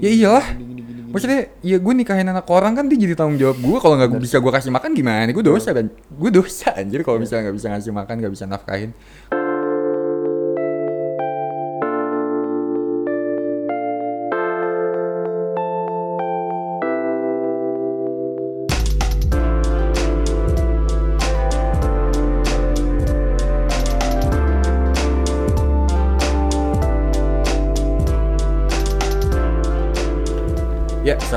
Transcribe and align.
Ya 0.00 0.10
iyalah. 0.10 0.46
Maksudnya 1.10 1.50
ya 1.60 1.76
gue 1.82 1.94
nikahin 1.94 2.30
anak 2.30 2.46
orang 2.46 2.78
kan 2.78 2.86
dia 2.86 2.94
jadi 2.94 3.18
tanggung 3.18 3.34
jawab 3.34 3.58
gue 3.58 3.78
kalau 3.82 3.98
nggak 3.98 4.14
bisa 4.22 4.38
gue 4.38 4.52
kasih 4.54 4.70
makan 4.70 4.90
gimana? 4.94 5.28
Gue 5.34 5.42
dosa 5.42 5.74
kan? 5.74 5.90
Gue 5.90 6.30
dosa 6.30 6.70
anjir 6.78 7.02
kalau 7.02 7.18
misalnya 7.18 7.50
nggak 7.50 7.56
bisa 7.58 7.66
ngasih 7.74 7.92
makan 7.92 8.14
nggak 8.22 8.32
bisa 8.32 8.44
nafkahin. 8.46 8.90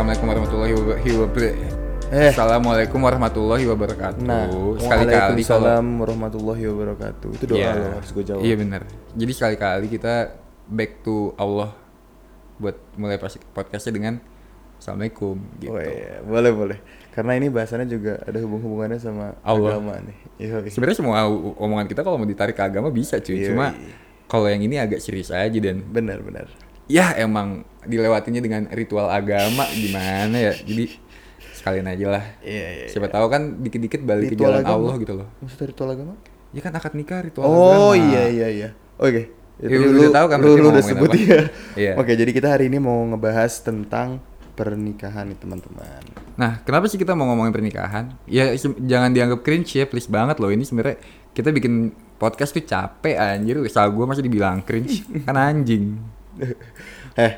Assalamualaikum 0.04 0.28
warahmatullahi 0.36 0.74
wabarakatuh. 1.16 2.12
Eh. 2.12 2.30
Assalamualaikum 2.36 3.00
warahmatullahi 3.00 3.66
wabarakatuh. 3.72 4.20
Nah, 4.28 4.46
sekali-kali 4.76 5.42
kalau 5.48 5.64
Waalaikumsalam 5.64 5.86
warahmatullahi 6.04 6.64
wabarakatuh. 6.68 7.30
Itu 7.40 7.46
doa 7.48 7.58
Iya. 7.58 7.72
lo 7.72 7.88
harus 7.96 8.10
gue 8.12 8.24
jawab. 8.28 8.42
Iya 8.44 8.56
benar. 8.60 8.82
Jadi 9.16 9.32
sekali-kali 9.32 9.88
kita 9.88 10.36
back 10.68 10.92
to 11.08 11.32
Allah 11.40 11.72
buat 12.60 12.76
mulai 13.00 13.16
podcastnya 13.56 13.96
dengan 13.96 14.14
Assalamualaikum 14.76 15.40
gitu. 15.64 15.72
Oh 15.72 15.80
iya, 15.80 16.20
boleh 16.20 16.52
boleh. 16.52 16.78
Karena 17.16 17.40
ini 17.40 17.48
bahasannya 17.48 17.88
juga 17.88 18.20
ada 18.20 18.36
hubung-hubungannya 18.44 19.00
sama 19.00 19.40
Allah. 19.40 19.80
agama 19.80 19.96
nih. 20.04 20.68
Sebenarnya 20.68 21.00
semua 21.00 21.24
omongan 21.56 21.88
kita 21.88 22.04
kalau 22.04 22.20
mau 22.20 22.28
ditarik 22.28 22.60
ke 22.60 22.64
agama 22.68 22.92
bisa 22.92 23.24
cuy. 23.24 23.40
Iya, 23.40 23.56
Cuma 23.56 23.72
kalau 24.28 24.52
yang 24.52 24.60
ini 24.60 24.76
agak 24.84 25.00
serius 25.00 25.32
aja 25.32 25.56
dan 25.64 25.80
Benar 25.88 26.20
benar. 26.20 26.52
Ya 26.88 27.16
emang 27.20 27.64
dilewatinya 27.84 28.40
dengan 28.40 28.68
ritual 28.72 29.12
agama 29.12 29.68
gimana 29.76 30.36
ya. 30.36 30.54
Jadi 30.56 30.86
sekalian 31.54 31.88
aja 31.88 32.06
lah. 32.20 32.24
Iya 32.44 32.68
iya. 32.76 32.86
Siapa 32.92 33.08
tahu 33.08 33.26
kan 33.32 33.64
dikit-dikit 33.64 34.04
balik 34.04 34.34
ke 34.34 34.36
Ritual 34.36 34.60
jalan 34.60 34.64
agama? 34.64 34.76
Allah 34.76 34.94
gitu 35.00 35.14
loh. 35.16 35.28
Maksudnya 35.40 35.68
ritual 35.72 35.90
agama? 35.96 36.14
Ya 36.54 36.62
kan 36.62 36.72
akad 36.76 36.94
nikah 36.96 37.20
ritual 37.24 37.48
agama. 37.48 37.64
Oh 37.88 37.94
iya 37.96 38.24
iya 38.28 38.48
iya. 38.52 38.70
Oke. 39.00 39.32
Ya, 39.62 39.70
lu 39.80 40.10
tahu 40.10 40.26
kan 40.28 40.38
lu, 40.42 40.60
lu 40.60 40.74
udah 40.74 40.84
sebut 40.84 41.08
apa? 41.08 41.16
ya. 41.16 41.42
Iya. 41.78 41.94
Oke, 41.96 42.18
jadi 42.18 42.32
kita 42.34 42.52
hari 42.52 42.68
ini 42.68 42.82
mau 42.82 43.06
ngebahas 43.06 43.54
tentang 43.62 44.18
pernikahan 44.54 45.30
nih 45.30 45.40
teman-teman. 45.40 46.04
Nah, 46.36 46.62
kenapa 46.66 46.90
sih 46.90 46.98
kita 46.98 47.14
mau 47.14 47.30
ngomongin 47.30 47.54
pernikahan? 47.54 48.18
Ya 48.26 48.50
jangan 48.82 49.14
dianggap 49.14 49.46
cringe 49.46 49.78
ya, 49.78 49.86
please 49.86 50.10
banget 50.10 50.42
loh. 50.42 50.50
Ini 50.50 50.66
sebenarnya 50.66 50.98
kita 51.38 51.54
bikin 51.54 51.94
podcast 52.18 52.54
tuh 52.54 52.66
capek 52.66 53.16
anjir. 53.18 53.62
Asal 53.62 53.94
gue 53.94 54.06
masih 54.06 54.26
dibilang 54.26 54.66
cringe. 54.66 55.06
kan 55.26 55.38
anjing. 55.38 56.02
Eh, 57.20 57.34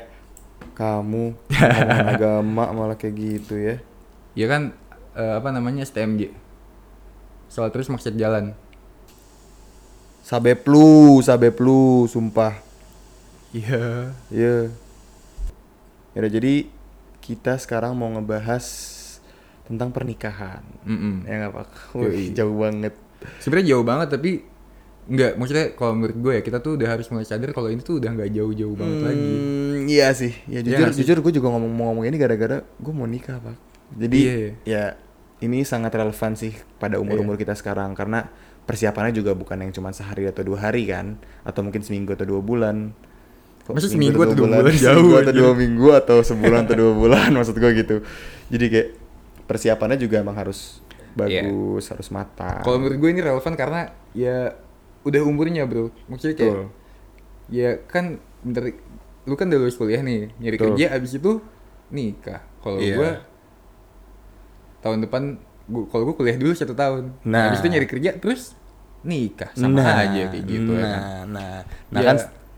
kamu 0.72 1.36
agama 2.16 2.72
malah 2.72 2.96
kayak 2.96 3.16
gitu 3.16 3.54
ya. 3.56 3.76
Ya 4.36 4.46
kan 4.48 4.72
eh, 5.16 5.34
apa 5.36 5.48
namanya 5.52 5.84
STMJ. 5.84 6.32
Soal 7.48 7.72
terus 7.72 7.88
maksud 7.88 8.16
jalan. 8.16 8.56
Sabep 10.26 10.66
lu, 10.66 11.22
sabep 11.22 11.56
lu, 11.62 12.08
sumpah. 12.10 12.58
Iya. 13.54 14.12
Iya. 14.32 14.56
Yaudah 16.16 16.32
jadi 16.32 16.54
kita 17.20 17.60
sekarang 17.60 17.94
mau 17.94 18.08
ngebahas 18.10 18.64
tentang 19.66 19.90
pernikahan. 19.90 20.62
Mm-mm. 20.86 21.26
Ya 21.26 21.46
nggak 21.46 21.52
pak? 21.52 21.70
Wih, 21.98 22.32
jauh 22.32 22.56
banget. 22.56 22.94
Sebenarnya 23.42 23.76
jauh 23.76 23.84
banget 23.86 24.08
tapi 24.14 24.46
Enggak, 25.06 25.38
maksudnya 25.38 25.66
kalau 25.72 25.94
menurut 25.94 26.18
gue 26.18 26.32
ya 26.34 26.42
kita 26.42 26.58
tuh 26.58 26.74
udah 26.74 26.88
harus 26.90 27.06
mulai 27.08 27.22
sadar 27.22 27.50
kalau 27.50 27.70
ini 27.70 27.78
tuh 27.78 28.02
udah 28.02 28.10
nggak 28.10 28.30
jauh-jauh 28.32 28.74
banget 28.74 28.98
lagi. 29.06 29.32
Hmm, 29.32 29.78
iya 29.86 30.08
sih. 30.10 30.34
Ya 30.44 30.58
Iya 30.58 30.60
jujur, 30.66 30.88
sih? 30.90 30.98
jujur 31.02 31.16
gue 31.22 31.32
juga 31.32 31.48
ngomong 31.48 31.70
ngomong 31.70 32.04
ini 32.04 32.16
gara-gara 32.16 32.58
gue 32.62 32.92
mau 32.92 33.06
nikah 33.06 33.38
pak. 33.38 33.54
Jadi 33.94 34.18
Iya. 34.18 34.34
ya 34.66 34.84
ini 35.38 35.62
sangat 35.62 35.94
relevan 35.94 36.34
sih 36.34 36.50
pada 36.76 36.98
umur-umur 36.98 37.38
Iya. 37.38 37.42
kita 37.42 37.54
sekarang 37.54 37.94
karena 37.94 38.26
persiapannya 38.62 39.14
juga 39.14 39.30
bukan 39.32 39.62
yang 39.62 39.70
cuma 39.70 39.94
sehari 39.94 40.26
atau 40.26 40.42
dua 40.42 40.58
hari 40.60 40.90
kan, 40.90 41.14
atau 41.42 41.62
mungkin 41.62 41.86
seminggu 41.86 42.10
atau 42.12 42.26
dua 42.26 42.42
bulan. 42.42 42.90
Kok 43.62 43.78
Masa 43.78 43.86
seminggu 43.86 44.18
atau 44.20 44.34
dua 44.34 44.46
bulan 44.48 44.74
jauh 44.74 44.78
Seminggu 44.78 45.14
atau 45.16 45.32
dua 45.32 45.52
minggu 45.54 45.88
atau 45.92 46.16
sebulan 46.20 46.60
atau 46.66 46.76
dua 46.76 46.92
bulan 46.92 47.28
maksud 47.36 47.54
gue 47.54 47.70
gitu. 47.76 47.96
Jadi 48.50 48.64
kayak 48.66 48.88
persiapannya 49.44 49.98
juga 49.98 50.18
emang 50.18 50.34
harus 50.34 50.82
Iya. 51.16 51.46
bagus, 51.46 51.84
harus 51.88 52.08
matang. 52.10 52.60
Kalau 52.60 52.76
menurut 52.76 52.98
gue 52.98 53.08
ini 53.08 53.22
relevan 53.22 53.54
karena 53.54 53.80
ya 54.12 54.50
udah 55.06 55.20
umurnya 55.22 55.62
bro. 55.64 55.94
Maksudnya 56.06 56.34
kayak 56.34 56.52
Betul. 56.52 56.68
ya 57.48 57.70
kan 57.86 58.04
bentar 58.42 58.74
lu 59.22 59.34
kan 59.34 59.46
udah 59.46 59.58
lulus 59.58 59.74
kuliah 59.74 60.02
nih 60.02 60.34
nyari 60.36 60.56
Betul. 60.56 60.66
kerja 60.74 60.86
abis 60.92 61.12
itu 61.14 61.32
nikah. 61.88 62.42
Kalau 62.58 62.78
Iya. 62.78 62.94
gue 62.96 63.10
tahun 64.82 64.98
depan 65.02 65.22
gua, 65.66 65.84
kalau 65.88 66.02
gue 66.06 66.16
kuliah 66.16 66.36
dulu 66.36 66.52
satu 66.52 66.74
tahun. 66.74 67.14
Nah. 67.22 67.50
abis 67.50 67.60
itu 67.60 67.68
nyari 67.68 67.86
kerja 67.86 68.10
terus 68.16 68.54
nikah 69.02 69.50
sama 69.52 69.82
aja 69.82 70.30
kayak 70.30 70.44
gitu 70.44 70.72
nah, 70.72 70.78
ya 70.78 70.86
kan. 70.88 71.00
Nah, 71.30 71.58
nah 71.90 72.00
Ya. 72.02 72.06
kan 72.08 72.16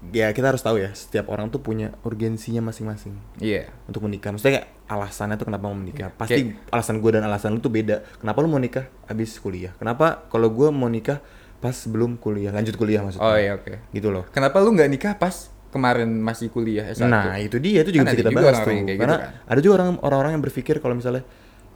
ya 0.08 0.26
kita 0.30 0.46
harus 0.48 0.62
tahu 0.62 0.78
ya, 0.78 0.94
setiap 0.94 1.28
orang 1.28 1.50
tuh 1.50 1.58
punya 1.58 1.92
urgensinya 2.00 2.62
masing-masing 2.62 3.18
Iya. 3.36 3.68
untuk 3.84 4.00
menikah. 4.00 4.30
Maksudnya 4.30 4.62
kayak 4.62 4.68
alasannya 4.88 5.36
tuh 5.36 5.46
kenapa 5.46 5.64
mau 5.66 5.76
menikah. 5.76 6.08
Pasti 6.10 6.40
Kayak- 6.48 6.56
alasan 6.70 6.96
gue 6.98 7.10
dan 7.10 7.22
alasan 7.22 7.52
lu 7.52 7.60
tuh 7.60 7.68
beda. 7.68 8.00
Kenapa 8.16 8.38
lu 8.40 8.48
mau 8.48 8.56
nikah 8.56 8.88
habis 9.04 9.36
kuliah? 9.36 9.74
Kenapa 9.76 10.24
kalau 10.28 10.48
gue 10.48 10.68
mau 10.70 10.88
nikah 10.88 11.20
pas 11.58 11.74
belum 11.84 12.16
kuliah, 12.16 12.50
lanjut 12.50 12.74
kuliah 12.74 13.00
maksudnya. 13.00 13.24
Oh 13.24 13.34
iya 13.34 13.52
oke. 13.52 13.74
Gitu 13.90 14.08
loh. 14.08 14.24
Kenapa 14.28 14.58
lu 14.58 14.70
nggak 14.70 14.88
nikah 14.88 15.12
pas 15.14 15.34
kemarin 15.68 16.08
masih 16.08 16.48
kuliah 16.48 16.86
S1? 16.86 17.04
Nah, 17.04 17.36
itu 17.36 17.58
dia 17.58 17.82
itu 17.82 17.90
juga 17.90 18.02
Kan 18.02 18.08
bisa 18.08 18.18
kita 18.18 18.30
juga 18.30 18.42
bahas 18.42 18.58
tuh. 18.58 18.66
kayak 18.68 18.96
Karena 18.96 19.16
gitu 19.16 19.26
kan. 19.26 19.46
ada 19.46 19.58
juga 19.58 19.74
orang 19.76 19.88
orang-orang 20.00 20.32
yang 20.32 20.42
berpikir 20.42 20.74
kalau 20.76 20.94
misalnya 20.94 21.22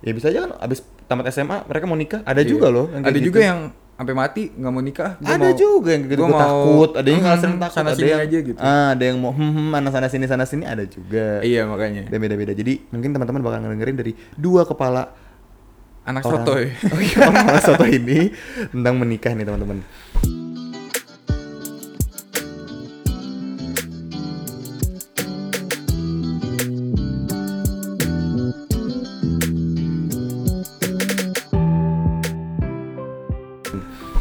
ya 0.01 0.11
bisa 0.11 0.27
aja 0.27 0.39
kan 0.41 0.53
abis 0.59 0.79
tamat 1.05 1.27
SMA 1.29 1.57
mereka 1.65 1.85
mau 1.85 1.95
nikah. 1.95 2.21
Ada 2.23 2.41
Iya. 2.41 2.49
juga 2.49 2.67
loh 2.69 2.87
yang 2.89 3.03
ada 3.03 3.13
gitu. 3.13 3.27
juga 3.29 3.41
yang 3.41 3.61
sampai 3.93 4.15
mati 4.17 4.43
nggak 4.51 4.73
mau 4.73 4.83
nikah. 4.83 5.11
Gua 5.17 5.29
ada 5.29 5.45
mau- 5.45 5.55
juga 5.57 5.89
yang 5.91 6.03
gitu 6.05 6.17
gua 6.17 6.29
mau, 6.29 6.41
takut 6.41 6.91
ada 6.93 7.09
yang 7.09 7.21
hmm, 7.21 7.29
alasan 7.29 7.51
takut 7.57 7.75
sana 7.77 7.85
ada 7.85 7.97
sini 7.97 8.09
yang 8.09 8.21
aja 8.21 8.39
gitu. 8.41 8.59
ah, 8.59 8.89
ada 8.91 9.05
yang 9.05 9.19
mau 9.19 9.31
hmm, 9.31 9.51
hmm 9.53 9.67
mana 9.69 9.89
sana 9.91 10.07
sini 10.07 10.25
sana 10.25 10.43
sini 10.43 10.65
ada 10.65 10.83
juga 10.85 11.39
Iya 11.41 11.67
makanya. 11.67 12.03
dan 12.05 12.19
beda-beda 12.19 12.51
jadi 12.53 12.83
mungkin 12.89 13.11
teman-teman 13.11 13.41
bakal 13.41 13.59
ngedengerin 13.61 13.95
dari 13.95 14.13
dua 14.35 14.63
kepala 14.65 15.13
Anak 16.03 16.27
orang 16.27 16.43
sotoy. 16.43 16.65
oh 16.95 16.99
iya 16.99 17.19
orang 17.31 17.63
soto 17.63 17.87
ini 17.87 18.35
tentang 18.75 18.99
menikah 18.99 19.31
nih 19.39 19.47
teman-teman 19.47 19.87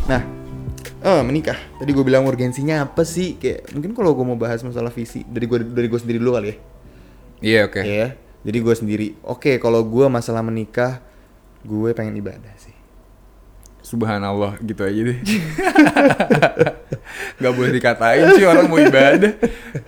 Nah, 0.06 0.22
eh 1.02 1.22
menikah. 1.26 1.56
Tadi 1.82 1.90
gue 1.96 2.04
bilang 2.06 2.30
urgensinya 2.30 2.86
apa 2.86 3.02
sih? 3.08 3.42
Kayak 3.42 3.74
mungkin 3.74 3.98
kalau 3.98 4.14
gue 4.14 4.26
mau 4.28 4.38
bahas 4.38 4.62
masalah 4.62 4.94
visi 4.94 5.26
dari 5.26 5.50
gue 5.50 5.66
dari 5.66 5.88
gue 5.90 5.98
sendiri 5.98 6.22
dulu 6.22 6.38
kali 6.38 6.48
ya. 6.52 6.58
Iya 7.42 7.60
oke. 7.66 7.82
Iya. 7.82 8.08
Jadi 8.46 8.58
gue 8.62 8.76
sendiri. 8.78 9.08
Oke, 9.26 9.58
kalau 9.58 9.82
gue 9.82 10.06
masalah 10.12 10.46
menikah, 10.46 11.02
gue 11.64 11.90
pengen 11.92 12.16
ibadah 12.16 12.56
sih. 12.56 12.72
Subhanallah 13.82 14.62
gitu 14.62 14.82
aja 14.82 15.02
deh. 15.04 15.20
Gak 17.38 17.52
boleh 17.52 17.72
dikatain 17.72 18.24
sih 18.36 18.44
orang 18.46 18.66
mau 18.66 18.78
ibadah. 18.78 19.32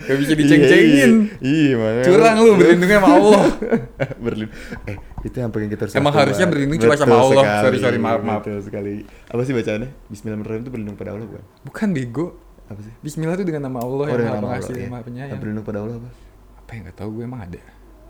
Gak 0.01 0.17
bisa 0.17 0.31
diceng-cengin. 0.33 1.12
Iya, 1.39 1.75
iya. 1.78 2.03
Curang 2.03 2.35
lu 2.39 2.51
berlindungnya 2.57 2.97
sama 2.97 3.09
Allah. 3.13 3.44
Berlindung. 4.25 4.53
Eh, 4.89 4.95
itu 5.23 5.35
yang 5.35 5.50
pengen 5.50 5.69
kita 5.69 5.85
harus 5.85 5.94
Emang 5.94 6.12
harusnya 6.12 6.45
berlindung 6.45 6.79
cuma 6.79 6.95
sama 6.97 7.16
Allah. 7.16 7.38
sekali, 7.38 7.62
Sorry, 7.62 7.78
sorry, 7.79 7.97
maaf, 7.97 8.19
maaf. 8.19 8.41
Betul 8.41 8.59
sekali. 8.62 8.94
Apa 9.29 9.41
sih 9.45 9.53
bacaannya? 9.53 9.89
Bismillahirrahmanirrahim 10.09 10.63
itu 10.63 10.72
berlindung 10.73 10.97
pada 10.97 11.09
Allah 11.13 11.25
bukan? 11.25 11.44
Bukan 11.63 11.88
bego. 11.94 12.25
Apa 12.66 12.79
sih? 12.81 12.94
Bismillah 13.00 13.35
tuh 13.38 13.45
dengan 13.45 13.62
nama 13.63 13.78
Allah 13.78 14.03
Oh, 14.03 14.12
yang 14.12 14.33
maha 14.33 14.41
pengasih, 14.41 14.73
iya. 14.73 14.88
maha 14.89 15.03
penyayang. 15.06 15.38
Berlindung 15.38 15.63
pada 15.63 15.79
Allah 15.85 15.95
apa? 15.95 16.09
Apa 16.57 16.69
yang 16.73 16.81
gak 16.89 16.97
tahu 16.97 17.09
gue 17.13 17.23
emang 17.23 17.41
ada. 17.44 17.59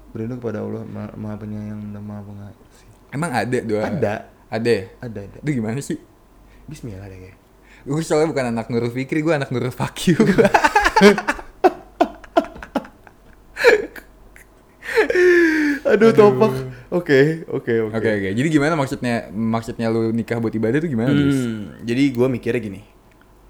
Berlindung 0.09 0.40
kepada 0.40 0.59
Allah, 0.64 0.82
ma- 0.88 1.14
maha 1.14 1.35
penyayang 1.35 1.79
dan 1.91 2.02
maha 2.02 2.22
pengasih. 2.23 2.66
Emang 3.14 3.30
ada 3.32 3.58
dua. 3.60 3.88
Ada. 3.88 4.14
Ada. 4.50 4.72
ya? 4.72 4.84
Ada, 5.00 5.20
ada. 5.24 5.38
Itu 5.40 5.50
gimana 5.54 5.80
sih? 5.80 5.98
Bismillah 6.66 7.06
deh 7.06 7.20
kayak. 7.20 7.38
Gue 7.84 8.02
soalnya 8.02 8.28
bukan 8.28 8.46
anak 8.50 8.68
Nurul 8.68 8.90
Fikri, 8.90 9.20
gue 9.20 9.32
anak 9.32 9.50
Nurul 9.50 9.70
Fakyu. 9.70 10.16
Aduh, 15.86 16.12
topak. 16.12 16.52
Oke, 16.90 17.44
oke, 17.46 17.74
oke. 17.84 17.94
Oke 17.94 18.10
oke. 18.12 18.30
Jadi 18.32 18.48
gimana 18.50 18.74
maksudnya 18.74 19.16
maksudnya 19.30 19.88
lu 19.88 20.10
nikah 20.10 20.38
buat 20.38 20.52
ibadah 20.52 20.78
tuh 20.78 20.88
gimana? 20.88 21.10
Hmm, 21.10 21.82
jadi 21.82 22.04
gue 22.10 22.28
mikirnya 22.30 22.62
gini. 22.62 22.82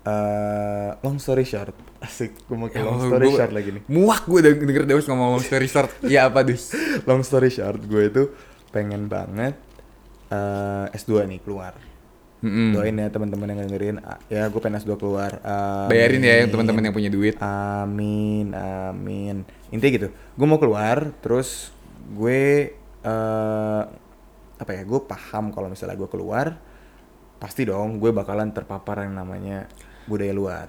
eh 0.04 0.92
long 1.00 1.16
story 1.16 1.48
short, 1.48 1.72
asik. 2.06 2.36
Gue 2.44 2.58
mau 2.58 2.68
Ya 2.68 2.84
long 2.84 3.00
Allah, 3.00 3.08
story 3.10 3.26
gua- 3.26 3.40
short 3.40 3.54
lagi 3.54 3.70
nih. 3.72 3.84
Muak 3.88 4.24
gue 4.26 4.40
denger, 4.42 4.60
denger 4.62 4.84
Dewas 4.86 5.06
ngomong 5.06 5.30
long 5.34 5.46
story 5.46 5.64
short. 5.66 5.92
Iya 6.02 6.28
apa, 6.28 6.44
Dus? 6.44 6.76
Long 7.08 7.24
story 7.24 7.48
short, 7.48 7.80
gue 7.82 8.04
itu 8.04 8.24
pengen 8.74 9.06
banget 9.06 9.54
eh 10.34 10.86
S2 10.98 11.30
nih 11.30 11.40
keluar. 11.46 11.78
Mm-mm. 12.44 12.76
Doain 12.76 12.92
ya 12.92 13.08
teman-teman 13.08 13.56
yang 13.56 13.60
dengerin. 13.64 14.04
Ya 14.28 14.52
gue 14.52 14.60
pengen 14.60 14.84
S2 14.84 15.00
keluar. 15.00 15.40
Bayarin 15.88 16.20
ya 16.20 16.44
yang 16.44 16.52
Amin. 16.52 16.54
teman-teman 16.58 16.82
yang 16.90 16.96
punya 16.98 17.08
duit. 17.08 17.40
Amin, 17.40 18.52
amin. 18.52 19.48
Intinya 19.72 19.92
gitu. 19.96 20.08
Gue 20.12 20.48
mau 20.50 20.60
keluar, 20.60 21.16
terus 21.24 21.72
gue 22.12 22.76
eh 23.06 23.84
apa 24.60 24.72
ya? 24.76 24.84
Gue 24.84 25.00
paham 25.08 25.56
kalau 25.56 25.72
misalnya 25.72 25.96
gue 25.96 26.10
keluar, 26.12 26.60
pasti 27.40 27.64
dong 27.64 28.04
gue 28.04 28.12
bakalan 28.12 28.52
terpapar 28.52 29.08
yang 29.08 29.16
namanya 29.16 29.72
budaya 30.04 30.36
luar. 30.36 30.68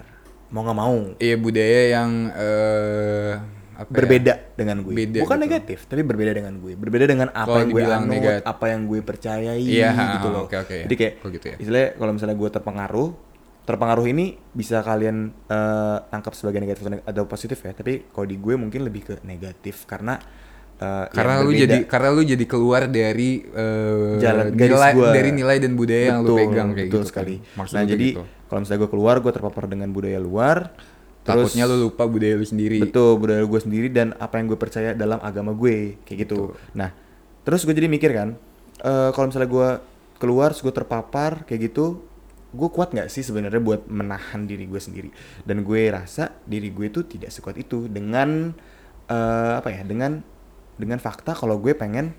Mau 0.54 0.62
nggak 0.62 0.78
mau. 0.78 0.98
Iya 1.18 1.36
budaya 1.42 1.80
yang 1.90 2.10
eh 2.38 3.34
apa 3.74 3.84
ya? 3.84 3.94
berbeda 3.94 4.34
dengan 4.54 4.76
gue. 4.80 4.92
Beda 4.92 5.18
Bukan 5.20 5.36
gitu. 5.36 5.44
negatif, 5.44 5.78
tapi 5.84 6.02
berbeda 6.02 6.32
dengan 6.32 6.54
gue. 6.56 6.72
Berbeda 6.74 7.04
dengan 7.04 7.28
apa 7.28 7.44
Kalau 7.44 7.60
yang 7.60 7.70
gue 7.70 7.82
anut, 7.84 8.42
apa 8.42 8.64
yang 8.66 8.80
gue 8.84 9.00
percayai 9.00 9.60
Iya, 9.60 9.90
gitu 10.14 10.28
loh. 10.28 10.44
oke, 10.44 10.56
oke. 10.56 10.76
Jadi 10.84 10.94
kayak 10.94 11.12
gitu 11.28 11.46
ya? 11.46 11.56
istilahnya 11.58 11.88
kalau 11.94 12.12
misalnya 12.12 12.34
gue 12.34 12.50
terpengaruh, 12.50 13.08
terpengaruh 13.64 14.06
ini 14.06 14.24
bisa 14.50 14.80
kalian 14.80 15.16
eh, 15.44 15.96
tangkap 16.08 16.32
sebagai 16.32 16.58
negatif 16.58 16.82
atau 17.00 17.24
positif 17.24 17.58
ya. 17.58 17.72
Tapi 17.72 18.08
kalau 18.08 18.24
di 18.24 18.36
gue 18.36 18.54
mungkin 18.54 18.80
lebih 18.82 19.02
ke 19.02 19.14
negatif 19.22 19.84
karena 19.84 20.20
eh, 20.74 21.06
Karena 21.08 21.40
lu 21.40 21.48
berbeda. 21.48 21.62
jadi 21.64 21.78
karena 21.84 22.08
lu 22.10 22.22
jadi 22.22 22.44
keluar 22.44 22.82
dari 22.84 23.30
eh, 23.42 24.18
Jalan 24.18 24.52
nilai 24.52 24.92
gua. 24.92 25.10
dari 25.10 25.30
nilai 25.30 25.56
dan 25.58 25.72
budaya 25.74 26.04
yang 26.10 26.20
lu 26.20 26.34
Betul, 26.34 26.38
pegang 26.44 26.68
kayak 26.70 26.86
betul 26.86 26.92
gitu. 26.92 26.98
kan. 27.00 27.10
sekali. 27.10 27.34
Maksud 27.54 27.72
nah 27.72 27.84
jadi 27.84 28.08
gitu. 28.12 28.22
kalau 28.44 28.58
misalnya 28.60 28.80
gue 28.80 28.90
keluar, 28.90 29.14
gue 29.18 29.32
terpapar 29.32 29.64
dengan 29.66 29.88
budaya 29.90 30.18
luar. 30.18 30.58
Takutnya 31.24 31.64
lu 31.64 31.88
lupa 31.88 32.04
budaya 32.04 32.36
lu 32.36 32.46
sendiri. 32.46 32.84
Betul, 32.84 33.16
budaya 33.16 33.42
gue 33.42 33.60
sendiri 33.60 33.88
dan 33.88 34.12
apa 34.20 34.36
yang 34.38 34.52
gue 34.52 34.58
percaya 34.60 34.92
dalam 34.92 35.18
agama 35.24 35.56
gue, 35.56 35.96
kayak 36.04 36.28
gitu. 36.28 36.52
Nah, 36.76 36.92
terus 37.42 37.64
gue 37.64 37.72
jadi 37.72 37.88
mikir 37.88 38.12
kan, 38.12 38.36
eh, 38.84 39.10
kalau 39.16 39.32
misalnya 39.32 39.50
gue 39.50 39.68
keluar, 40.20 40.52
terus 40.52 40.62
gue 40.62 40.74
terpapar 40.76 41.48
kayak 41.48 41.72
gitu, 41.72 42.04
gue 42.54 42.68
kuat 42.70 42.92
nggak 42.92 43.08
sih 43.10 43.24
sebenarnya 43.24 43.58
buat 43.58 43.88
menahan 43.88 44.44
diri 44.44 44.68
gue 44.68 44.78
sendiri? 44.78 45.08
Dan 45.42 45.64
gue 45.64 45.80
rasa 45.88 46.30
diri 46.44 46.68
gue 46.70 46.92
itu 46.92 47.00
tidak 47.08 47.32
sekuat 47.32 47.56
itu 47.56 47.88
dengan 47.88 48.52
eh, 49.08 49.52
apa 49.58 49.72
ya? 49.72 49.80
Dengan 49.82 50.20
dengan 50.76 50.98
fakta 51.00 51.32
kalau 51.32 51.56
gue 51.56 51.72
pengen 51.72 52.12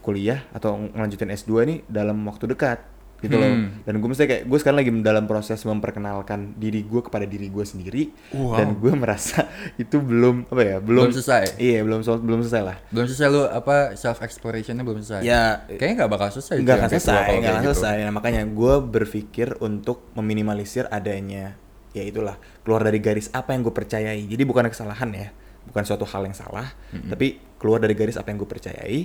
kuliah 0.00 0.44
atau 0.56 0.80
ngelanjutin 0.80 1.32
S2 1.32 1.52
nih 1.68 1.78
dalam 1.86 2.16
waktu 2.24 2.48
dekat 2.48 2.80
gitu 3.20 3.34
loh. 3.34 3.46
Hmm. 3.46 3.84
Dan 3.84 3.94
gue 3.96 4.08
mesti 4.08 4.24
kayak 4.24 4.42
gue 4.44 4.58
sekarang 4.58 4.78
lagi 4.78 4.92
dalam 5.00 5.24
proses 5.24 5.60
memperkenalkan 5.60 6.56
diri 6.56 6.82
gue 6.82 7.00
kepada 7.00 7.22
diri 7.22 7.46
gue 7.46 7.62
sendiri 7.62 8.02
Wow. 8.30 8.56
dan 8.56 8.68
gue 8.74 8.92
merasa 8.92 9.44
itu 9.82 9.96
belum 9.96 10.46
apa 10.46 10.62
ya 10.62 10.76
belum, 10.78 11.08
Belum 11.08 11.12
selesai. 11.12 11.56
iya 11.56 11.80
belum 11.80 12.00
belum 12.02 12.40
selesai 12.40 12.62
lah 12.62 12.76
Belum 12.88 13.04
selesai 13.04 13.28
lu 13.28 13.42
apa 13.44 13.92
self 13.94 14.20
explorationnya 14.20 14.80
belum 14.80 14.98
selesai. 14.98 15.20
ya 15.20 15.64
Kayaknya 15.68 15.94
nggak 15.98 16.10
bakal 16.10 16.28
selesai. 16.30 16.56
nggak 16.58 16.76
akan 16.76 16.88
selesai 16.90 17.12
nggak 17.14 17.28
akan 17.30 17.60
gitu. 17.60 17.66
selesai 17.70 17.96
nah, 18.00 18.12
makanya 18.12 18.42
gue 18.44 18.74
berpikir 18.82 19.48
untuk 19.58 20.08
meminimalisir 20.14 20.86
adanya 20.86 21.54
ya 21.90 22.02
itulah 22.02 22.38
keluar 22.62 22.80
dari 22.80 22.98
garis 22.98 23.28
apa 23.30 23.50
yang 23.50 23.60
gue 23.60 23.74
percayai 23.74 24.22
jadi 24.24 24.42
bukan 24.42 24.70
kesalahan 24.70 25.10
ya 25.10 25.28
bukan 25.66 25.82
suatu 25.82 26.06
hal 26.06 26.22
yang 26.22 26.32
salah 26.32 26.70
tapi 27.06 27.36
keluar 27.58 27.78
dari 27.78 27.92
garis 27.92 28.14
apa 28.14 28.30
yang 28.30 28.38
gue 28.38 28.48
percayai 28.48 28.98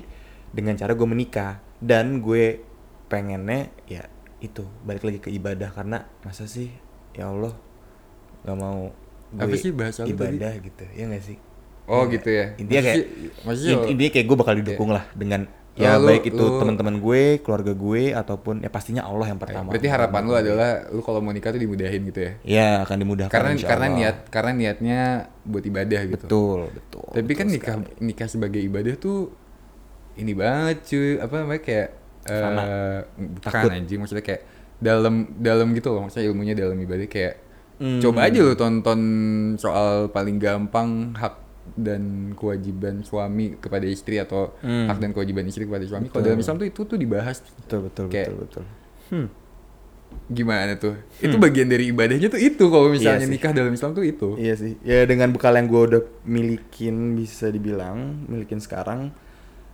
dengan 0.50 0.72
cara 0.74 0.94
gue 0.94 1.04
menikah 1.04 1.60
dan 1.82 2.22
gue 2.22 2.62
pengennya 3.06 3.70
ya 3.86 4.04
itu 4.40 4.66
balik 4.82 5.02
lagi 5.02 5.20
ke 5.20 5.30
ibadah 5.30 5.70
karena 5.70 6.06
masa 6.22 6.46
sih 6.46 6.70
ya 7.12 7.28
Allah 7.28 7.54
nggak 8.44 8.58
mau 8.58 8.92
gue 9.32 9.42
Apa 9.42 9.56
sih 9.56 9.72
bahasa 9.72 10.04
tadi? 10.04 10.14
ibadah 10.14 10.54
gitu 10.58 10.86
ya 10.92 11.06
nggak 11.06 11.24
sih 11.24 11.38
Oh 11.86 12.04
Ya, 12.04 12.18
gitu 12.18 12.30
ya. 12.32 12.46
intinya 12.58 12.82
kayak 12.84 12.98
maksudnya 13.44 13.74
in- 13.76 13.88
intinya 13.94 14.12
kayak 14.12 14.26
gue 14.26 14.38
bakal 14.38 14.54
didukung 14.56 14.90
lah 14.90 15.06
dengan 15.14 15.46
ya 15.76 16.02
lu- 16.02 16.08
baik 16.08 16.26
itu 16.26 16.40
teman-teman 16.56 16.98
gue 16.98 17.22
keluarga 17.40 17.74
gue 17.74 18.04
ataupun 18.10 18.56
ya 18.60 18.70
pastinya 18.70 19.04
Allah 19.04 19.28
yang 19.28 19.38
pertama 19.38 19.70
Berarti 19.70 19.86
harapan 19.86 20.22
lu 20.24 20.34
adalah 20.34 20.70
lu 20.90 21.02
kalau 21.02 21.20
mau 21.20 21.30
nikah 21.30 21.52
tuh 21.52 21.62
dimudahin 21.62 22.02
gitu 22.06 22.20
ya. 22.20 22.32
ya 22.42 22.68
akan 22.82 22.96
dimudahkan 22.98 23.30
Karena 23.30 23.50
insya 23.52 23.68
karena 23.68 23.86
Allah. 23.86 23.98
niat 24.02 24.16
karena 24.30 24.52
niatnya 24.52 25.00
buat 25.44 25.62
ibadah 25.64 26.02
gitu. 26.08 26.26
betul 26.26 26.60
betul 26.72 27.06
Tapi 27.12 27.32
kan 27.34 27.46
betul 27.46 27.54
nikah 27.54 27.76
sekali. 27.78 28.02
nikah 28.02 28.28
sebagai 28.28 28.62
ibadah 28.62 28.96
tuh 28.96 29.20
ini 30.16 30.32
banget 30.34 30.78
cuy. 30.82 31.20
Apa 31.20 31.34
namanya 31.38 31.62
kayak 31.62 31.90
Fana. 32.26 32.62
eh 32.62 33.00
bukan 33.16 33.52
Takut. 33.54 33.70
anjing 33.72 33.98
maksudnya 33.98 34.24
kayak 34.24 34.42
dalam 34.76 35.14
dalam 35.36 35.72
gitu 35.72 35.88
loh 35.90 36.04
maksudnya 36.04 36.26
ilmunya 36.26 36.54
dalam 36.54 36.76
ibadah 36.76 37.06
kayak 37.06 37.36
Hmm. 37.76 38.00
coba 38.00 38.24
aja 38.24 38.40
lu 38.40 38.56
tonton 38.56 39.00
soal 39.56 40.08
paling 40.08 40.36
gampang 40.38 41.12
hak 41.14 41.36
dan 41.76 42.04
kewajiban 42.32 43.02
suami 43.02 43.56
kepada 43.56 43.84
istri 43.86 44.16
atau 44.16 44.56
Hmm. 44.58 44.88
hak 44.88 44.98
dan 44.98 45.12
kewajiban 45.12 45.44
istri 45.44 45.64
kepada 45.64 45.84
suami. 45.84 46.08
Kalau 46.08 46.24
dalam 46.24 46.38
Islam 46.38 46.56
tuh 46.56 46.66
itu 46.66 46.82
tuh 46.82 46.96
dibahas 46.96 47.44
betul 47.44 47.80
betul 47.84 48.06
kayak- 48.08 48.32
betul 48.32 48.64
betul 48.64 48.64
hmm. 49.12 49.28
gimana 50.28 50.74
tuh? 50.76 50.96
Itu 51.20 51.36
bagian 51.36 51.68
dari 51.68 51.92
ibadahnya 51.92 52.28
tuh 52.28 52.40
itu 52.40 52.64
kalau 52.66 52.88
misalnya 52.88 53.20
Iya 53.20 53.28
sih. 53.28 53.34
nikah 53.34 53.52
dalam 53.52 53.70
Islam 53.70 53.92
tuh 53.92 54.04
itu. 54.04 54.30
iya 54.38 54.56
sih 54.56 54.80
ya 54.82 55.04
dengan 55.04 55.30
bekal 55.30 55.52
yang 55.54 55.68
gue 55.68 55.82
udah 55.86 56.02
milikin 56.24 56.96
bisa 57.14 57.50
dibilang 57.50 58.24
milikin 58.26 58.58
sekarang 58.58 59.12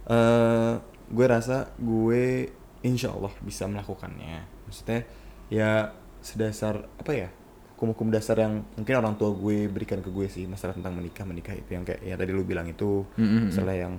eh 0.03 0.73
gue 1.11 1.25
rasa 1.27 1.75
gue 1.77 2.47
insya 2.81 3.11
Allah 3.13 3.31
bisa 3.43 3.67
melakukannya. 3.67 4.47
Maksudnya 4.65 5.05
ya 5.51 5.91
sedasar 6.23 6.87
apa 6.95 7.11
ya 7.11 7.29
hukum-hukum 7.75 8.13
dasar 8.13 8.37
yang 8.37 8.61
mungkin 8.77 8.93
orang 8.93 9.17
tua 9.17 9.33
gue 9.33 9.65
berikan 9.65 10.05
ke 10.05 10.13
gue 10.13 10.29
sih 10.29 10.45
masalah 10.45 10.77
tentang 10.77 10.93
menikah 10.93 11.25
menikah 11.25 11.57
itu 11.57 11.73
yang 11.73 11.81
kayak 11.81 12.01
ya 12.05 12.13
tadi 12.13 12.29
lu 12.29 12.45
bilang 12.45 12.69
itu 12.69 13.09
Mm-mm. 13.17 13.49
masalah 13.49 13.73
yang 13.73 13.97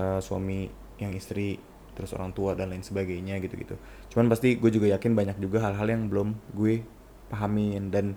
eh, 0.00 0.20
suami 0.24 0.64
yang 0.96 1.12
istri 1.12 1.60
terus 1.92 2.16
orang 2.16 2.32
tua 2.32 2.56
dan 2.56 2.72
lain 2.72 2.80
sebagainya 2.80 3.36
gitu-gitu. 3.42 3.76
Cuman 4.08 4.32
pasti 4.32 4.56
gue 4.56 4.70
juga 4.72 4.88
yakin 4.96 5.12
banyak 5.12 5.36
juga 5.42 5.66
hal-hal 5.66 5.86
yang 5.92 6.08
belum 6.08 6.28
gue 6.56 6.80
pahamin 7.28 7.92
dan 7.92 8.16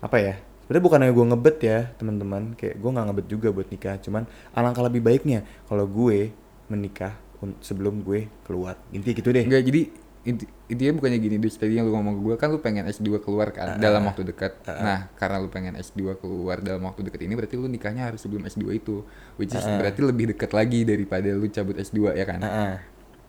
apa 0.00 0.16
ya 0.22 0.34
sebenarnya 0.64 0.84
bukannya 0.88 1.12
gue 1.12 1.26
ngebet 1.36 1.56
ya 1.60 1.78
teman-teman. 2.00 2.42
Kayak 2.56 2.80
gue 2.80 2.90
nggak 2.96 3.06
ngebet 3.12 3.26
juga 3.28 3.48
buat 3.52 3.68
nikah 3.68 3.96
cuman 4.00 4.24
alangkah 4.56 4.88
lebih 4.88 5.04
baiknya 5.04 5.44
kalau 5.68 5.84
gue 5.84 6.32
menikah 6.72 7.12
sebelum 7.60 8.00
gue 8.00 8.26
keluar 8.42 8.80
intinya 8.90 9.14
gitu 9.14 9.28
deh 9.30 9.44
Enggak 9.44 9.62
jadi 9.62 9.82
inti- 10.26 10.50
intinya 10.66 10.92
bukannya 10.98 11.18
gini 11.22 11.36
dus 11.38 11.54
tadi 11.54 11.78
yang 11.78 11.86
lu 11.86 11.94
ngomong 11.94 12.18
ke 12.18 12.22
gue 12.24 12.34
kan 12.34 12.48
lu 12.50 12.58
pengen 12.58 12.82
S2 12.84 13.22
keluar 13.22 13.54
kan 13.54 13.78
dalam 13.78 14.02
waktu 14.04 14.26
dekat. 14.26 14.58
Nah, 14.66 15.06
karena 15.14 15.38
lu 15.38 15.46
pengen 15.46 15.78
S2 15.78 16.18
keluar 16.18 16.58
dalam 16.58 16.82
waktu 16.82 17.06
dekat 17.06 17.22
ini 17.22 17.38
berarti 17.38 17.54
lu 17.54 17.70
nikahnya 17.70 18.10
harus 18.10 18.26
sebelum 18.26 18.42
S2 18.42 18.74
itu. 18.74 19.06
Which 19.38 19.54
is 19.54 19.62
berarti 19.62 20.02
lebih 20.02 20.34
dekat 20.34 20.50
lagi 20.50 20.82
daripada 20.82 21.30
lu 21.30 21.46
cabut 21.46 21.78
S2 21.78 22.10
ya 22.12 22.26
kan. 22.26 22.42
Heeh. 22.42 22.74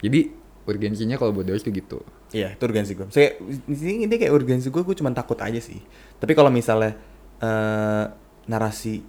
Jadi 0.02 0.20
urgensinya 0.66 1.16
kalau 1.16 1.38
buat 1.38 1.46
Daus 1.46 1.62
tuh 1.62 1.70
gitu. 1.70 2.02
Iya, 2.34 2.58
itu 2.58 2.64
urgensi 2.66 2.98
gue. 2.98 3.08
Saya 3.08 3.38
di 3.46 3.76
sini 3.78 4.10
ini 4.10 4.16
kayak 4.18 4.34
urgensi 4.34 4.68
gue, 4.68 4.82
gue 4.82 4.96
cuma 4.98 5.14
takut 5.14 5.38
aja 5.38 5.62
sih. 5.62 5.78
Tapi 6.18 6.34
kalau 6.34 6.50
misalnya 6.50 6.98
eh 7.38 8.06
narasi 8.50 9.06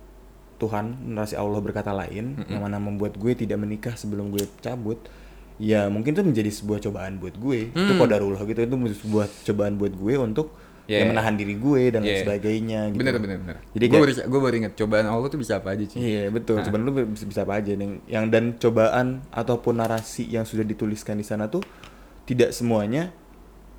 Tuhan, 0.58 1.14
narasi 1.14 1.38
Allah 1.38 1.62
berkata 1.62 1.94
lain, 1.94 2.43
yang 2.50 2.62
mana 2.62 2.82
membuat 2.82 3.14
gue 3.14 3.32
tidak 3.32 3.62
menikah 3.62 3.94
sebelum 3.94 4.34
gue 4.34 4.43
cabut, 4.58 4.99
ya 5.56 5.87
mungkin 5.87 6.18
itu 6.18 6.23
menjadi 6.26 6.50
sebuah 6.50 6.82
cobaan 6.82 7.23
buat 7.23 7.38
gue. 7.38 7.71
Itu 7.71 7.92
kodarullah 7.94 8.42
gitu, 8.42 8.66
itu 8.66 8.76
sebuah 9.06 9.26
cobaan 9.47 9.78
buat 9.78 9.94
gue 9.94 10.14
untuk 10.18 10.50
Yeah. 10.88 11.04
ya 11.04 11.12
menahan 11.12 11.37
diri 11.37 11.52
gue 11.61 11.92
dan 11.92 12.00
lain 12.00 12.16
Yeah. 12.16 12.25
sebagainya. 12.25 12.80
Gitu. 12.97 13.04
Bener 13.04 13.21
bener 13.21 13.37
bener. 13.44 13.56
Jadi 13.76 13.85
gue 13.92 13.99
baru 14.00 14.12
gue 14.25 14.40
baru 14.40 14.54
inget 14.56 14.73
cobaan 14.73 15.04
Allah 15.04 15.28
tuh 15.28 15.37
bisa 15.37 15.61
apa 15.61 15.76
aja 15.76 15.85
sih. 15.85 16.00
Iya 16.00 16.32
betul, 16.32 16.64
cobaan 16.64 16.80
lu 16.88 16.97
bisa, 17.12 17.28
bisa 17.28 17.40
apa 17.44 17.61
aja 17.61 17.76
yang, 17.76 18.00
yang 18.09 18.25
dan 18.32 18.56
cobaan 18.56 19.21
ataupun 19.28 19.85
narasi 19.85 20.25
yang 20.25 20.49
sudah 20.49 20.64
dituliskan 20.64 21.21
di 21.21 21.28
sana 21.28 21.52
tuh 21.52 21.61
tidak 22.25 22.56
semuanya 22.56 23.12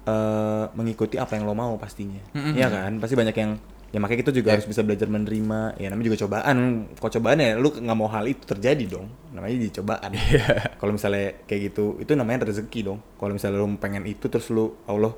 eh, 0.05 0.65
mengikuti 0.77 1.17
apa 1.17 1.33
yang 1.33 1.49
lo 1.49 1.57
mau 1.57 1.73
pastinya, 1.81 2.21
Iya 2.33 2.69
kan? 2.69 3.01
Pasti 3.01 3.17
banyak 3.17 3.33
yang 3.33 3.57
ya 3.89 3.97
makanya 3.97 4.21
kita 4.27 4.33
juga 4.33 4.53
harus 4.53 4.65
bisa 4.69 4.81
belajar 4.85 5.09
menerima. 5.09 5.77
Ya 5.81 5.87
namanya 5.89 6.13
juga 6.13 6.19
cobaan. 6.25 6.57
Kalau 6.97 7.11
cobaan 7.17 7.37
ya 7.41 7.57
lu 7.57 7.69
nggak 7.73 7.97
mau 7.97 8.09
hal 8.09 8.25
itu 8.29 8.43
terjadi 8.45 8.85
dong. 8.85 9.07
Namanya 9.33 9.53
jadi 9.57 9.73
cobaan. 9.81 10.11
Kalau 10.79 10.91
misalnya 10.93 11.41
kayak 11.49 11.61
gitu, 11.73 11.97
itu 12.01 12.11
namanya 12.13 12.49
rezeki 12.49 12.79
dong. 12.85 12.99
Kalau 13.17 13.33
misalnya 13.33 13.57
lu 13.61 13.67
pengen 13.81 14.05
itu 14.05 14.25
terus 14.29 14.47
lu 14.53 14.77
Allah 14.85 15.13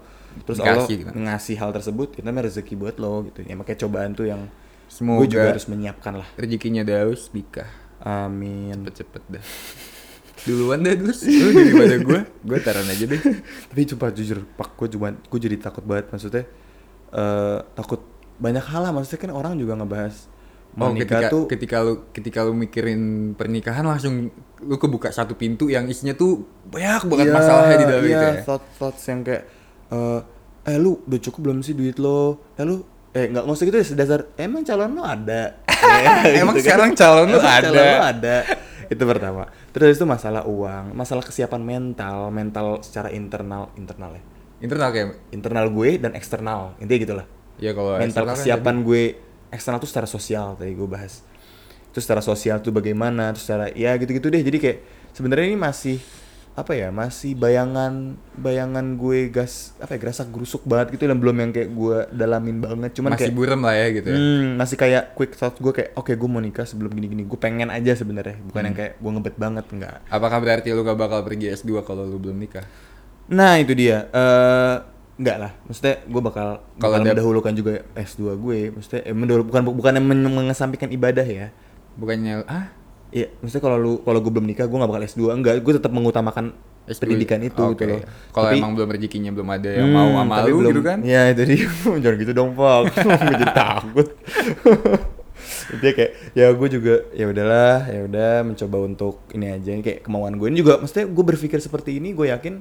terus 0.47 0.63
Allah 0.63 0.87
Dikasih 0.87 0.95
gitu. 1.03 1.11
ngasih 1.11 1.55
hal 1.59 1.69
tersebut, 1.75 2.07
itu 2.15 2.23
namanya 2.23 2.47
rezeki 2.47 2.73
buat 2.79 2.95
lo 3.03 3.27
gitu. 3.27 3.43
Ya 3.43 3.53
makanya 3.59 3.79
cobaan 3.83 4.15
tuh 4.15 4.31
yang 4.31 4.47
Semoga 4.91 5.23
gue 5.23 5.27
juga 5.39 5.55
harus 5.55 5.67
menyiapkan 5.71 6.19
lah. 6.19 6.27
rezekinya 6.35 6.83
Daus 6.83 7.31
nikah 7.31 7.67
Amin. 8.03 8.75
cepet-cepet 8.75 9.23
dah. 9.27 9.43
Duluan 10.43 10.83
dah 10.83 10.95
Daus, 10.99 11.23
lu 11.23 11.53
daripada 11.53 11.95
gue, 12.01 12.19
gue 12.27 12.57
taruhan 12.59 12.87
aja 12.91 13.05
deh. 13.07 13.21
Tapi 13.71 13.81
coba 13.95 14.11
jujur, 14.11 14.43
pak 14.59 14.75
gue 14.75 14.87
cuma 14.99 15.15
gue 15.15 15.39
jadi 15.39 15.55
takut 15.59 15.83
banget 15.87 16.11
maksudnya 16.11 16.43
eh 17.11 17.59
takut 17.75 17.99
banyak 18.41 18.65
hal 18.65 18.81
lah. 18.81 18.91
Maksudnya 18.91 19.21
kan 19.21 19.31
orang 19.31 19.53
juga 19.55 19.77
ngebahas 19.77 20.27
Oh, 20.71 20.87
ketika 20.95 21.27
tuh 21.27 21.51
ketika 21.51 21.83
lu 21.83 22.07
ketika 22.15 22.47
lu 22.47 22.55
mikirin 22.55 23.01
pernikahan 23.35 23.83
langsung 23.83 24.31
lu 24.63 24.79
kebuka 24.79 25.11
satu 25.11 25.35
pintu 25.35 25.67
yang 25.67 25.83
isinya 25.83 26.15
tuh 26.15 26.47
banyak 26.63 27.11
banget 27.11 27.27
Iya, 27.27 27.35
masalahnya 27.35 27.75
di 27.75 27.85
dalam 27.85 28.03
iya, 28.03 28.15
itu 28.15 28.23
ya. 28.23 28.43
thought 28.47 28.63
thoughts 28.79 29.03
yang 29.03 29.19
kayak 29.19 29.51
eh 29.91 30.19
eh 30.63 30.77
lu 30.79 31.03
udah 31.03 31.19
cukup 31.19 31.39
belum 31.43 31.59
sih 31.59 31.75
duit 31.75 31.99
lo? 31.99 32.39
Eh 32.55 32.63
lu 32.63 32.87
eh 33.11 33.27
nggak 33.27 33.43
usah 33.43 33.67
gitu 33.67 33.75
ya 33.75 33.83
sedasar 33.83 34.19
emang 34.39 34.63
calon 34.63 34.95
lo 34.95 35.03
ada? 35.03 35.59
Ya, 36.31 36.39
Emang 36.39 36.55
gitu 36.55 36.63
kan. 36.63 36.79
sekarang 36.79 36.91
calon 36.95 37.27
lu 37.27 37.35
Emang 37.35 37.51
ada? 37.51 37.67
calon 37.67 37.83
lo 37.91 38.03
ada. 38.07 38.35
Itu 38.87 39.03
pertama. 39.03 39.43
Terus 39.75 39.99
itu 39.99 40.05
masalah 40.07 40.47
uang 40.47 40.95
masalah 40.95 41.23
kesiapan 41.25 41.59
mental 41.59 42.31
mental 42.31 42.79
secara 42.79 43.11
internal 43.11 43.75
internal 43.75 44.15
ya. 44.15 44.23
Internal 44.63 44.87
kayak 44.87 45.07
internal 45.35 45.67
gue 45.67 45.99
dan 45.99 46.15
eksternal 46.15 46.79
intinya 46.79 46.99
gitulah 47.03 47.27
ya 47.61 47.71
kalau 47.71 47.95
mental 47.95 48.25
kan 48.25 48.33
kesiapan 48.35 48.75
gue 48.81 49.03
eksternal 49.49 49.77
tuh 49.77 49.87
secara 49.87 50.07
sosial 50.07 50.57
tadi 50.57 50.73
gue 50.73 50.89
bahas 50.89 51.21
itu 51.87 51.99
secara 51.99 52.19
sosial 52.19 52.57
tuh 52.57 52.71
bagaimana 52.71 53.29
terus 53.29 53.45
secara 53.45 53.69
ya 53.69 53.93
gitu-gitu 53.95 54.27
deh 54.27 54.41
jadi 54.41 54.57
kayak 54.57 54.77
sebenarnya 55.11 55.45
ini 55.45 55.55
masih 55.55 55.97
apa 56.51 56.71
ya 56.71 56.91
masih 56.91 57.31
bayangan 57.33 58.11
bayangan 58.33 58.83
gue 58.95 59.27
gas 59.27 59.71
apa 59.77 59.95
ya 59.95 59.99
gerasak 60.01 60.27
gerusuk 60.29 60.63
banget 60.63 60.91
gitu 60.91 61.05
dan 61.05 61.15
belum 61.15 61.37
yang 61.37 61.51
kayak 61.51 61.69
gue 61.69 61.97
dalamin 62.11 62.59
banget 62.59 62.91
cuman 62.91 63.15
masih 63.15 63.23
kayak 63.25 63.35
buram 63.35 63.61
lah 63.61 63.71
ya 63.71 63.87
gitu 63.89 64.07
ya. 64.07 64.15
hmm, 64.15 64.47
masih 64.55 64.75
kayak 64.75 65.03
quick 65.13 65.31
thought 65.31 65.55
gue 65.55 65.71
kayak 65.71 65.89
oke 65.95 66.11
gue 66.11 66.27
mau 66.27 66.39
nikah 66.39 66.63
sebelum 66.63 66.91
gini-gini 66.91 67.23
gue 67.23 67.39
pengen 67.39 67.69
aja 67.69 67.91
sebenarnya 67.93 68.35
bukan 68.41 68.55
Hmm. 68.57 68.67
yang 68.67 68.75
kayak 68.75 68.93
gue 68.97 69.11
ngebet 69.11 69.35
banget 69.37 69.65
enggak 69.69 69.95
Apakah 70.07 70.37
berarti 70.39 70.67
lu 70.69 70.81
gak 70.81 70.97
bakal 70.97 71.19
pergi 71.21 71.45
S2 71.53 71.71
kalau 71.81 72.03
lu 72.03 72.19
belum 72.19 72.35
nikah? 72.35 72.67
Nah 73.29 73.55
itu 73.55 73.71
dia. 73.71 74.11
eh 74.11 74.75
enggak 75.21 75.37
lah. 75.37 75.51
Maksudnya 75.63 76.01
gue 76.01 76.21
bakal 76.21 76.47
Kalau 76.75 76.95
mendahulukan 76.99 77.53
juga 77.53 77.73
S2 77.93 78.33
gue. 78.35 78.59
Maksudnya 78.71 79.01
eh, 79.03 79.13
mendahulu, 79.13 79.43
bukan 79.45 79.61
bukan 79.71 79.91
yang 79.93 80.03
men- 80.03 80.25
mengesampingkan 80.27 80.89
ibadah 80.89 81.23
ya. 81.23 81.53
Bukannya 81.93 82.41
ah 82.43 82.73
Iya, 83.11 83.27
maksudnya 83.37 83.59
kalau 83.61 83.75
lu 83.75 83.91
kalau 83.99 84.17
gue 84.17 84.31
belum 84.31 84.47
nikah 84.47 84.65
gue 84.65 84.73
gak 84.73 84.87
bakal 84.87 85.03
S2. 85.05 85.21
Enggak, 85.31 85.59
gue 85.59 85.73
tetap 85.75 85.91
mengutamakan 85.91 86.55
S2? 86.83 87.03
pendidikan 87.05 87.39
itu 87.39 87.59
Oke. 87.61 87.75
gitu 87.77 87.83
loh. 87.85 88.01
Kalau 88.31 88.47
emang 88.49 88.71
belum 88.71 88.89
rezekinya 88.89 89.29
belum 89.29 89.47
ada 89.47 89.69
yang 89.69 89.85
Hmm, 89.85 89.95
mau 89.95 90.09
sama 90.17 90.35
lu 90.41 90.57
belum- 90.57 90.71
gitu 90.71 90.81
kan? 90.81 90.97
Iya 91.01 91.21
itu 91.29 91.41
dia. 91.45 91.67
Jangan 92.01 92.17
gitu 92.17 92.31
dong 92.31 92.49
pak. 92.53 92.79
gue 93.21 93.35
jadi 93.37 93.47
takut. 93.51 94.07
Dia 95.73 95.91
kayak 95.91 96.11
ya 96.33 96.51
gue 96.51 96.67
juga 96.69 96.95
ya 97.11 97.25
udahlah 97.25 97.87
ya 97.87 97.99
udah 98.03 98.31
mencoba 98.43 98.77
untuk 98.81 99.23
ini 99.31 99.47
aja 99.49 99.71
kayak 99.73 100.03
kemauan 100.03 100.35
gue 100.35 100.47
ini 100.47 100.59
juga 100.59 100.77
maksudnya 100.77 101.07
gue 101.07 101.23
berpikir 101.25 101.59
seperti 101.59 101.95
ini 101.95 102.11
gue 102.11 102.27
yakin 102.27 102.59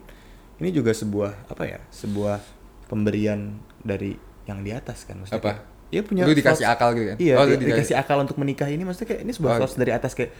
ini 0.61 0.69
juga 0.71 0.93
sebuah 0.93 1.49
apa 1.49 1.64
ya 1.67 1.81
sebuah 1.90 2.38
pemberian 2.87 3.55
dari 3.79 4.12
yang 4.45 4.61
di 4.61 4.71
atas 4.71 5.02
kan 5.02 5.17
maksudnya 5.17 5.40
Apa? 5.40 5.52
dia 5.87 6.00
punya 6.00 6.23
Lu 6.23 6.31
dikasih 6.31 6.62
thoughts- 6.62 6.76
akal 6.76 6.88
gitu 6.93 7.07
kan? 7.07 7.17
iya 7.19 7.35
Oh, 7.35 7.45
dia 7.45 7.55
dikasih- 7.55 7.71
dikasih 7.83 7.97
akal 7.97 8.17
untuk 8.21 8.37
menikah 8.37 8.67
ini 8.67 8.83
maksudnya 8.83 9.09
kayak 9.11 9.21
ini 9.23 9.33
sebuah 9.33 9.50
Oh. 9.50 9.59
thoughts 9.59 9.75
dari 9.75 9.90
atas 9.90 10.12
kayak 10.12 10.31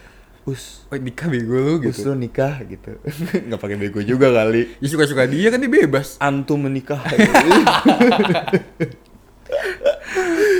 us 0.43 0.85
Oh 0.87 0.97
nikah 0.97 1.27
bego 1.27 1.53
lu 1.55 1.73
us 1.83 1.95
gitu. 1.95 2.07
lu 2.07 2.17
nikah 2.17 2.61
gitu 2.63 2.97
nggak 3.45 3.59
pakai 3.59 3.77
bego 3.77 3.99
juga 4.01 4.29
kali 4.31 4.77
Ya 4.77 4.87
suka-suka 4.87 5.25
dia 5.25 5.47
kan 5.47 5.57
dia 5.57 5.69
bebas. 5.69 6.17
antum 6.17 6.57
menikah 6.59 7.01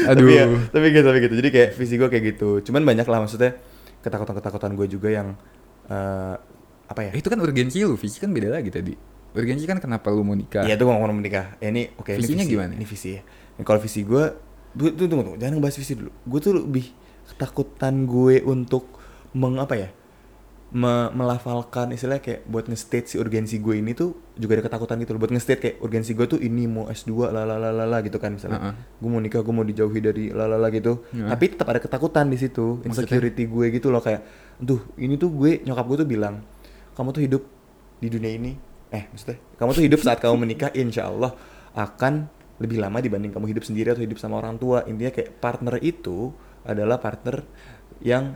Aduh. 0.03 0.25
tapi, 0.25 0.33
ya, 0.33 0.45
tapi 0.67 0.85
gitu 0.89 1.05
tapi 1.05 1.19
gitu 1.21 1.35
jadi 1.35 1.49
kayak 1.49 1.69
visi 1.73 1.95
gue 1.95 2.07
kayak 2.07 2.23
gitu 2.29 2.49
cuman 2.61 2.81
banyak 2.83 3.05
lah 3.05 3.19
maksudnya 3.19 3.55
ketakutan 3.99 4.33
ketakutan 4.33 4.71
gue 4.73 4.87
juga 4.87 5.09
yang 5.09 5.27
eh, 5.85 6.35
apa 6.85 7.01
ya 7.01 7.11
Eh, 7.13 7.19
itu 7.19 7.27
kan 7.27 7.39
urgensi 7.39 7.79
lu, 7.79 7.95
visi 7.95 8.17
kan 8.17 8.27
beda 8.29 8.51
lagi 8.51 8.67
tadi. 8.67 8.91
Urgensi 9.31 9.63
kan 9.63 9.77
kenapa 9.77 10.07
lu 10.07 10.21
mau 10.21 10.33
nikah? 10.33 10.61
Iya 10.61 10.75
itu 10.75 10.81
gue 10.81 10.91
ngomong 10.91 11.15
menikah 11.15 11.55
ya, 11.57 11.69
ini 11.69 11.87
oke 11.93 12.09
ini 12.09 12.19
Visinya 12.19 12.41
visi. 12.41 12.51
gimana? 12.51 12.71
ini 12.73 12.83
visi 12.83 13.09
ya 13.11 13.21
Ini 13.53 13.63
kalau 13.63 13.79
visi 13.79 14.01
gue 14.01 14.23
tunggu 14.71 14.91
tunggu 14.97 15.23
tunggu 15.25 15.37
jangan 15.37 15.53
ngebahas 15.55 15.77
visi 15.77 15.93
dulu 15.93 16.11
gue 16.11 16.39
tuh 16.39 16.53
lebih 16.57 16.85
ketakutan 17.27 18.03
gue 18.03 18.39
untuk 18.41 18.87
meng 19.31 19.55
apa 19.57 19.75
ya 19.77 19.89
me- 20.69 21.11
melafalkan 21.11 21.91
istilahnya 21.91 22.19
kayak 22.21 22.41
buat 22.45 22.65
nge-state 22.65 23.05
si 23.05 23.15
urgensi 23.15 23.59
gue 23.59 23.75
ini 23.75 23.91
tuh 23.91 24.15
juga 24.33 24.55
ada 24.55 24.63
ketakutan 24.65 24.95
gitu 24.97 25.11
loh 25.11 25.19
buat 25.19 25.27
nge-state 25.29 25.59
kayak 25.59 25.75
urgensi 25.79 26.11
gue 26.13 26.25
tuh 26.25 26.39
ini 26.39 26.63
mau 26.65 26.87
S2 26.87 27.11
lalalala 27.29 27.99
gitu 27.99 28.15
kan 28.15 28.31
misalnya 28.31 28.59
Heeh. 28.61 28.75
gue 28.97 29.09
mau 29.09 29.19
nikah 29.19 29.39
gue 29.41 29.51
mau 29.53 29.63
dijauhi 29.63 29.99
dari 29.99 30.23
lalala 30.29 30.67
gitu 30.69 31.03
Heeh. 31.09 31.27
tapi 31.27 31.45
tetap 31.49 31.67
ada 31.67 31.79
ketakutan 31.79 32.25
di 32.25 32.37
situ 32.37 32.79
Maksudnya? 32.79 32.87
insecurity 32.87 33.43
gue 33.45 33.65
gitu 33.69 33.87
loh 33.87 33.99
kayak 33.99 34.23
duh 34.57 34.79
ini 34.95 35.15
tuh 35.15 35.27
gue 35.29 35.59
nyokap 35.61 35.83
gue 35.85 35.97
tuh 35.97 36.09
bilang 36.09 36.39
kamu 36.93 37.09
tuh 37.11 37.21
hidup 37.21 37.43
di 37.97 38.07
dunia 38.07 38.31
ini 38.31 38.51
eh 38.91 39.07
maksudnya 39.07 39.39
kamu 39.55 39.69
tuh 39.71 39.83
hidup 39.83 39.99
saat 39.99 40.19
kamu 40.19 40.35
menikah 40.37 40.69
insya 40.73 41.07
Allah 41.07 41.31
akan 41.71 42.27
lebih 42.57 42.77
lama 42.77 42.99
dibanding 42.99 43.31
kamu 43.31 43.49
hidup 43.49 43.63
sendiri 43.63 43.89
atau 43.89 43.99
hidup 43.99 44.15
sama 44.15 44.37
orang 44.37 44.55
tua 44.55 44.83
intinya 44.85 45.09
kayak 45.09 45.39
partner 45.39 45.79
itu 45.79 46.29
adalah 46.61 46.97
partner 46.97 47.41
yang 47.99 48.35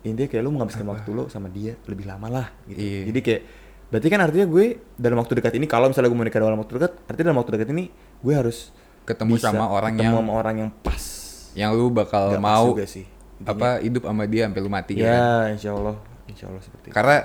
intinya 0.00 0.24
kayak 0.26 0.40
lu 0.40 0.50
menghabiskan 0.50 0.86
waktu 0.86 1.08
lu 1.10 1.26
sama 1.26 1.48
dia 1.48 1.74
lebih 1.84 2.06
lama 2.06 2.30
lah 2.30 2.46
gitu 2.64 2.78
Iya. 2.78 3.00
jadi 3.08 3.20
kayak 3.20 3.42
berarti 3.88 4.06
kan 4.06 4.20
artinya 4.20 4.46
gue 4.46 4.64
dalam 4.94 5.16
waktu 5.16 5.32
dekat 5.34 5.52
ini 5.54 5.66
kalau 5.66 5.88
misalnya 5.88 6.06
gue 6.06 6.16
mau 6.16 6.24
nikah 6.24 6.40
dalam 6.40 6.56
waktu 6.56 6.72
dekat 6.76 6.92
artinya 7.04 7.26
dalam 7.26 7.38
waktu 7.38 7.52
dekat 7.54 7.68
ini 7.70 7.84
gue 8.18 8.34
harus 8.34 8.70
Ketemu 9.02 9.34
sama 9.36 9.64
orang 9.66 9.96
ketemu 9.96 10.04
yang- 10.06 10.16
sama 10.20 10.32
orang 10.34 10.54
yang 10.58 10.70
pas 10.78 11.04
Yang 11.52 11.70
lu 11.74 11.86
bakal 11.88 12.24
pas 12.30 12.38
mau 12.38 12.64
juga 12.70 12.84
sih 12.84 13.04
intinya. 13.38 13.50
apa 13.50 13.68
hidup 13.80 14.02
sama 14.04 14.24
dia 14.24 14.42
sampai 14.44 14.60
lu 14.60 14.70
mati 14.70 14.92
kan? 14.94 15.02
ya 15.02 15.22
insya 15.50 15.70
Allah 15.72 15.96
insya 16.26 16.44
Allah 16.46 16.60
seperti 16.60 16.86
itu 16.86 16.94
Karena 16.94 17.16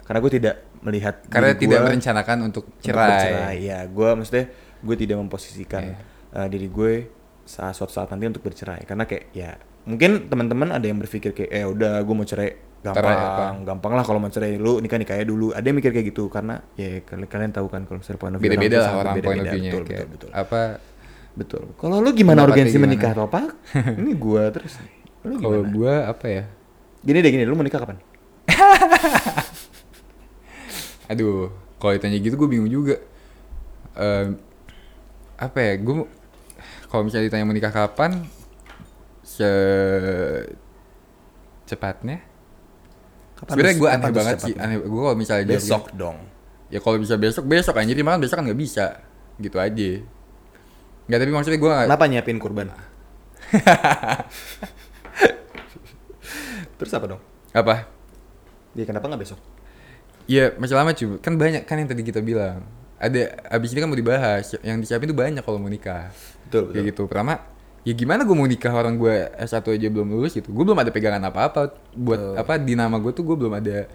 karena 0.00 0.18
gue 0.20 0.32
tidak 0.34 0.54
melihat 0.84 1.14
karena 1.32 1.56
diri 1.56 1.62
tidak 1.64 1.78
gua 1.80 1.86
merencanakan 1.90 2.36
untuk 2.44 2.64
untuk 2.68 2.84
cerai. 2.84 3.08
bercerai. 3.08 3.56
ya 3.64 3.78
gue 3.88 4.08
maksudnya 4.14 4.44
gue 4.84 4.96
tidak 5.00 5.16
memposisikan 5.16 5.82
Iya. 5.82 5.96
uh, 6.36 6.48
diri 6.52 6.68
gue 6.68 6.92
saat 7.44 7.72
suatu 7.72 7.92
saat 7.92 8.08
nanti 8.12 8.28
untuk 8.28 8.44
bercerai 8.44 8.84
karena 8.84 9.04
kayak 9.08 9.24
ya 9.32 9.56
mungkin 9.84 10.28
teman-teman 10.28 10.72
ada 10.72 10.84
yang 10.84 10.96
berpikir 11.00 11.32
kayak 11.32 11.50
eh 11.52 11.64
udah 11.64 12.00
gue 12.00 12.14
mau 12.16 12.24
cerai 12.24 12.52
gampang 12.84 13.16
apa? 13.16 13.44
gampang 13.64 13.92
lah 13.96 14.04
kalau 14.04 14.20
mau 14.20 14.28
cerai 14.28 14.60
lu 14.60 14.76
nikah 14.80 15.00
nikahnya 15.00 15.24
dulu 15.24 15.56
ada 15.56 15.64
yang 15.64 15.76
mikir 15.80 15.88
kayak 15.92 16.12
gitu 16.12 16.28
karena 16.28 16.60
ya 16.76 17.00
kalian, 17.00 17.28
kalian 17.32 17.52
tahu 17.52 17.66
kan 17.72 17.88
kalau 17.88 18.04
misalnya 18.04 18.20
point 18.20 18.34
of 18.36 18.40
view 18.44 18.48
Beda-beda 18.52 18.76
lah 18.80 18.92
orang 19.00 19.14
point 19.24 19.40
of 19.40 19.46
view-nya 19.48 19.72
betul, 19.72 19.84
kayak 19.88 20.06
betul 20.08 20.08
betul 20.12 20.30
apa 20.36 20.60
betul 21.34 21.62
kalau 21.80 21.96
lu 22.04 22.12
gimana 22.12 22.44
gimana? 22.44 22.84
menikah 22.92 23.10
atau 23.16 23.24
apa 23.28 23.40
ini 23.96 24.12
gue 24.12 24.42
terus 24.52 24.72
lu 25.24 25.34
kalau 25.40 25.64
gimana 25.64 25.72
gua 25.72 25.94
apa 26.12 26.26
ya? 26.28 26.44
gini 27.00 27.18
deh 27.24 27.30
gini 27.32 27.44
lu 27.48 27.56
mau 27.56 27.64
nikah 27.64 27.80
kapan 27.80 27.96
Aduh, 31.08 31.52
kalau 31.76 31.92
ditanya 31.96 32.18
gitu 32.20 32.34
gue 32.40 32.48
bingung 32.48 32.70
juga. 32.70 32.96
Em, 33.94 34.40
apa 35.36 35.58
ya? 35.60 35.74
Gue 35.80 36.08
kalau 36.88 37.02
misalnya 37.04 37.28
ditanya 37.28 37.44
mau 37.44 37.54
nikah 37.54 37.74
kapan, 37.74 38.24
se 39.20 39.50
cepatnya. 41.68 42.24
kapan 43.34 43.52
Sebenarnya 43.52 43.76
gue 43.76 43.88
aneh 43.90 44.12
banget 44.14 44.36
sih. 44.40 44.54
Aneh. 44.56 44.76
Gue 44.80 45.02
kalau 45.02 45.18
misalnya 45.18 45.46
besok 45.48 45.90
gitu, 45.90 45.98
dong 45.98 46.18
Ya 46.72 46.80
kalau 46.80 46.96
bisa 46.98 47.14
besok 47.20 47.44
besok 47.46 47.76
anjir, 47.76 47.96
makan 48.00 48.24
besok 48.24 48.40
kan 48.40 48.44
nggak 48.48 48.60
bisa. 48.60 49.04
Gitu 49.36 49.56
aja. 49.60 49.90
Nggak 51.06 51.18
tapi 51.20 51.32
maksudnya 51.32 51.60
gue. 51.60 51.74
Kenapa 51.86 52.04
nyiapin 52.08 52.38
kurban? 52.40 52.72
Terus 56.80 56.92
apa 56.96 57.06
dong? 57.06 57.20
Apa? 57.54 57.86
Dia 58.74 58.84
kenapa 58.88 59.06
nggak 59.06 59.22
besok? 59.22 59.38
Iya 60.24 60.56
masih 60.56 60.74
lama 60.76 60.90
cuy. 60.96 61.20
Kan 61.20 61.34
banyak 61.36 61.62
kan 61.68 61.76
yang 61.80 61.88
tadi 61.88 62.02
kita 62.04 62.24
bilang. 62.24 62.64
Ada 62.96 63.36
abis 63.52 63.76
ini 63.76 63.84
kan 63.84 63.88
mau 63.92 63.98
dibahas. 63.98 64.56
Yang 64.64 64.88
disiapin 64.88 65.12
tuh 65.12 65.18
banyak 65.18 65.42
kalau 65.44 65.60
mau 65.60 65.68
nikah. 65.68 66.08
Betul, 66.48 66.72
Kayak 66.72 66.84
gitu. 66.94 67.02
Pertama, 67.04 67.44
ya 67.84 67.92
gimana 67.92 68.24
gue 68.24 68.36
mau 68.36 68.48
nikah 68.48 68.72
orang 68.72 68.96
gue 68.96 69.28
S1 69.36 69.60
aja 69.60 69.88
belum 69.92 70.08
lulus 70.08 70.32
gitu. 70.32 70.48
Gue 70.54 70.64
belum 70.64 70.80
ada 70.80 70.88
pegangan 70.88 71.20
apa-apa. 71.28 71.76
Buat 71.92 72.40
apa 72.40 72.56
di 72.56 72.72
nama 72.72 72.96
gue 72.96 73.12
tuh 73.12 73.24
gue 73.26 73.36
belum 73.36 73.52
ada 73.52 73.88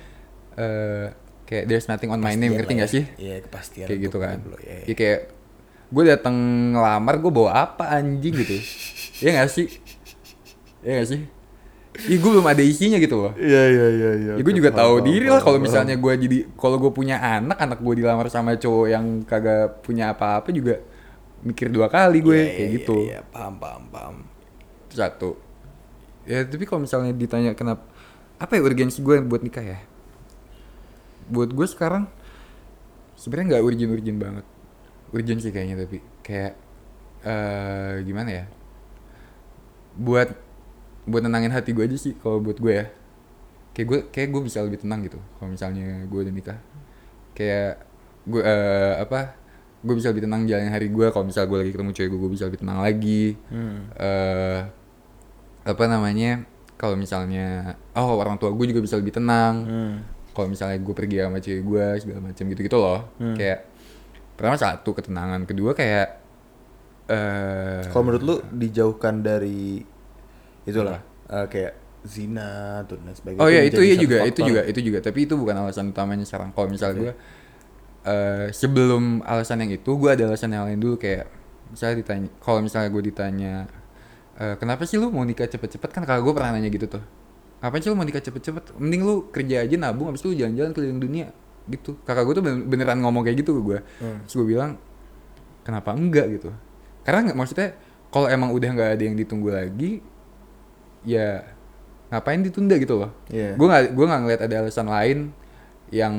eh 0.60 1.08
kayak 1.50 1.66
there's 1.66 1.90
nothing 1.90 2.14
on 2.14 2.22
my 2.22 2.38
name, 2.38 2.54
ngerti 2.54 2.74
gak 2.78 2.92
sih? 2.94 3.04
Iya, 3.18 3.42
kepastian. 3.42 3.90
Kayak 3.90 4.00
gitu 4.06 4.18
kan. 4.22 4.38
hidup 4.38 4.54
lo, 4.54 4.58
iya, 4.62 4.76
iya. 4.78 4.86
Ya 4.86 4.94
kayak 4.94 5.20
gue 5.90 6.04
datang 6.06 6.36
ngelamar 6.78 7.18
gue 7.18 7.32
bawa 7.34 7.52
apa 7.66 7.90
anjing 7.98 8.34
gitu. 8.38 8.58
Iya 9.20 9.44
gak 9.44 9.52
sih? 9.52 9.68
Iya 10.86 11.04
gak 11.04 11.10
sih? 11.12 11.22
Ih 12.08 12.16
gue 12.16 12.32
belum 12.32 12.48
ada 12.48 12.64
isinya 12.64 12.96
gitu 12.96 13.20
loh. 13.20 13.34
Iya, 13.36 13.64
iya, 13.68 13.88
iya, 13.92 14.12
iya. 14.16 14.32
Ya 14.40 14.44
gue 14.46 14.56
juga 14.56 14.72
tahu 14.72 15.04
diri 15.04 15.28
lah 15.28 15.44
kalau 15.44 15.60
misalnya 15.60 16.00
gue 16.00 16.14
jadi 16.16 16.38
kalau 16.56 16.80
gue 16.80 16.92
punya 16.96 17.20
anak, 17.20 17.60
anak 17.60 17.84
gue 17.84 17.94
dilamar 18.00 18.32
sama 18.32 18.56
cowok 18.56 18.88
yang 18.88 19.06
kagak 19.28 19.84
punya 19.84 20.16
apa-apa 20.16 20.48
juga 20.56 20.80
mikir 21.44 21.68
dua 21.68 21.92
kali 21.92 22.24
gue 22.24 22.40
Iya, 22.40 22.48
kayak 22.56 22.70
iya, 22.70 22.76
gitu. 22.80 22.96
Iya, 23.04 23.20
paham, 23.28 23.60
paham, 23.60 23.84
paham. 23.92 24.16
Satu. 24.88 25.36
Ya 26.24 26.46
tapi 26.48 26.64
kalau 26.64 26.86
misalnya 26.88 27.12
ditanya 27.12 27.52
kenapa 27.52 27.84
apa 28.40 28.56
ya 28.56 28.62
urgensi 28.64 29.04
gue 29.04 29.20
buat 29.20 29.44
nikah 29.44 29.66
ya? 29.66 29.80
Buat 31.28 31.52
gue 31.52 31.68
sekarang 31.68 32.08
sebenarnya 33.20 33.60
nggak 33.60 33.64
urgent-urgent 33.66 34.20
banget. 34.24 34.46
Urgent 35.12 35.40
sih 35.44 35.52
kayaknya 35.52 35.84
tapi 35.84 36.00
kayak 36.24 36.54
eh 37.28 37.94
gimana 38.08 38.30
ya? 38.32 38.46
Buat 40.00 40.48
buat 41.10 41.22
nenangin 41.22 41.50
hati 41.50 41.74
gue 41.74 41.84
aja 41.84 41.98
sih 41.98 42.14
kalau 42.16 42.38
buat 42.38 42.56
gue 42.56 42.74
ya. 42.74 42.86
Kayak 43.70 43.88
gue 43.88 44.00
kayak 44.10 44.30
gue 44.30 44.42
bisa 44.44 44.60
lebih 44.62 44.78
tenang 44.78 45.02
gitu 45.02 45.18
kalau 45.36 45.50
misalnya 45.50 46.06
gue 46.06 46.20
udah 46.20 46.32
nikah. 46.32 46.60
Kayak 47.34 47.82
gue 48.24 48.42
eh 48.42 48.94
apa? 48.98 49.36
Gue 49.80 49.96
bisa 49.96 50.12
lebih 50.12 50.24
tenang 50.24 50.44
jalanin 50.44 50.70
hari 50.70 50.88
gue 50.88 51.08
kalau 51.08 51.24
misalnya 51.24 51.48
gue 51.48 51.60
lagi 51.60 51.72
ketemu 51.72 51.92
cewek 51.92 52.10
gue 52.10 52.20
gue 52.20 52.32
bisa 52.32 52.46
lebih 52.46 52.60
tenang 52.60 52.80
lagi 52.80 53.24
Hmm. 53.48 53.80
eh 53.96 54.60
apa 55.62 55.84
namanya 55.86 56.44
kalau 56.76 56.96
misalnya 56.96 57.48
oh 57.94 58.16
orang 58.16 58.36
tua 58.36 58.52
gue 58.52 58.66
juga 58.68 58.80
bisa 58.80 59.00
lebih 59.00 59.12
tenang 59.14 59.56
Hmm. 59.64 59.96
kalau 60.32 60.48
misalnya 60.48 60.76
gue 60.78 60.92
pergi 60.92 61.16
sama 61.20 61.40
cewek 61.40 61.64
gue 61.64 61.86
segala 61.98 62.20
macam 62.22 62.44
gitu 62.46 62.60
gitu 62.62 62.76
loh 62.76 63.08
Hmm. 63.16 63.36
kayak 63.36 63.60
pertama 64.36 64.56
satu 64.56 64.92
ketenangan 64.92 65.44
kedua 65.44 65.72
kayak 65.72 66.08
eh 67.08 67.82
Kalau 67.88 68.04
menurut 68.04 68.24
lu 68.24 68.36
dijauhkan 68.52 69.24
dari 69.24 69.80
itulah. 70.64 71.00
Eh, 71.28 71.48
kayak 71.48 71.74
zina 72.00 72.50
tuh 72.88 72.96
dan 72.98 73.12
sebagainya. 73.12 73.44
oh 73.44 73.50
iya 73.52 73.62
itu 73.64 73.84
iya 73.84 73.96
juga 73.96 74.24
itu 74.24 74.40
faktor. 74.40 74.48
juga 74.48 74.62
itu 74.66 74.80
juga. 74.82 75.00
Tapi 75.04 75.20
itu 75.24 75.34
bukan 75.36 75.56
alasan 75.58 75.92
utamanya 75.92 76.24
sekarang. 76.24 76.50
Kalau 76.52 76.68
misalnya 76.68 76.96
Oke. 76.96 77.04
gue 77.04 77.14
eh, 78.04 78.46
sebelum 78.50 79.04
alasan 79.24 79.60
yang 79.62 79.72
itu 79.74 79.92
gue 79.94 80.10
ada 80.10 80.24
alasan 80.26 80.50
yang 80.50 80.64
lain 80.66 80.80
dulu 80.80 80.96
kayak 80.96 81.28
misalnya 81.70 81.96
ditanya 82.00 82.30
kalau 82.40 82.60
misalnya 82.64 82.90
gue 82.90 83.04
ditanya 83.04 83.54
eh, 84.36 84.56
kenapa 84.56 84.88
sih 84.88 84.96
lu 84.96 85.12
mau 85.12 85.22
nikah 85.22 85.46
cepet-cepet? 85.46 85.90
Kan 85.92 86.04
kakak 86.04 86.24
gue 86.24 86.34
pernah 86.34 86.56
nanya 86.56 86.68
gitu 86.68 86.88
tuh. 86.88 87.04
Ngapain 87.60 87.84
sih 87.84 87.90
lu 87.92 87.96
mau 87.96 88.08
nikah 88.08 88.24
cepet-cepet? 88.24 88.80
Mending 88.80 89.02
lu 89.04 89.16
kerja 89.30 89.68
aja 89.68 89.76
nabung 89.76 90.08
abis 90.08 90.24
itu 90.24 90.32
lu 90.32 90.38
jalan-jalan 90.40 90.72
keliling 90.72 91.00
dunia. 91.00 91.28
Gitu. 91.68 92.00
Kakak 92.02 92.24
gue 92.24 92.34
tuh 92.34 92.44
bener- 92.44 92.64
beneran 92.66 92.98
ngomong 92.98 93.22
kayak 93.22 93.44
gitu 93.44 93.60
ke 93.60 93.62
gue 93.62 93.80
Hmm. 94.00 94.24
terus 94.24 94.34
gue 94.40 94.48
bilang 94.48 94.80
kenapa 95.62 95.92
enggak? 95.92 96.32
Gitu. 96.32 96.50
Karena 97.04 97.30
nggak 97.30 97.38
maksudnya 97.38 97.70
kalau 98.10 98.26
emang 98.26 98.50
udah 98.50 98.70
nggak 98.72 98.90
ada 98.96 99.04
yang 99.04 99.14
ditunggu 99.14 99.52
lagi 99.52 100.00
ya 101.02 101.44
ngapain 102.10 102.42
ditunda 102.42 102.76
gitu 102.76 102.98
loh 102.98 103.12
Iya. 103.30 103.54
gue 103.54 103.68
nggak 103.68 103.84
gue 103.92 104.06
nggak 104.06 104.22
ngeliat 104.22 104.42
ada 104.42 104.56
alasan 104.60 104.88
lain 104.88 105.18
yang 105.90 106.16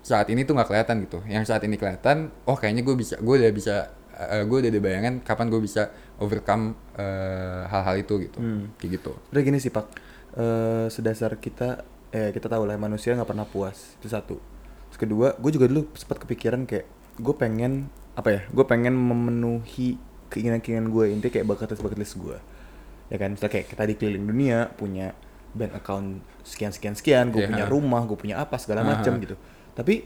saat 0.00 0.28
ini 0.28 0.42
tuh 0.42 0.56
nggak 0.56 0.68
kelihatan 0.68 0.96
gitu 1.04 1.18
yang 1.24 1.44
saat 1.44 1.60
ini 1.62 1.76
kelihatan 1.76 2.32
oh 2.44 2.56
kayaknya 2.56 2.80
gue 2.80 2.94
bisa 2.94 3.14
gue 3.16 3.34
udah 3.36 3.52
bisa 3.52 3.74
gue 4.18 4.56
udah 4.58 4.66
ada 4.66 4.80
bayangan 4.80 5.14
kapan 5.20 5.46
gue 5.46 5.60
bisa 5.60 5.92
overcome 6.16 6.74
eh, 6.94 7.62
hal-hal 7.66 7.96
itu 7.96 8.14
gitu 8.20 8.38
Hmm. 8.38 8.72
kayak 8.74 8.98
gitu 8.98 9.12
Udah 9.28 9.42
gini 9.42 9.58
sih 9.58 9.68
pak, 9.68 9.86
Eh 10.30 10.86
sedasar 10.88 11.34
kita, 11.36 11.82
eh 12.10 12.30
kita 12.30 12.46
tahu 12.46 12.62
lah 12.62 12.76
manusia 12.76 13.10
nggak 13.12 13.26
pernah 13.26 13.42
puas 13.44 13.96
itu 13.96 14.06
satu. 14.06 14.36
Terus 14.88 14.98
kedua, 14.98 15.34
gue 15.34 15.50
juga 15.50 15.66
dulu 15.66 15.88
sempat 15.92 16.18
kepikiran 16.18 16.62
kayak 16.62 16.86
gue 17.16 17.34
pengen 17.34 17.88
apa 18.12 18.28
ya? 18.28 18.40
Gue 18.48 18.62
pengen 18.62 18.94
memenuhi 18.94 19.96
keinginan-keinginan 20.28 20.88
gue 20.88 21.04
intinya 21.10 21.32
kayak 21.32 21.46
bucket 21.46 21.68
list 21.68 21.82
bucket 21.82 21.98
list 21.98 22.14
gue. 22.16 22.36
Ya 23.08 23.16
kan, 23.16 23.32
misalnya 23.32 23.52
kayak 23.54 23.66
kita 23.68 23.82
di 23.84 23.94
keliling 23.94 24.24
dunia 24.24 24.58
punya 24.70 25.16
bank 25.50 25.72
account 25.74 26.20
sekian 26.42 26.70
sekian 26.70 26.92
sekian, 26.92 27.24
gue 27.28 27.40
Iya. 27.40 27.48
punya 27.48 27.64
rumah, 27.64 28.04
gue 28.04 28.16
punya 28.16 28.36
apa 28.36 28.56
segala 28.56 28.84
macam 28.84 29.16
gitu. 29.16 29.34
Tapi 29.72 30.04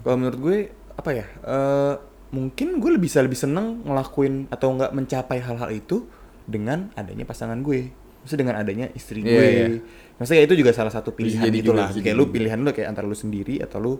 kalau 0.00 0.16
menurut 0.16 0.38
gue 0.38 0.58
apa 0.92 1.10
ya? 1.12 1.26
eh 1.42 1.94
mungkin 2.32 2.80
gue 2.80 2.90
lebih 2.96 3.12
bisa 3.12 3.20
lebih 3.20 3.36
seneng 3.36 3.84
ngelakuin 3.84 4.48
atau 4.48 4.72
nggak 4.72 4.90
mencapai 4.90 5.38
hal-hal 5.38 5.68
itu 5.70 6.08
dengan 6.42 6.88
adanya 6.94 7.22
pasangan 7.22 7.60
gue. 7.60 7.92
Maksudnya 8.24 8.40
dengan 8.48 8.56
adanya 8.56 8.86
istri 8.92 9.20
Iya, 9.20 9.28
gue. 9.28 9.44
iya. 9.44 9.66
Maksudnya 10.16 10.42
itu 10.46 10.54
juga 10.56 10.72
salah 10.72 10.88
satu 10.88 11.12
pilihan 11.12 11.44
gitu 11.44 11.76
lah. 11.76 11.92
Kayak 11.92 12.16
lu 12.16 12.24
juga. 12.24 12.32
pilihan 12.32 12.58
lu 12.58 12.70
kayak 12.70 12.88
antara 12.88 13.04
lu 13.04 13.12
sendiri 13.12 13.60
atau 13.60 13.76
lu 13.76 13.92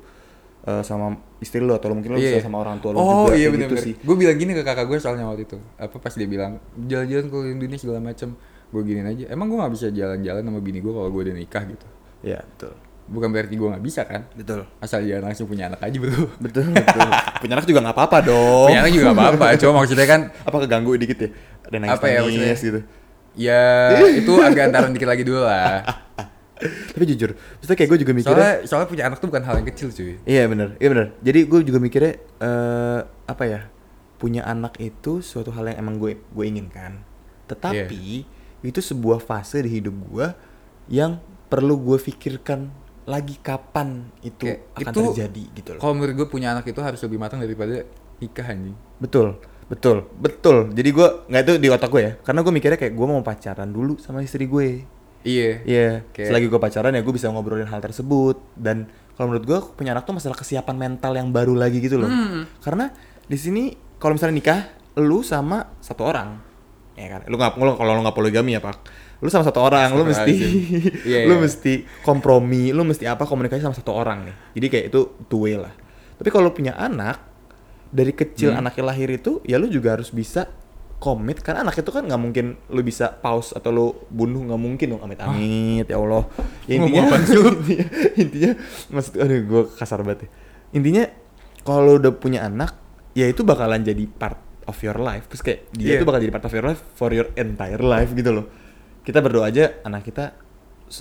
eh, 0.64 0.82
sama 0.82 1.12
istri 1.38 1.58
lu 1.58 1.70
atau 1.70 1.86
lu 1.86 1.96
mungkin 1.96 2.12
lu 2.12 2.18
Iya. 2.18 2.38
bisa 2.38 2.46
sama 2.46 2.58
orang 2.58 2.78
tua 2.78 2.90
lu 2.90 2.98
oh 2.98 3.26
juga 3.26 3.34
iya 3.34 3.48
benar 3.48 3.66
gitu 3.66 3.76
sih. 3.80 3.94
gue 3.96 4.14
bilang 4.14 4.36
gini 4.36 4.52
ke 4.52 4.62
kakak 4.62 4.84
gue 4.84 4.96
soalnya 4.96 5.24
waktu 5.24 5.44
itu 5.44 5.58
apa 5.76 5.96
pas 5.96 6.10
dia 6.10 6.24
bilang 6.24 6.56
jalan-jalan 6.78 7.26
keliling 7.26 7.58
dunia 7.58 7.76
segala 7.76 7.98
macam 8.00 8.34
gue 8.68 8.82
giniin 8.82 9.04
aja 9.06 9.24
emang 9.28 9.46
gue 9.46 9.58
nggak 9.58 9.72
bisa 9.72 9.86
jalan-jalan 9.88 10.42
sama 10.42 10.58
bini 10.58 10.78
gue 10.78 10.90
kalau 10.90 11.08
gue 11.08 11.22
udah 11.22 11.36
nikah 11.36 11.64
gitu 11.64 11.86
Iya, 12.22 12.38
betul. 12.40 12.72
bukan 13.04 13.28
berarti 13.28 13.52
gue 13.52 13.68
nggak 13.68 13.82
bisa 13.82 14.02
kan 14.04 14.22
Betul. 14.32 14.62
asal 14.78 15.02
jangan 15.02 15.26
langsung 15.26 15.44
punya 15.44 15.66
anak 15.66 15.80
aja 15.80 15.96
bro 15.98 16.30
Betul, 16.38 16.70
betul. 16.70 17.08
punya 17.42 17.52
anak 17.52 17.66
juga 17.66 17.80
nggak 17.82 17.96
apa-apa 17.98 18.18
dong. 18.22 18.66
punya 18.70 18.80
anak 18.80 18.92
juga 18.92 19.04
nggak 19.04 19.18
apa-apa 19.18 19.46
cuma 19.58 19.72
maksudnya 19.76 20.06
kan 20.06 20.20
Apa 20.46 20.56
keganggu 20.60 20.94
dikit 20.96 21.18
ya? 21.18 21.28
Ada 21.62 21.76
nangis 21.76 21.92
Apa 21.92 22.06
ya 22.06 22.18
maksudnya? 22.22 22.54
gitu. 22.56 22.80
ya 23.34 23.62
itu 24.22 24.32
agak 24.38 24.62
antaran 24.64 24.92
dikit 24.92 25.08
lagi 25.08 25.22
dulu 25.22 25.42
lah 25.42 25.82
Tapi 26.92 27.04
jujur, 27.08 27.30
maksudnya 27.34 27.76
kayak 27.76 27.90
gue 27.90 27.98
juga 28.02 28.12
mikirnya 28.12 28.36
soalnya 28.36 28.56
soalnya 28.68 28.88
punya 28.88 29.04
anak 29.08 29.18
tuh 29.18 29.28
bukan 29.28 29.42
hal 29.42 29.54
yang 29.58 29.68
kecil 29.68 29.88
cuy 29.90 30.14
Iya 30.22 30.42
bener, 30.46 30.68
iya 30.78 30.88
bener. 30.88 31.06
Jadi 31.20 31.38
gue 31.44 31.58
juga 31.64 31.78
mikirnya 31.78 32.12
eh 32.38 33.00
apa 33.26 33.44
ya 33.44 33.60
punya 34.16 34.46
anak 34.46 34.78
itu 34.78 35.18
suatu 35.18 35.50
hal 35.50 35.66
yang 35.68 35.82
emang 35.82 35.98
gue 35.98 36.20
gue 36.20 36.44
inginkan. 36.44 37.02
Tetapi 37.46 38.04
itu 38.62 38.80
sebuah 38.80 39.18
fase 39.18 39.58
di 39.60 39.82
hidup 39.82 39.94
gue 40.06 40.26
yang 40.88 41.18
perlu 41.46 41.74
gue 41.76 41.98
pikirkan 41.98 42.70
lagi 43.02 43.34
kapan 43.42 44.06
itu 44.22 44.46
Kayak 44.46 44.60
akan 44.78 44.92
itu 44.94 45.00
terjadi 45.10 45.42
gitu 45.58 45.70
loh. 45.74 45.80
kalau 45.82 45.94
menurut 45.98 46.14
gue 46.14 46.26
punya 46.30 46.54
anak 46.54 46.70
itu 46.70 46.78
harus 46.78 47.02
lebih 47.02 47.18
matang 47.18 47.42
daripada 47.42 47.82
nikah 48.22 48.46
anjing 48.46 48.78
Betul, 49.02 49.42
betul, 49.66 50.06
betul. 50.14 50.70
Jadi 50.70 50.90
gue 50.94 51.08
nggak 51.26 51.42
itu 51.42 51.52
di 51.58 51.66
otak 51.66 51.90
gue 51.90 51.98
ya, 51.98 52.12
karena 52.22 52.40
gue 52.46 52.52
mikirnya 52.54 52.78
kayak 52.78 52.94
gue 52.94 53.06
mau 53.10 53.18
pacaran 53.20 53.66
dulu 53.66 53.98
sama 53.98 54.22
istri 54.22 54.46
gue. 54.46 54.86
Iya 55.22 55.62
Iya, 55.62 55.88
Kayak- 56.10 56.28
selagi 56.28 56.46
gue 56.46 56.60
pacaran 56.60 56.92
ya 56.92 57.00
gue 57.00 57.14
bisa 57.14 57.26
ngobrolin 57.28 57.64
hal 57.64 57.78
tersebut 57.78 58.36
dan 58.54 58.86
kalau 59.12 59.28
menurut 59.28 59.44
gue 59.44 59.58
punya 59.74 59.92
anak 59.92 60.02
tuh 60.02 60.12
masalah 60.12 60.34
kesiapan 60.34 60.74
mental 60.74 61.12
yang 61.12 61.28
baru 61.28 61.52
lagi 61.52 61.78
gitu 61.78 61.96
loh. 61.96 62.08
Hmm. 62.08 62.48
Karena 62.58 62.90
di 63.22 63.36
sini 63.36 63.70
kalau 63.96 64.16
misalnya 64.16 64.34
nikah, 64.34 64.60
lu 64.98 65.22
sama 65.22 65.70
satu 65.78 66.02
orang, 66.02 66.40
ya 66.92 67.06
kan? 67.08 67.20
Lu 67.28 67.36
nggak, 67.36 67.54
lu 67.54 67.70
kalau 67.72 67.92
lu 67.94 68.00
nggak 68.02 68.16
poligami 68.16 68.56
ya 68.56 68.60
pak, 68.60 68.82
lu 69.18 69.28
sama 69.28 69.46
satu 69.46 69.62
orang, 69.62 69.94
lu 69.94 70.02
mesti. 70.02 70.34
Iya, 71.08 71.28
lu 71.30 71.38
iya. 71.38 71.40
mesti 71.40 71.72
kompromi, 72.02 72.74
lu 72.74 72.82
mesti 72.82 73.04
apa 73.04 73.22
komunikasi 73.22 73.62
sama 73.62 73.76
satu 73.76 73.92
orang 73.92 74.26
nih. 74.26 74.36
Jadi 74.58 74.66
kayak 74.68 74.84
itu 74.90 75.00
two 75.30 75.46
way 75.46 75.54
lah. 75.54 75.70
Tapi 76.18 76.28
kalau 76.28 76.50
punya 76.50 76.74
anak 76.74 77.20
dari 77.88 78.10
kecil 78.10 78.56
Hmm. 78.56 78.64
anaknya 78.64 78.84
lahir 78.90 79.08
itu, 79.08 79.38
ya 79.44 79.60
lu 79.60 79.68
juga 79.68 79.94
harus 79.94 80.08
bisa 80.08 80.48
komit 81.02 81.42
karena 81.42 81.66
anak 81.66 81.74
itu 81.76 81.90
kan 81.90 82.06
nggak 82.06 82.16
mungkin 82.16 82.46
lu 82.70 82.80
bisa 82.80 83.10
pause 83.10 83.50
atau 83.52 83.68
lu 83.68 83.86
bunuh 84.06 84.46
nggak 84.46 84.56
mungkin 84.56 84.86
dong 84.88 85.02
amit 85.02 85.18
amit 85.18 85.82
ya 85.84 85.98
Allah. 85.98 86.22
Ya, 86.64 86.78
intinya 86.78 87.02
intinya, 87.18 87.86
intinya 88.14 88.50
maksud 88.88 89.12
aduh 89.18 89.38
gue 89.42 89.62
kasar 89.74 89.98
banget 90.00 90.24
ya. 90.24 90.28
Intinya 90.72 91.04
kalau 91.60 91.82
lu 91.84 91.98
udah 91.98 92.14
punya 92.14 92.46
anak 92.46 92.78
ya 93.12 93.26
itu 93.26 93.42
bakalan 93.42 93.82
jadi 93.82 94.06
part 94.06 94.38
of 94.64 94.78
your 94.78 94.94
life. 94.96 95.26
Terus 95.26 95.42
kayak 95.42 95.60
dia 95.72 95.84
Iya. 95.84 95.94
itu 95.98 96.04
bakal 96.04 96.22
jadi 96.22 96.30
part 96.30 96.46
of 96.46 96.54
your 96.54 96.64
life 96.64 96.82
for 96.92 97.10
your 97.10 97.26
entire 97.34 97.82
life 97.82 98.10
gitu 98.12 98.30
loh. 98.30 98.46
Kita 99.02 99.18
berdoa 99.18 99.50
aja 99.50 99.82
anak 99.82 100.06
kita 100.06 100.38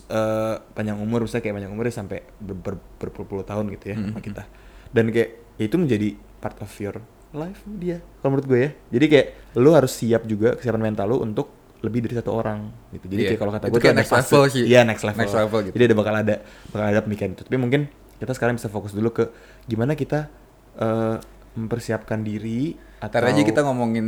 eh, 0.08 0.56
panjang 0.74 0.98
umur 0.98 1.22
misalnya 1.22 1.44
kayak 1.44 1.56
panjang 1.58 1.72
umurnya 1.72 1.94
sampai 1.94 2.18
ber, 2.34 2.56
ber- 2.56 2.84
berpuluh-puluh 2.98 3.44
tahun 3.44 3.70
gitu 3.72 3.92
ya 3.92 3.96
sama 3.98 4.18
Mhm. 4.18 4.24
kita. 4.24 4.44
Dan 4.90 5.06
kayak 5.10 5.30
ya 5.56 5.64
itu 5.64 5.78
menjadi 5.78 6.10
part 6.40 6.58
of 6.58 6.72
your 6.80 6.98
life 7.34 7.62
dia 7.66 8.04
kalau 8.20 8.36
menurut 8.36 8.48
gue 8.48 8.60
ya 8.60 8.70
jadi 8.92 9.06
kayak 9.08 9.28
lu 9.56 9.72
harus 9.72 9.92
siap 9.92 10.24
juga 10.24 10.56
kesiapan 10.56 10.82
mental 10.84 11.08
lu 11.08 11.18
untuk 11.20 11.48
lebih 11.82 12.06
dari 12.06 12.14
satu 12.14 12.32
orang 12.32 12.70
gitu 12.92 13.06
jadi 13.08 13.18
Iya. 13.18 13.30
kayak 13.34 13.40
kalau 13.40 13.52
kata 13.52 13.66
gue 13.68 13.82
kayak 13.82 13.98
next 13.98 14.14
level 14.14 14.42
sih. 14.48 14.64
iya 14.64 14.82
next 14.84 15.02
level 15.02 15.20
Next 15.20 15.34
level 15.34 15.60
gitu. 15.64 15.74
jadi 15.74 15.84
ada 15.84 15.96
bakal 15.96 16.14
ada 16.16 16.36
bakal 16.70 16.86
ada 16.88 17.02
pemikiran 17.02 17.30
itu 17.32 17.42
tapi 17.42 17.58
mungkin 17.58 17.82
kita 18.18 18.32
sekarang 18.32 18.56
bisa 18.56 18.70
fokus 18.70 18.92
dulu 18.92 19.10
ke 19.10 19.24
gimana 19.66 19.96
kita 19.96 20.30
eh, 20.78 21.18
mempersiapkan 21.52 22.22
diri 22.22 22.78
atau 23.02 23.18
Ntar 23.18 23.34
aja 23.34 23.42
kita 23.42 23.66
ngomongin 23.66 24.08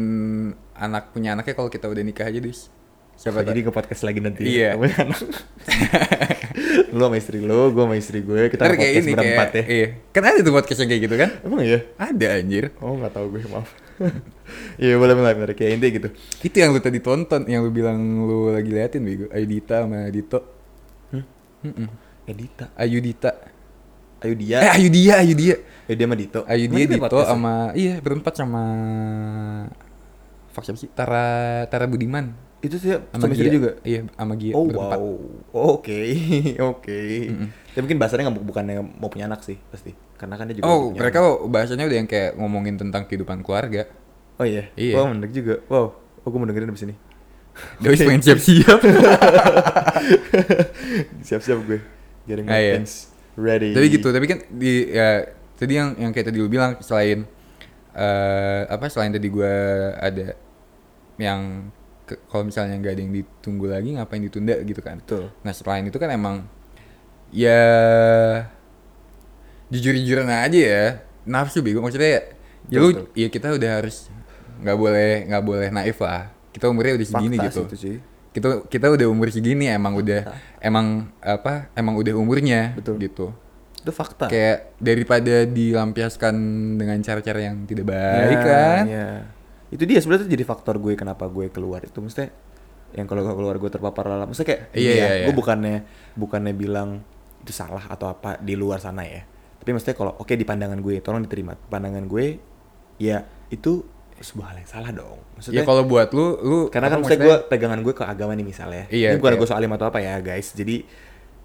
anak 0.73 1.11
punya 1.11 1.33
anaknya 1.33 1.53
kalau 1.53 1.67
kita 1.67 1.89
udah 1.89 2.03
nikah 2.03 2.23
aja 2.23 2.37
dus 2.37 2.69
siapa 3.13 3.45
jadi 3.45 3.59
ke 3.63 3.71
podcast 3.71 4.03
lagi 4.03 4.19
nanti. 4.19 4.43
Iya. 4.43 4.75
Lu 6.93 7.01
sama 7.09 7.17
istri 7.17 7.41
lu 7.41 7.73
gue 7.73 7.83
sama 7.83 7.95
istri 7.97 8.21
gue 8.21 8.53
kita 8.53 8.69
Ntar 8.69 8.77
podcast 8.77 9.01
ini 9.01 9.11
berempat 9.17 9.49
kayak 9.49 9.65
ya. 9.65 9.73
iya. 9.73 9.87
Kan 10.13 10.23
ada 10.29 10.39
tuh 10.45 10.53
podcast 10.53 10.79
yang 10.85 10.89
kayak 10.93 11.01
gitu 11.09 11.15
kan? 11.17 11.29
Emang 11.41 11.61
iya? 11.65 11.79
Ada 11.97 12.27
anjir. 12.37 12.69
Oh 12.77 12.93
nggak 12.97 13.13
tahu 13.13 13.25
gue 13.33 13.41
maaf. 13.49 13.69
Iya 14.77 14.97
boleh 15.01 15.13
boleh 15.17 15.33
boleh 15.33 15.55
kayak 15.57 15.79
intinya 15.79 15.91
gitu. 15.97 16.09
Itu 16.45 16.55
yang 16.61 16.69
lu 16.75 16.81
tadi 16.83 16.99
tonton 17.01 17.45
yang 17.49 17.65
lu 17.65 17.71
bilang 17.73 17.97
lu 18.25 18.53
lagi 18.53 18.69
liatin 18.69 19.01
bego. 19.01 19.25
Ayudita 19.33 19.85
sama 19.85 20.09
Dito. 20.13 20.39
Hmm? 21.09 21.25
Mm-mm. 21.65 21.87
Edita 22.29 22.65
Ayudita. 22.77 23.31
Ayo 24.23 24.33
dia 24.37 24.57
eh 24.61 24.71
Ayudia 24.77 25.13
Ayudia. 25.23 25.55
Ayo 25.89 25.95
dia 25.97 26.05
sama 26.05 26.17
Dito. 26.19 26.39
Ayudia 26.45 26.85
Dito 26.85 27.01
podcast 27.01 27.29
sama 27.33 27.53
iya 27.73 27.97
berempat 27.97 28.33
sama 28.37 28.63
Fuck 30.53 30.69
siapa 30.69 30.77
sih? 30.77 30.89
Tara 30.93 31.65
Tara 31.65 31.89
Budiman 31.89 32.52
itu 32.63 32.75
sih 32.79 32.95
sama 33.11 33.27
Gia. 33.35 33.51
juga? 33.51 33.71
Iya 33.83 33.99
sama 34.15 34.33
Gia 34.39 34.55
oh 34.55 34.63
berempat. 34.63 34.97
wow. 34.97 35.19
Oke 35.75 35.99
oke. 36.71 37.01
Ya 37.75 37.79
mungkin 37.83 37.99
bahasanya 37.99 38.31
nggak 38.31 38.39
bukannya 38.39 38.79
mau 38.79 39.11
punya 39.11 39.27
anak 39.27 39.43
sih 39.43 39.59
pasti. 39.67 39.91
Karena 40.15 40.39
kan 40.39 40.47
dia 40.47 40.55
juga 40.55 40.65
oh 40.65 40.95
mereka 40.95 41.19
anak. 41.19 41.51
bahasanya 41.51 41.83
udah 41.83 41.97
yang 41.99 42.07
kayak 42.07 42.39
ngomongin 42.39 42.79
tentang 42.79 43.03
kehidupan 43.03 43.43
keluarga. 43.43 43.91
Oh 44.39 44.47
iya? 44.47 44.71
Iya. 44.73 44.95
wow 44.95 45.11
menarik 45.11 45.35
juga. 45.35 45.59
Wow 45.67 45.91
oh 46.23 46.27
gue 46.31 46.39
mau 46.39 46.47
dengerin 46.47 46.71
abis 46.71 46.87
ini. 46.87 46.95
Dewi 47.77 47.99
pengen 48.07 48.23
siap-siap. 48.23 48.79
Siap-siap 51.21 51.59
gue 51.67 51.79
getting 52.25 52.47
Ah, 52.47 52.55
my 52.55 52.61
iya. 52.61 52.73
things 52.79 53.11
ready. 53.35 53.71
Tapi 53.75 53.85
gitu 53.91 54.07
tapi 54.09 54.25
kan 54.25 54.39
di 54.47 54.87
ya 54.89 55.27
tadi 55.53 55.73
yang 55.75 55.95
yang 55.99 56.11
kayak 56.11 56.31
tadi 56.31 56.37
lu 56.39 56.47
bilang 56.47 56.79
selain 56.79 57.27
eh 57.93 58.61
apa 58.65 58.89
selain 58.89 59.13
tadi 59.13 59.27
gua 59.29 59.53
ada 60.01 60.33
yang 61.21 61.69
kalau 62.03 62.43
misalnya 62.45 62.75
nggak 62.77 62.93
ada 62.93 63.01
yang 63.01 63.13
ditunggu 63.13 63.65
lagi 63.67 63.89
ngapain 63.95 64.21
ditunda 64.21 64.55
gitu 64.61 64.81
kan? 64.83 64.99
Betul. 64.99 65.31
nah 65.39 65.51
selain 65.51 65.83
itu 65.83 65.95
kan 65.95 66.09
emang 66.11 66.35
ya 67.29 67.63
jujur-jujuran 69.71 70.27
aja 70.29 70.59
ya. 70.59 70.83
Nafsu 71.23 71.63
bego. 71.63 71.79
Maksudnya 71.79 72.19
ya, 72.19 72.21
ya 72.69 72.77
lu 72.79 72.89
ya 73.15 73.27
kita 73.31 73.55
udah 73.55 73.71
harus 73.81 74.11
nggak 74.59 74.77
boleh 74.77 75.11
nggak 75.31 75.43
boleh 75.43 75.67
naif 75.71 75.97
lah. 76.03 76.29
Kita 76.53 76.69
umurnya 76.69 76.99
udah 76.99 77.07
segini 77.07 77.35
Fakta 77.39 77.49
gitu. 77.49 77.61
sih. 77.73 77.97
Kita 78.33 78.65
kita 78.67 78.89
udah 78.89 79.07
umur 79.09 79.29
segini 79.29 79.69
emang 79.69 79.93
udah 79.93 80.25
emang 80.59 81.09
apa 81.21 81.69
emang 81.73 81.95
udah 81.97 82.13
umurnya 82.17 82.73
Betul. 82.77 82.97
gitu. 83.01 83.27
Itu 83.83 83.91
fakta. 83.91 84.31
Kayak 84.31 84.75
daripada 84.79 85.43
dilampiaskan 85.43 86.33
dengan 86.79 86.97
cara-cara 87.03 87.39
yang 87.51 87.67
tidak 87.67 87.91
baik 87.91 88.37
Nah, 88.39 88.45
kan? 88.47 88.83
iya. 88.87 89.09
Itu 89.73 89.83
dia 89.83 89.97
sebenarnya 89.97 90.29
jadi 90.29 90.43
faktor 90.43 90.77
gue 90.77 90.93
kenapa 90.93 91.25
gue 91.25 91.49
keluar 91.49 91.81
itu 91.81 91.97
mesti 91.97 92.29
yang 92.93 93.03
kalau 93.03 93.21
gue 93.21 93.33
keluar 93.33 93.57
gue 93.57 93.67
terpapar 93.67 94.05
dalam 94.07 94.29
maksudnya 94.29 94.47
kayak 94.47 94.61
Iya, 94.71 94.85
iya, 94.85 94.93
iya, 94.93 95.07
gue 95.23 95.27
iya. 95.27 95.35
bukannya 95.35 95.75
bukannya 96.13 96.53
bilang 96.53 97.01
itu 97.41 97.51
salah 97.51 97.81
atau 97.83 98.07
apa 98.07 98.37
di 98.37 98.53
luar 98.53 98.77
sana 98.77 99.01
ya 99.01 99.25
tapi 99.57 99.69
maksudnya 99.71 99.95
kalau 99.95 100.13
oke 100.15 100.29
di 100.29 100.43
pandangan 100.43 100.77
gue 100.77 100.99
tolong 100.99 101.19
diterima 101.19 101.57
pandangan 101.57 102.05
gue 102.05 102.37
ya 102.95 103.21
itu 103.49 103.81
sebuah 104.15 104.53
hal 104.53 104.57
yang 104.57 104.69
salah 104.69 104.91
dong 104.91 105.17
Ya 105.17 105.33
maksudnya 105.35 105.63
kalau 105.65 105.83
buat 105.83 106.09
lu 106.11 106.37
lu 106.39 106.57
karena 106.69 106.87
kan 106.87 107.01
maksudnya 107.01 107.25
gue 107.25 107.35
pegangan 107.49 107.79
gue 107.81 107.91
ke 107.91 108.05
agama 108.05 108.31
nih 108.31 108.45
misalnya 108.45 108.85
Iya, 108.87 109.09
ini 109.09 109.17
bukan 109.17 109.25
kayak- 109.27 109.39
gue 109.41 109.47
soal 109.49 109.59
alim 109.59 109.73
atau 109.73 109.87
apa 109.87 109.99
ya 109.99 110.15
guys 110.19 110.53
jadi 110.53 110.85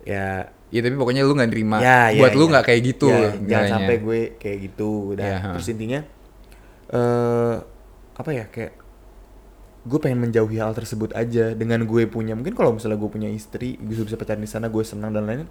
ya 0.05 0.27
Iya 0.69 0.85
tapi 0.85 0.95
pokoknya 0.95 1.25
lu 1.25 1.33
nggak 1.33 1.49
nerima. 1.49 1.81
ya, 1.81 2.13
ya, 2.13 2.21
buat 2.21 2.37
lu 2.37 2.45
ya. 2.45 2.51
nggak 2.53 2.65
kayak 2.69 2.81
gitu. 2.85 3.09
Ya, 3.09 3.33
jangan 3.41 3.69
sampai 3.73 3.97
gue 3.99 4.21
kayak 4.37 4.59
gitu 4.63 5.17
udah 5.17 5.25
Iya, 5.25 5.39
ha. 5.41 5.51
terus 5.57 5.69
intinya 5.71 6.01
eh 6.91 7.57
apa 8.19 8.31
ya 8.31 8.45
kayak 8.47 8.75
gue 9.81 9.99
pengen 9.99 10.21
menjauhi 10.21 10.59
hal 10.59 10.75
tersebut 10.75 11.15
aja 11.15 11.55
dengan 11.55 11.81
gue 11.83 12.05
punya 12.05 12.35
mungkin 12.35 12.53
kalau 12.53 12.75
misalnya 12.75 12.99
gue 12.99 13.09
punya 13.09 13.31
istri 13.31 13.79
gue 13.79 14.05
bisa 14.05 14.15
pacaran 14.15 14.39
di 14.39 14.51
sana 14.51 14.69
gue 14.69 14.83
senang 14.83 15.11
dan 15.11 15.25
lain-lain 15.25 15.49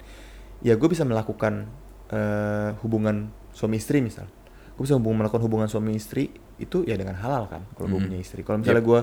ya 0.60 0.76
gue 0.76 0.86
bisa 0.86 1.02
melakukan 1.02 1.66
eh, 2.08 2.70
hubungan 2.80 3.28
suami 3.50 3.76
istri 3.76 3.98
misal. 3.98 4.24
Gue 4.72 4.86
bisa 4.86 4.94
hubungan, 4.94 5.20
melakukan 5.20 5.42
hubungan 5.42 5.66
suami 5.66 5.92
istri 5.92 6.30
itu 6.56 6.80
ya 6.82 6.94
dengan 6.94 7.14
halal 7.14 7.46
kan 7.46 7.66
kalau 7.72 7.90
gue 7.90 7.98
Mm. 7.98 8.06
punya 8.06 8.18
istri. 8.18 8.40
Kalau 8.42 8.58
misalnya 8.58 8.80
gue 8.80 9.00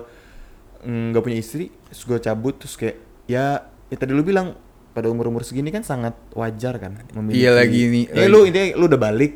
mm, 0.84 1.06
nggak 1.12 1.22
punya 1.22 1.38
istri 1.38 1.68
terus 1.86 2.02
gue 2.02 2.18
cabut 2.20 2.56
terus 2.56 2.74
kayak 2.74 2.98
ya, 3.26 3.60
ya 3.86 3.96
tadi 3.96 4.10
lu 4.10 4.22
bilang 4.22 4.56
pada 4.92 5.06
umur 5.06 5.28
umur 5.28 5.44
segini 5.44 5.70
kan 5.70 5.84
sangat 5.84 6.16
wajar 6.32 6.78
kan 6.78 6.96
memiliki 7.14 7.44
Iya, 7.44 7.52
lagi 7.54 7.80
ini- 7.84 8.08
ya 8.08 8.24
lagi- 8.24 8.32
lu 8.32 8.40
intinya 8.42 8.68
lu 8.74 8.86
udah 8.88 9.02
balik 9.02 9.34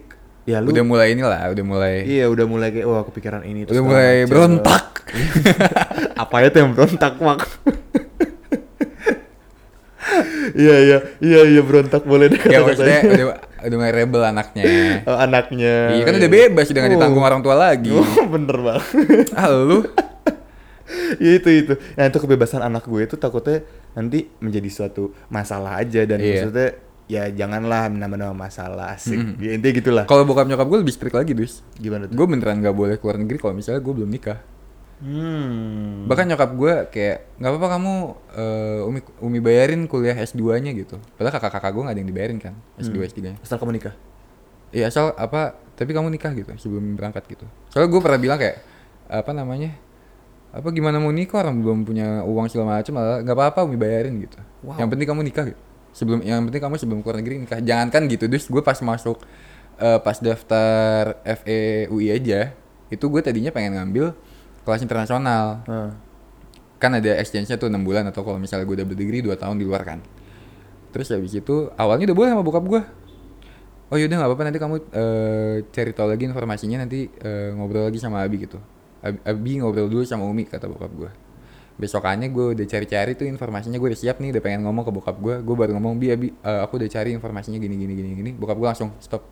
ya 0.50 0.58
lu 0.60 0.68
Udah 0.68 0.82
mulai 0.84 1.14
inilah, 1.14 1.46
udah 1.48 1.62
mulai. 1.64 1.96
iya 2.04 2.26
udah 2.26 2.46
mulai 2.46 2.70
kayak 2.72 2.84
wah 2.84 3.04
kepikiran 3.04 3.42
ini 3.44 3.64
Udah 3.64 3.84
mulai 3.84 4.10
macem. 4.20 4.30
berontak. 4.30 4.86
apa 6.24 6.36
itu 6.44 6.58
yang 6.58 6.72
berontak 6.72 7.14
mak 7.20 7.40
iya 10.56 10.76
iya 10.80 10.98
iya 11.20 11.40
iya 11.48 11.62
berontak 11.62 12.02
boleh 12.04 12.28
deh 12.28 12.42
ya 12.42 12.60
maksudnya 12.60 13.00
udah 13.04 13.26
udah 13.60 13.76
mulai 13.78 13.94
rebel 13.94 14.22
anaknya. 14.24 14.64
Oh, 15.04 15.14
anaknya 15.16 15.92
Iya 15.92 16.04
kan 16.04 16.14
udah 16.16 16.32
bebas 16.32 16.66
udah 16.66 16.80
nggak 16.80 16.94
ditanggung 16.96 17.22
orang 17.22 17.42
tua 17.42 17.56
lagi. 17.56 17.92
oh, 17.92 18.06
bener 18.34 18.58
banget 18.58 18.86
Ah 19.34 19.50
lu 19.50 19.86
ya 21.16 21.32
itu 21.36 21.50
itu 21.52 21.74
nah 21.94 22.04
itu 22.04 22.18
kebebasan 22.18 22.62
anak 22.62 22.82
gue 22.84 23.02
itu 23.04 23.14
takutnya 23.16 23.62
nanti 23.92 24.26
menjadi 24.40 24.66
suatu 24.68 25.14
masalah 25.28 25.78
aja 25.78 26.02
dan 26.04 26.18
Iya. 26.18 26.30
maksudnya 26.42 26.70
ya 27.10 27.26
janganlah 27.28 27.90
menambah-nambah 27.90 28.38
masalah 28.38 28.94
asik 28.94 29.18
Mhm. 29.18 29.34
ya 29.40 29.52
intinya 29.52 29.74
gitulah 29.76 30.04
kalau 30.06 30.24
bokap 30.24 30.46
nyokap 30.46 30.64
gue 30.64 30.80
lebih 30.80 30.94
strict 30.94 31.16
lagi 31.16 31.34
dus. 31.34 31.66
gimana 31.76 32.06
tuh 32.06 32.14
Gue 32.14 32.26
beneran 32.26 32.62
nggak 32.62 32.72
boleh 32.72 32.96
keluar 32.96 33.18
negeri 33.18 33.38
kalau 33.38 33.52
misalnya 33.52 33.80
gue 33.80 33.94
belum 33.96 34.08
nikah. 34.08 34.38
hmm. 35.00 36.06
Bahkan 36.06 36.26
nyokap 36.28 36.50
gue 36.54 36.74
kayak 36.90 37.18
nggak 37.36 37.50
apa-apa 37.50 37.68
kamu 37.72 37.94
eh, 38.36 38.82
umi 38.84 39.00
umi 39.20 39.40
bayarin 39.40 39.82
kuliah 39.86 40.14
S2-nya 40.14 40.72
gitu. 40.74 41.02
Padahal 41.16 41.34
kakak-kakak 41.34 41.72
gue 41.72 41.82
nggak 41.82 41.94
ada 41.94 42.00
yang 42.00 42.10
dibayarin 42.10 42.38
kan 42.38 42.54
S2 42.78 42.94
Hmm. 42.94 43.06
S3-nya. 43.06 43.40
asal 43.40 43.58
kamu 43.58 43.74
nikah 43.74 43.96
Iya 44.70 44.86
asal 44.88 45.18
apa 45.18 45.42
tapi 45.74 45.92
kamu 45.92 46.08
nikah 46.10 46.30
gitu 46.32 46.54
sebelum 46.56 46.94
berangkat 46.94 47.26
gitu. 47.28 47.46
Soalnya 47.68 47.90
gue 47.90 48.00
pernah 48.00 48.20
bilang 48.20 48.38
kayak 48.38 48.62
apa 49.08 49.32
namanya 49.32 49.74
apa 50.50 50.70
gimana 50.70 50.98
mau 50.98 51.10
nikah 51.10 51.42
orang 51.42 51.58
belum 51.58 51.80
punya 51.84 52.22
uang 52.22 52.46
segala 52.48 52.78
macam 52.78 52.94
nggak 53.20 53.34
apa-apa 53.34 53.66
umi 53.66 53.78
bayarin 53.78 54.14
gitu. 54.20 54.38
Wow. 54.62 54.78
Yang 54.78 54.90
penting 54.92 55.08
kamu 55.08 55.22
nikah 55.24 55.46
gitu. 55.48 55.62
Sebelum 55.94 56.22
yang 56.22 56.46
penting 56.48 56.62
kamu 56.62 56.76
sebelum 56.78 57.00
keluar 57.02 57.18
negeri 57.20 57.42
nikah. 57.42 57.60
Jangankan 57.60 58.06
gitu 58.08 58.26
dus 58.30 58.46
gue 58.48 58.62
pas 58.62 58.78
masuk 58.80 59.20
eh, 59.80 60.00
pas 60.00 60.18
daftar 60.20 61.18
FEUI 61.24 62.14
aja 62.14 62.54
itu 62.90 63.06
gue 63.06 63.22
tadinya 63.22 63.54
pengen 63.54 63.78
ngambil 63.78 64.14
kelas 64.66 64.82
internasional. 64.86 65.66
Nah. 65.66 65.92
kan 66.80 66.96
ada 66.96 67.12
exchange-nya 67.20 67.60
tuh 67.60 67.68
6 67.68 67.76
bulan 67.84 68.08
atau 68.08 68.24
kalau 68.24 68.40
misalnya 68.40 68.64
gue 68.64 68.80
udah 68.80 68.88
berdegree 68.88 69.20
2 69.20 69.36
tahun 69.36 69.60
di 69.60 69.68
luar 69.68 69.84
kan. 69.84 70.00
Terus 70.96 71.12
habis 71.12 71.36
itu 71.36 71.68
awalnya 71.76 72.08
udah 72.08 72.16
boleh 72.16 72.30
sama 72.32 72.44
bokap 72.48 72.64
gue. 72.64 72.82
Oh 73.92 74.00
yaudah 74.00 74.16
nggak 74.16 74.30
apa-apa 74.32 74.44
nanti 74.48 74.60
kamu 74.64 74.76
eh, 74.96 75.56
cari 75.76 75.92
tahu 75.92 76.08
lagi 76.08 76.24
informasinya 76.32 76.88
nanti 76.88 77.12
eh, 77.20 77.52
ngobrol 77.52 77.84
lagi 77.92 78.00
sama 78.00 78.24
Abi 78.24 78.48
gitu. 78.48 78.64
Abi, 79.04 79.20
Abi 79.28 79.52
ngobrol 79.60 79.92
dulu 79.92 80.08
sama 80.08 80.24
Umi 80.24 80.48
kata 80.48 80.72
bokap 80.72 80.92
gue 80.96 81.12
besokannya 81.80 82.28
gue 82.28 82.60
udah 82.60 82.66
cari-cari 82.68 83.16
tuh 83.16 83.24
informasinya 83.24 83.80
gue 83.80 83.96
udah 83.96 84.00
siap 84.00 84.20
nih 84.20 84.36
udah 84.36 84.44
pengen 84.44 84.68
ngomong 84.68 84.84
ke 84.84 84.92
bokap 84.92 85.16
gue 85.16 85.36
gue 85.40 85.56
baru 85.56 85.72
ngomong 85.80 85.96
bi 85.96 86.12
Abi 86.12 86.28
eh, 86.28 86.60
aku 86.60 86.76
udah 86.76 86.92
cari 86.92 87.16
informasinya 87.16 87.56
gini 87.56 87.80
gini 87.80 87.94
gini 87.96 88.10
gini. 88.20 88.32
Bokap 88.36 88.60
gue 88.60 88.68
langsung 88.68 88.92
stop. 89.00 89.24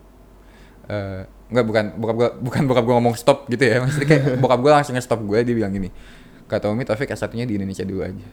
Eh 0.88 1.28
enggak 1.52 1.66
bukan 1.68 1.86
bokap 2.00 2.16
gue 2.16 2.30
bukan 2.48 2.62
bokap 2.72 2.84
gue 2.88 2.96
ngomong 2.96 3.16
stop 3.20 3.52
gitu 3.52 3.68
ya. 3.68 3.84
Maksudnya 3.84 4.08
kayak 4.08 4.24
bokap 4.44 4.60
gue 4.64 4.72
langsung 4.72 4.96
stop 5.04 5.20
gue 5.28 5.40
dia 5.44 5.54
bilang 5.54 5.76
gini 5.76 5.92
kata 6.48 6.72
Umi 6.72 6.88
Taufik 6.88 7.12
S1 7.12 7.36
nya 7.36 7.44
di 7.44 7.60
Indonesia 7.60 7.84
dulu 7.84 8.02
aja. 8.08 8.28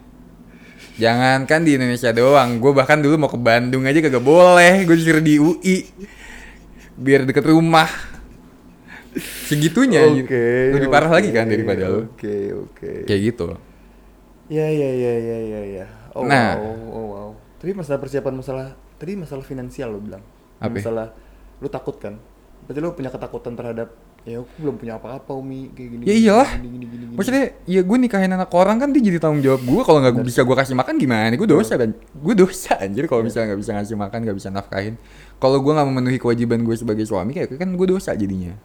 Jangan 0.94 1.42
kan 1.50 1.66
di 1.66 1.74
Indonesia 1.74 2.14
doang 2.14 2.62
gue 2.62 2.70
bahkan 2.70 3.02
dulu 3.02 3.18
mau 3.18 3.26
ke 3.26 3.34
Bandung 3.34 3.82
aja 3.82 3.98
kagak 3.98 4.22
boleh 4.22 4.86
gue 4.86 4.94
disuruh 4.94 5.18
di 5.18 5.42
UI 5.42 5.90
biar 6.94 7.26
deket 7.26 7.50
rumah. 7.50 7.90
Segitunya 9.50 10.06
gitu. 10.10 10.34
lebih 10.74 10.90
parah 10.90 11.10
lagi 11.10 11.34
kan 11.34 11.46
daripada 11.46 11.86
lu. 11.86 12.10
Oke, 12.14 12.50
oke. 12.50 13.06
kayak 13.06 13.20
gitu 13.34 13.58
Ya, 14.46 14.66
ya, 14.68 14.90
ya, 14.92 15.12
ya, 15.16 15.38
ya, 15.40 15.60
ya. 15.80 15.86
Oh, 16.12 16.22
Nah. 16.22 16.56
wow, 16.56 16.76
oh, 16.90 17.04
wow. 17.10 17.28
Tapi 17.58 17.72
masalah 17.72 17.98
persiapan 17.98 18.34
masalah 18.36 18.66
tadi 18.94 19.16
masalah 19.16 19.40
finansial 19.40 19.88
lo 19.88 19.98
bilang. 19.98 20.20
Apa? 20.60 20.76
Masalah 20.76 21.06
lu 21.58 21.68
takut 21.68 21.96
kan? 21.96 22.20
Berarti 22.64 22.78
lu 22.80 22.92
punya 22.92 23.08
ketakutan 23.08 23.52
terhadap 23.52 23.88
ya 24.24 24.40
aku 24.40 24.48
belum 24.56 24.80
punya 24.80 24.96
apa-apa 24.96 25.36
Umi 25.36 25.68
kayak 25.72 25.88
gini. 25.96 26.02
Ya 26.04 26.14
iyalah. 26.16 26.50
Gini, 26.56 26.68
gini, 26.76 26.84
gini, 26.86 27.04
gini. 27.08 27.14
Maksudnya 27.16 27.44
ya 27.64 27.80
gue 27.80 27.96
nikahin 27.98 28.32
anak 28.32 28.48
orang 28.52 28.80
kan 28.80 28.88
dia 28.88 29.00
jadi 29.00 29.20
tanggung 29.20 29.44
jawab 29.44 29.60
gue 29.60 29.82
kalau 29.84 29.98
nggak 30.00 30.16
bisa 30.24 30.40
gue 30.44 30.56
kasih 30.56 30.72
makan 30.72 30.94
gimana? 30.96 31.32
Gue 31.36 31.44
dosa 31.44 31.76
kan? 31.76 31.90
Gue 31.92 32.34
dosa 32.36 32.72
anjir 32.80 33.04
kalau 33.04 33.20
misalnya 33.20 33.52
nggak 33.52 33.60
bisa 33.60 33.72
ngasih 33.76 33.96
makan 33.96 34.18
nggak 34.24 34.36
bisa 34.36 34.48
nafkahin. 34.48 34.94
Kalau 35.36 35.60
gue 35.60 35.72
nggak 35.72 35.88
memenuhi 35.88 36.16
kewajiban 36.16 36.60
gue 36.62 36.72
sebagai 36.72 37.04
suami 37.04 37.32
kayak 37.32 37.52
kan 37.56 37.68
gue 37.68 37.86
dosa 37.86 38.12
jadinya. 38.12 38.56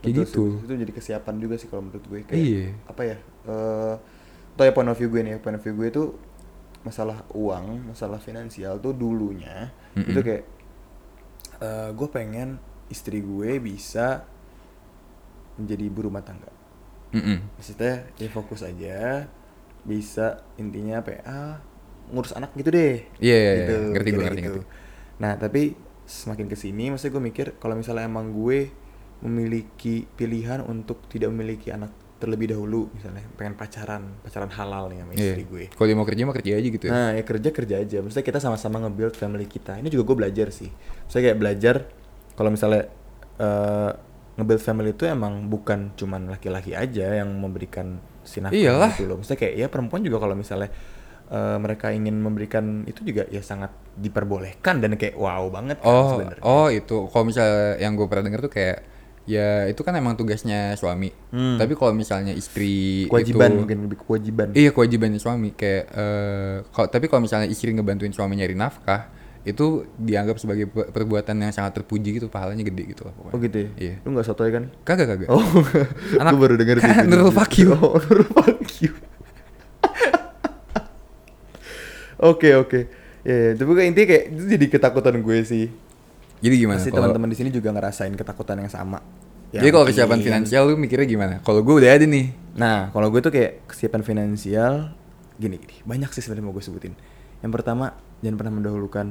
Kayak 0.00 0.12
Betul 0.16 0.24
gitu. 0.24 0.44
sih. 0.48 0.64
Itu 0.64 0.74
jadi 0.80 0.92
kesiapan 0.92 1.34
juga 1.36 1.54
sih 1.56 1.68
kalau 1.68 1.82
menurut 1.84 2.04
gue 2.04 2.18
kayak 2.24 2.36
Iya. 2.40 2.64
apa 2.84 3.02
ya? 3.04 3.16
Eh 3.48 3.94
atau 4.60 4.68
ya 4.68 4.76
point 4.76 4.92
of 4.92 4.96
view 5.00 5.08
gue 5.08 5.24
nih, 5.24 5.32
ya, 5.32 5.38
point 5.40 5.56
of 5.56 5.64
view 5.64 5.72
gue 5.72 5.88
itu 5.88 6.04
masalah 6.84 7.24
uang, 7.32 7.88
masalah 7.96 8.20
finansial 8.20 8.76
tuh 8.76 8.92
dulunya 8.92 9.72
Mm-mm. 9.96 10.12
itu 10.12 10.20
kayak 10.20 10.44
eh 11.64 11.88
gue 11.96 12.08
pengen 12.12 12.60
istri 12.92 13.24
gue 13.24 13.56
bisa 13.56 14.28
menjadi 15.56 15.82
ibu 15.88 16.00
rumah 16.08 16.20
tangga. 16.20 16.52
Mm-mm. 17.16 17.40
Maksudnya 17.56 18.04
ya 18.20 18.28
fokus 18.28 18.60
aja 18.62 19.24
bisa 19.88 20.44
intinya 20.60 21.00
apa 21.00 21.10
ya? 21.16 21.20
Ah, 21.24 21.56
ngurus 22.12 22.36
anak 22.36 22.52
gitu 22.52 22.68
deh. 22.68 23.08
Iya, 23.16 23.36
iya. 23.40 23.52
Gitu, 23.64 23.76
Ngerti 23.96 24.10
gue, 24.12 24.20
ngerti, 24.24 24.40
gitu. 24.44 24.60
ngerti. 24.60 24.68
Nah, 25.20 25.32
tapi 25.40 25.62
semakin 26.04 26.46
ke 26.52 26.56
sini 26.58 26.90
maksudnya 26.92 27.12
gue 27.16 27.24
mikir 27.24 27.46
kalau 27.62 27.78
misalnya 27.78 28.04
emang 28.04 28.34
gue 28.34 28.68
memiliki 29.24 30.08
pilihan 30.18 30.64
untuk 30.64 31.06
tidak 31.08 31.30
memiliki 31.30 31.70
anak 31.70 31.92
terlebih 32.20 32.46
dahulu 32.48 32.92
misalnya 32.92 33.24
pengen 33.32 33.54
pacaran 33.54 34.02
pacaran 34.20 34.50
halal 34.50 34.86
nih 34.86 35.00
sama 35.00 35.12
Iya. 35.12 35.20
istri 35.26 35.42
gue 35.42 35.64
Kalau 35.70 35.86
dia 35.86 35.96
mau 35.96 36.04
kerja 36.04 36.22
mau 36.22 36.34
kerja 36.34 36.52
aja 36.54 36.68
gitu 36.68 36.84
ya. 36.84 36.90
nah 36.90 37.08
ya 37.10 37.22
kerja 37.22 37.48
kerja 37.50 37.74
aja 37.78 37.96
maksudnya 37.98 38.26
kita 38.26 38.38
sama-sama 38.38 38.76
nge-build 38.80 39.14
family 39.14 39.44
kita 39.44 39.76
ini 39.76 39.88
juga 39.88 40.04
gue 40.06 40.16
belajar 40.20 40.48
sih 40.50 40.68
saya 41.06 41.20
kayak 41.26 41.38
belajar 41.38 41.76
kalau 42.32 42.48
misalnya 42.48 42.86
eh, 43.36 43.90
nge-build 44.32 44.60
family 44.60 44.90
itu 44.90 45.04
emang 45.04 45.44
bukan 45.46 45.92
cuman 45.94 46.28
laki-laki 46.28 46.72
aja 46.72 47.12
yang 47.14 47.32
memberikan 47.34 47.96
si 48.22 48.38
nafkah 48.38 48.54
Iyalah. 48.54 48.92
gitu 48.92 49.04
loh 49.04 49.16
maksudnya 49.16 49.40
kayak 49.40 49.54
ya 49.56 49.66
perempuan 49.66 50.00
juga 50.00 50.16
kalau 50.18 50.32
misalnya 50.34 50.68
eh, 51.26 51.56
mereka 51.56 51.88
ingin 51.88 52.16
memberikan 52.16 52.64
itu 52.84 53.00
juga 53.02 53.24
ya 53.26 53.40
sangat 53.40 53.72
diperbolehkan 53.94 54.78
dan 54.78 54.94
kayak 54.94 55.14
wow 55.14 55.48
banget 55.48 55.78
kan 55.78 55.88
Oh, 55.88 56.10
sebenarnya. 56.14 56.42
oh 56.42 56.68
itu. 56.68 56.96
Kalau 57.06 57.24
misalnya 57.24 57.78
yang 57.78 57.92
gue 57.94 58.06
pernah 58.06 58.24
denger 58.24 58.40
tuh 58.42 58.50
kayak 58.50 58.78
ya 59.30 59.48
itu 59.64 59.80
kan 59.80 59.94
emang 59.94 60.14
tugasnya 60.14 60.74
suami. 60.74 61.14
Hmm. 61.30 61.54
Tapi 61.54 61.72
kalau 61.72 61.92
misalnya 61.92 62.32
istri 62.32 63.06
kewajiban 63.06 63.46
itu, 63.48 63.58
mungkin 63.60 63.78
lebih 63.84 63.98
kewajiban 64.00 64.46
Iya 64.52 64.70
kewajibannya 64.70 65.16
suami 65.16 65.48
kayak 65.52 65.84
eh 65.88 66.54
kalau 66.68 66.88
tapi 66.88 67.06
kalau 67.06 67.22
misalnya 67.22 67.46
istri 67.46 67.70
ngebantuin 67.70 68.10
suami 68.10 68.34
nyari 68.34 68.52
nafkah 68.52 69.06
itu 69.40 69.66
dianggap 69.96 70.36
sebagai 70.36 70.66
pe- 70.66 70.90
perbuatan 70.90 71.32
yang 71.38 71.48
sangat 71.48 71.72
terpuji 71.74 72.12
gitu 72.14 72.26
pahalanya 72.26 72.60
gede 72.60 72.92
gitu 72.92 73.02
lah 73.02 73.14
pokoknya. 73.14 73.32
oh 73.32 73.38
gitu 73.40 73.56
ya 73.56 73.68
Iya. 73.78 73.94
lu 74.02 74.08
nggak 74.10 74.26
sotoy 74.26 74.50
kan 74.50 74.64
Kagak 74.82 75.06
kagak. 75.08 75.28
oh 75.28 75.40
Anak- 76.20 76.32
gue 76.32 76.40
baru 76.40 76.54
denger 76.54 76.76
sih. 76.82 76.92
Nurul 77.08 77.30
Fakih. 77.30 77.64
oh 77.70 77.96
Nurul 77.96 78.28
Fakih 78.28 78.90
oke 82.20 82.48
oke 82.58 82.80
ya, 83.22 83.34
ya. 83.34 83.50
tapi 83.54 83.70
intinya 83.82 84.06
kayak 84.08 84.24
itu 84.28 84.44
jadi 84.50 84.66
ketakutan 84.68 85.16
gue 85.20 85.38
sih 85.42 85.72
Jadi 86.40 86.54
gimana? 86.56 86.76
pasti 86.76 86.90
teman-teman 86.90 87.28
di 87.28 87.36
sini 87.36 87.48
juga 87.48 87.68
ngerasain 87.70 88.12
ketakutan 88.12 88.58
yang 88.58 88.68
sama 88.68 89.00
Ya, 89.50 89.60
Jadi 89.60 89.70
kalau 89.72 89.82
kesiapan 89.84 90.18
finansial 90.22 90.62
lu 90.62 90.78
mikirnya 90.78 91.02
gimana? 91.04 91.34
Kalau 91.42 91.58
gue 91.60 91.74
udah 91.74 91.90
ada 91.90 92.06
nih. 92.06 92.30
Nah, 92.54 92.86
kalau 92.88 93.10
gue 93.10 93.18
tuh 93.18 93.34
kayak 93.34 93.66
kesiapan 93.66 93.98
finansial 94.00 94.94
gini 95.36 95.58
gini. 95.58 95.82
Banyak 95.82 96.14
sih 96.14 96.22
sebenarnya 96.22 96.46
mau 96.46 96.54
gue 96.54 96.62
sebutin. 96.62 96.94
Yang 97.42 97.52
pertama, 97.52 97.90
jangan 98.22 98.36
pernah 98.38 98.52
mendahulukan 98.54 99.06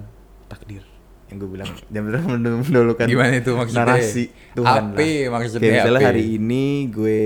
takdir. 0.48 0.88
Yang 1.28 1.44
gue 1.44 1.50
bilang, 1.52 1.68
jangan 1.92 2.06
pernah 2.08 2.24
mendah- 2.32 2.56
mendahulukan 2.64 3.06
Gimana 3.06 3.34
itu 3.36 3.52
maksudnya? 3.52 3.84
narasi 3.84 4.24
Tuhan 4.56 4.84
Apa 4.88 4.96
lah. 4.96 5.28
maksudnya 5.30 5.60
Kayak 5.60 5.76
misalnya 5.76 6.00
apa? 6.00 6.08
hari 6.08 6.24
ini 6.32 6.66
gue 6.88 7.22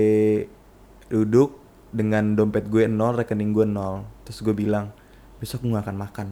duduk 1.06 1.50
dengan 1.94 2.34
dompet 2.34 2.66
gue 2.66 2.90
nol, 2.90 3.14
rekening 3.14 3.54
gue 3.54 3.62
nol. 3.62 4.02
Terus 4.26 4.42
gue 4.42 4.54
bilang, 4.56 4.90
besok 5.38 5.62
gue 5.62 5.70
gak 5.70 5.86
akan 5.86 5.96
makan. 5.96 6.28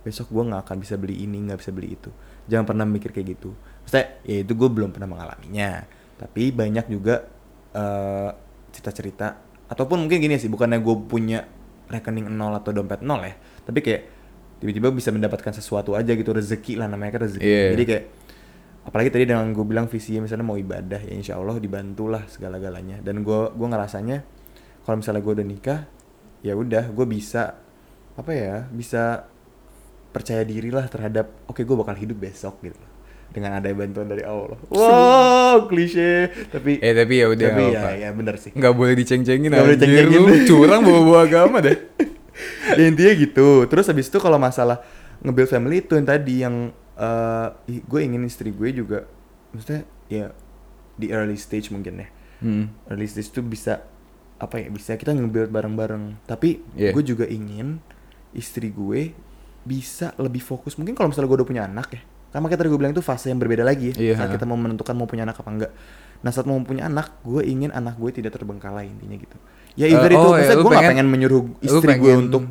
Besok 0.00 0.32
gue 0.32 0.42
gak 0.46 0.64
akan 0.64 0.76
bisa 0.80 0.96
beli 0.96 1.28
ini, 1.28 1.44
gak 1.44 1.60
bisa 1.60 1.76
beli 1.76 1.92
itu. 1.92 2.08
Jangan 2.46 2.64
pernah 2.64 2.84
mikir 2.86 3.10
kayak 3.14 3.38
gitu. 3.38 3.50
Maksudnya 3.84 4.06
ya 4.26 4.36
itu 4.42 4.52
gue 4.54 4.68
belum 4.70 4.90
pernah 4.90 5.10
mengalaminya. 5.10 5.84
Tapi 6.16 6.50
banyak 6.50 6.86
juga 6.88 7.26
eh, 7.76 8.30
cerita-cerita 8.72 9.26
ataupun 9.66 10.06
mungkin 10.06 10.22
gini 10.22 10.38
sih 10.38 10.46
bukannya 10.46 10.78
gue 10.78 10.96
punya 11.10 11.42
rekening 11.90 12.30
nol 12.30 12.54
atau 12.54 12.70
dompet 12.70 13.02
nol 13.02 13.22
ya 13.22 13.34
tapi 13.66 13.82
kayak 13.82 14.02
tiba-tiba 14.62 14.88
bisa 14.94 15.10
mendapatkan 15.10 15.52
sesuatu 15.52 15.98
aja 15.98 16.14
gitu 16.14 16.32
rezeki 16.32 16.80
lah 16.80 16.88
namanya 16.88 17.18
kan 17.18 17.28
rezeki. 17.28 17.44
Iya. 17.44 17.64
jadi 17.76 17.84
kayak 17.84 18.04
apalagi 18.86 19.08
tadi 19.12 19.24
dengan 19.28 19.50
gue 19.52 19.66
bilang 19.66 19.90
visinya 19.90 20.24
misalnya 20.24 20.46
mau 20.46 20.56
ibadah 20.56 21.02
ya 21.02 21.12
insya 21.12 21.36
Allah 21.36 21.58
dibantulah 21.60 22.24
segala-galanya. 22.30 23.02
Dan 23.02 23.26
gue 23.26 23.40
gua 23.52 23.68
ngerasanya 23.68 24.22
kalau 24.86 25.02
misalnya 25.02 25.20
gue 25.20 25.32
udah 25.36 25.46
nikah 25.46 25.80
ya 26.40 26.54
udah 26.54 26.88
gue 26.88 27.06
bisa 27.10 27.58
apa 28.16 28.32
ya 28.32 28.64
bisa 28.72 29.28
percaya 30.16 30.40
diri 30.42 30.68
lah 30.68 30.86
terhadap 30.86 31.28
oke 31.44 31.60
gue 31.60 31.76
bakal 31.76 31.92
hidup 31.94 32.16
besok 32.18 32.56
gitu 32.60 32.80
dengan 33.28 33.52
ada 33.54 33.68
bantuan 33.70 34.06
dari 34.06 34.24
Allah 34.24 34.56
wow 34.66 35.68
klise 35.68 36.32
tapi 36.48 36.78
Eh 36.78 36.94
tapi 36.94 37.14
ya 37.16 37.26
udah 37.28 37.48
tapi 37.50 37.64
ya 37.66 37.78
apa. 37.78 37.90
ya 37.94 38.08
bener 38.10 38.34
sih 38.36 38.50
Nggak 38.50 38.72
boleh 38.72 38.94
diceng-cengin 38.94 39.50
Nggak 39.50 39.60
boleh 39.62 39.76
ceng-cengin. 39.76 40.20
lu 40.22 40.34
curang 40.46 40.80
bawa-bawa 40.80 41.20
agama 41.22 41.58
deh. 41.60 41.76
ya, 42.78 42.84
intinya 42.86 43.12
gitu 43.14 43.48
terus 43.66 43.84
habis 43.84 44.06
itu 44.06 44.16
kalau 44.16 44.36
masalah 44.36 44.80
nge-build 45.18 45.48
family 45.48 45.76
itu 45.78 45.92
yang 45.92 46.06
tadi 46.06 46.34
yang 46.40 46.56
gue 47.66 48.00
ingin 48.00 48.24
istri 48.24 48.50
gue 48.50 48.72
juga 48.72 49.04
maksudnya 49.50 49.84
ya 50.06 50.32
di 50.94 51.06
early 51.08 51.36
stage 51.36 51.68
mungkin 51.68 52.00
ya 52.00 52.08
Hmm. 52.36 52.68
early 52.86 53.04
stage 53.04 53.28
itu 53.30 53.40
bisa 53.40 53.80
apa 54.36 54.56
ya 54.58 54.68
bisa 54.68 54.92
kita 54.92 55.08
nge-build 55.10 55.48
bareng-bareng 55.48 56.20
tapi 56.24 56.60
Iya. 56.72 56.92
gue 56.92 57.04
juga 57.06 57.24
ingin 57.24 57.80
istri 58.30 58.68
gue 58.68 59.16
bisa 59.66 60.14
lebih 60.16 60.38
fokus. 60.38 60.78
Mungkin 60.78 60.94
kalau 60.94 61.10
misalnya 61.10 61.26
gue 61.26 61.38
udah 61.42 61.48
punya 61.48 61.62
anak 61.64 61.88
ya. 61.90 62.02
Kan 62.28 62.38
makanya 62.38 62.62
tadi 62.62 62.70
gue 62.70 62.78
bilang 62.78 62.92
itu 62.92 63.02
fase 63.02 63.26
yang 63.26 63.36
berbeda 63.36 63.62
lagi 63.62 63.90
ya. 63.90 63.94
Iya, 63.96 64.14
saat 64.16 64.30
kita 64.30 64.44
mau 64.44 64.54
menentukan 64.54 64.94
mau 64.94 65.04
punya 65.04 65.24
anak 65.24 65.36
apa 65.36 65.50
enggak. 65.50 65.72
Nah 66.16 66.30
saat 66.30 66.44
mau 66.44 66.56
punya 66.60 66.86
anak 66.86 67.18
gue 67.20 67.42
ingin 67.42 67.70
anak 67.70 67.96
gue 67.96 68.10
tidak 68.12 68.30
terbengkalai 68.32 68.86
intinya 68.86 69.16
gitu. 69.16 69.36
Ya 69.74 69.84
Eh, 69.84 69.92
either 69.92 70.08
itu 70.08 70.16
oh, 70.16 70.32
ya, 70.32 70.40
maksudnya 70.40 70.56
lu 70.56 70.62
gue 70.62 70.72
gak 70.72 70.84
pengen- 70.88 71.10
menyuruh 71.10 71.42
istri 71.60 71.92
gue 71.96 72.14
untuk 72.14 72.42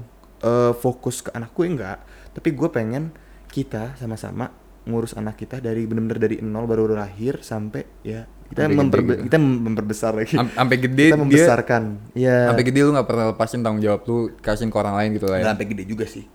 eh, 0.42 0.74
fokus 0.76 1.22
ke 1.22 1.32
anak 1.32 1.52
gue 1.52 1.66
enggak. 1.66 1.98
Tapi 2.32 2.50
gue 2.52 2.70
pengen 2.70 3.16
kita 3.48 3.96
sama-sama 3.96 4.52
ngurus 4.86 5.16
anak 5.16 5.34
kita 5.36 5.58
dari 5.58 5.84
bener-bener 5.84 6.20
dari 6.20 6.36
nol 6.40 6.68
baru 6.68 6.92
lahir 6.92 7.42
sampai 7.42 7.82
ya 8.02 8.22
kita 8.46 8.62
Sampai 8.62 8.70
gede 8.70 8.78
memperbe- 8.78 9.16
gitu. 9.16 9.26
kita 9.26 9.38
memperbesar 9.42 10.12
lagi. 10.14 10.36
Am- 10.36 10.54
Sampai 10.54 10.78
gede 10.78 11.04
kita 11.04 11.10
dia 11.10 11.18
membesarkan 11.18 11.84
ya 12.14 12.38
sampai 12.46 12.64
gede 12.64 12.80
lu 12.80 12.92
nggak 12.92 13.08
pernah 13.08 13.26
lepasin 13.28 13.60
tanggung 13.60 13.82
jawab 13.82 14.06
lu 14.06 14.16
kasihin 14.38 14.70
ke 14.70 14.78
orang 14.78 14.94
lain 14.94 15.10
gitu 15.14 15.26
lah 15.26 15.42
ya. 15.42 15.46
sampai 15.50 15.66
gede 15.66 15.84
juga 15.84 16.06
sih 16.06 16.30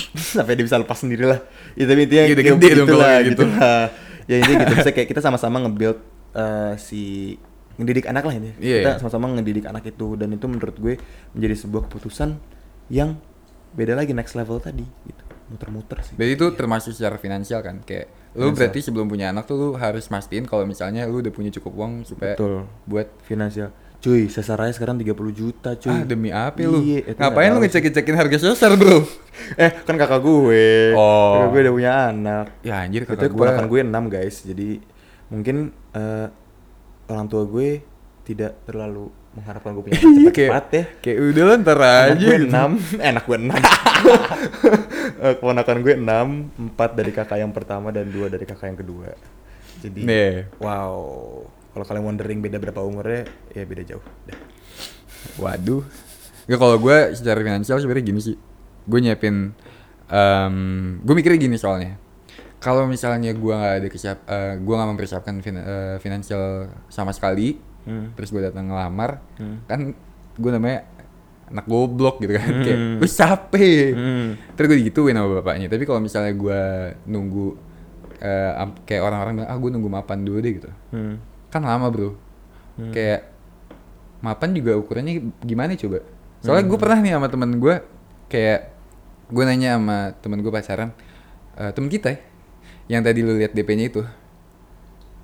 sampai 0.36 0.54
dia 0.54 0.64
bisa 0.64 0.76
lepas 0.76 0.96
sendiri 0.96 1.24
lah 1.24 1.40
ya 1.72 1.84
tapi 1.84 2.00
intinya 2.04 2.22
Iya, 2.22 2.34
udah 2.34 2.44
ya 2.44 2.50
gede 2.50 2.68
dong 2.72 2.86
begitulah, 2.86 3.12
kalau 3.12 3.28
gitu. 3.28 3.42
lah. 3.46 3.84
ya 4.22 4.34
intinya 4.38 4.58
gitu. 4.60 4.72
Misalnya 4.74 4.94
kayak 4.94 5.08
kita 5.08 5.20
sama-sama 5.20 5.56
nge-build 5.60 5.98
eh, 6.32 6.72
si 6.76 7.02
ngedidik 7.72 8.06
anak 8.06 8.22
lah 8.22 8.34
ini. 8.34 8.50
Iya, 8.56 8.76
kita 8.78 8.90
sama-sama 9.00 9.26
ngedidik 9.32 9.64
anak 9.64 9.84
itu. 9.86 10.14
Dan 10.14 10.28
itu 10.30 10.44
menurut 10.44 10.76
gue 10.76 10.94
menjadi 11.32 11.54
sebuah 11.58 11.88
keputusan 11.88 12.36
yang 12.88 13.16
beda 13.72 13.96
lagi 13.96 14.12
next 14.12 14.34
level 14.34 14.58
tadi 14.58 14.84
gitu. 14.84 15.22
Muter-muter 15.48 15.98
sih. 16.00 16.14
Berarti 16.14 16.32
itu 16.32 16.46
termasuk 16.52 16.92
secara 16.92 17.16
finansial 17.16 17.60
kan? 17.60 17.80
Kayak 17.82 18.08
lu 18.32 18.48
Finansial. 18.48 18.56
berarti 18.56 18.78
sebelum 18.80 19.06
punya 19.06 19.26
anak 19.28 19.44
tuh 19.44 19.56
lu 19.56 19.68
harus 19.74 20.08
mastiin 20.08 20.44
kalau 20.44 20.64
misalnya 20.64 21.04
lu 21.04 21.20
udah 21.20 21.28
punya 21.28 21.52
cukup 21.52 21.72
uang 21.76 21.92
supaya 22.08 22.32
betul. 22.32 22.64
buat 22.84 23.12
finansial 23.24 23.68
cuy 24.02 24.26
sesarnya 24.26 24.72
sekarang 24.72 24.98
30 24.98 25.14
juta 25.32 25.70
cuy 25.72 25.88
ah 25.88 26.02
demi 26.02 26.28
apa 26.28 26.58
lu? 26.58 26.82
Iya, 26.82 27.06
itu 27.06 27.16
Ngapain 27.16 27.48
lu 27.48 27.58
ngecek-ngecekin 27.60 28.16
harga 28.16 28.36
sesar, 28.36 28.74
Bro? 28.74 29.06
eh 29.62 29.70
kan 29.78 29.94
kakak 29.94 30.18
gue 30.18 30.90
Oh. 30.92 31.38
kakak 31.38 31.48
gue 31.48 31.60
udah 31.60 31.72
punya 31.72 31.92
anak 32.08 32.46
Ya 32.60 32.74
anjir 32.78 33.00
Itu 33.00 33.14
kata 33.14 33.26
keponakan 33.26 33.64
gua. 33.64 33.78
gue 33.78 33.80
6 33.86 34.12
guys 34.12 34.36
Jadi 34.42 34.68
mungkin 35.28 35.56
eh, 35.92 36.26
orang 37.06 37.26
tua 37.26 37.42
gue 37.44 37.78
tidak 38.22 38.62
terlalu 38.62 39.06
mengharapkan 39.32 39.70
gue 39.72 39.82
punya 39.84 39.96
anak 39.96 40.34
Kayak 40.36 40.50
cepat-cepat 40.50 40.66
ya 40.68 40.84
kayak 41.00 41.18
udah 41.24 41.44
lah 41.44 41.56
ntar 41.56 41.78
Anak 41.78 41.94
aja. 42.10 42.14
gue 42.20 42.36
gitu. 42.36 42.46
6 42.98 42.98
Eh 42.98 43.08
anak 43.08 43.24
gue 43.24 43.38
6 43.38 43.54
Eh, 45.22 45.34
Keponakan 45.34 45.76
gue 45.80 45.94
6 45.94 46.74
4 46.74 46.98
dari 46.98 47.12
kakak 47.12 47.38
yang 47.38 47.52
pertama 47.52 47.88
dan 47.88 48.06
2 48.06 48.26
dari 48.26 48.42
kakak 48.42 48.66
yang 48.66 48.78
kedua 48.78 49.14
Jadi 49.78 50.00
Nih. 50.02 50.50
wow 50.58 51.46
Kalau 51.72 51.84
kalian 51.84 52.04
wondering 52.06 52.38
beda 52.38 52.56
berapa 52.56 52.80
umurnya 52.80 53.24
Ya 53.50 53.64
beda 53.64 53.82
jauh 53.82 54.04
Dah. 54.24 54.38
Waduh. 55.38 55.82
Gak 56.44 56.58
kalau 56.58 56.76
gue 56.76 56.96
secara 57.14 57.38
finansial 57.38 57.78
sebenarnya 57.78 58.04
gini 58.04 58.20
sih. 58.20 58.36
Gue 58.84 58.98
nyiapin 58.98 59.54
em 60.08 60.54
gue 61.00 61.14
mikirnya 61.14 61.40
gini 61.40 61.56
soalnya. 61.56 61.96
Kalau 62.58 62.86
misalnya 62.86 63.32
gue 63.32 63.54
gak 63.54 63.74
ada 63.80 63.88
kesiap, 63.88 64.18
eh, 64.24 64.54
gue 64.56 64.70
gak 64.72 64.90
mempersiapkan 64.90 65.34
fin- 65.40 65.58
eh, 65.58 65.96
finansial 65.98 66.68
sama 66.86 67.10
sekali, 67.10 67.58
Hmm. 67.82 68.14
terus 68.14 68.30
gue 68.30 68.38
datang 68.38 68.68
ngelamar, 68.68 69.18
Hmm. 69.34 69.66
kan 69.66 69.90
gue 70.32 70.50
namanya 70.50 70.86
anak 71.48 71.66
goblok 71.66 72.18
gitu 72.18 72.32
kan, 72.32 72.52
kayak 72.62 72.78
Hmm. 72.78 72.96
gue 73.00 73.10
capek. 73.10 73.86
Hmm. 73.92 74.28
Terus 74.54 74.66
gue 74.68 74.78
digituin 74.78 75.14
sama 75.14 75.42
bapaknya. 75.42 75.66
Tapi 75.66 75.82
kalau 75.82 75.98
misalnya 75.98 76.32
gue 76.32 76.60
nunggu 77.08 77.46
am- 78.54 78.78
kayak 78.84 79.02
orang-orang 79.02 79.32
bilang, 79.34 79.50
ah 79.50 79.58
gue 79.58 79.70
nunggu 79.72 79.90
mapan 79.90 80.18
dulu 80.22 80.38
deh 80.38 80.52
gitu. 80.54 80.70
Hmm. 80.94 81.18
Kan 81.52 81.62
lama 81.62 81.86
bro. 81.92 82.16
Kayak 82.90 83.30
mapan 84.24 84.50
juga 84.56 84.72
ukurannya 84.80 85.14
gimana 85.44 85.76
coba? 85.76 86.00
Soalnya 86.42 86.64
gue 86.66 86.78
pernah 86.80 86.98
nih 86.98 87.12
sama 87.14 87.28
temen 87.30 87.50
gue, 87.60 87.74
kayak 88.32 88.60
gue 89.30 89.42
nanya 89.46 89.78
sama 89.78 89.98
temen 90.18 90.38
gue 90.42 90.52
pacaran, 90.52 90.90
eh, 91.60 91.70
temen 91.76 91.88
kita 91.92 92.08
ya, 92.16 92.18
yang 92.98 93.02
tadi 93.06 93.20
lu 93.22 93.36
lihat 93.38 93.52
DP-nya 93.54 93.86
itu. 93.92 94.02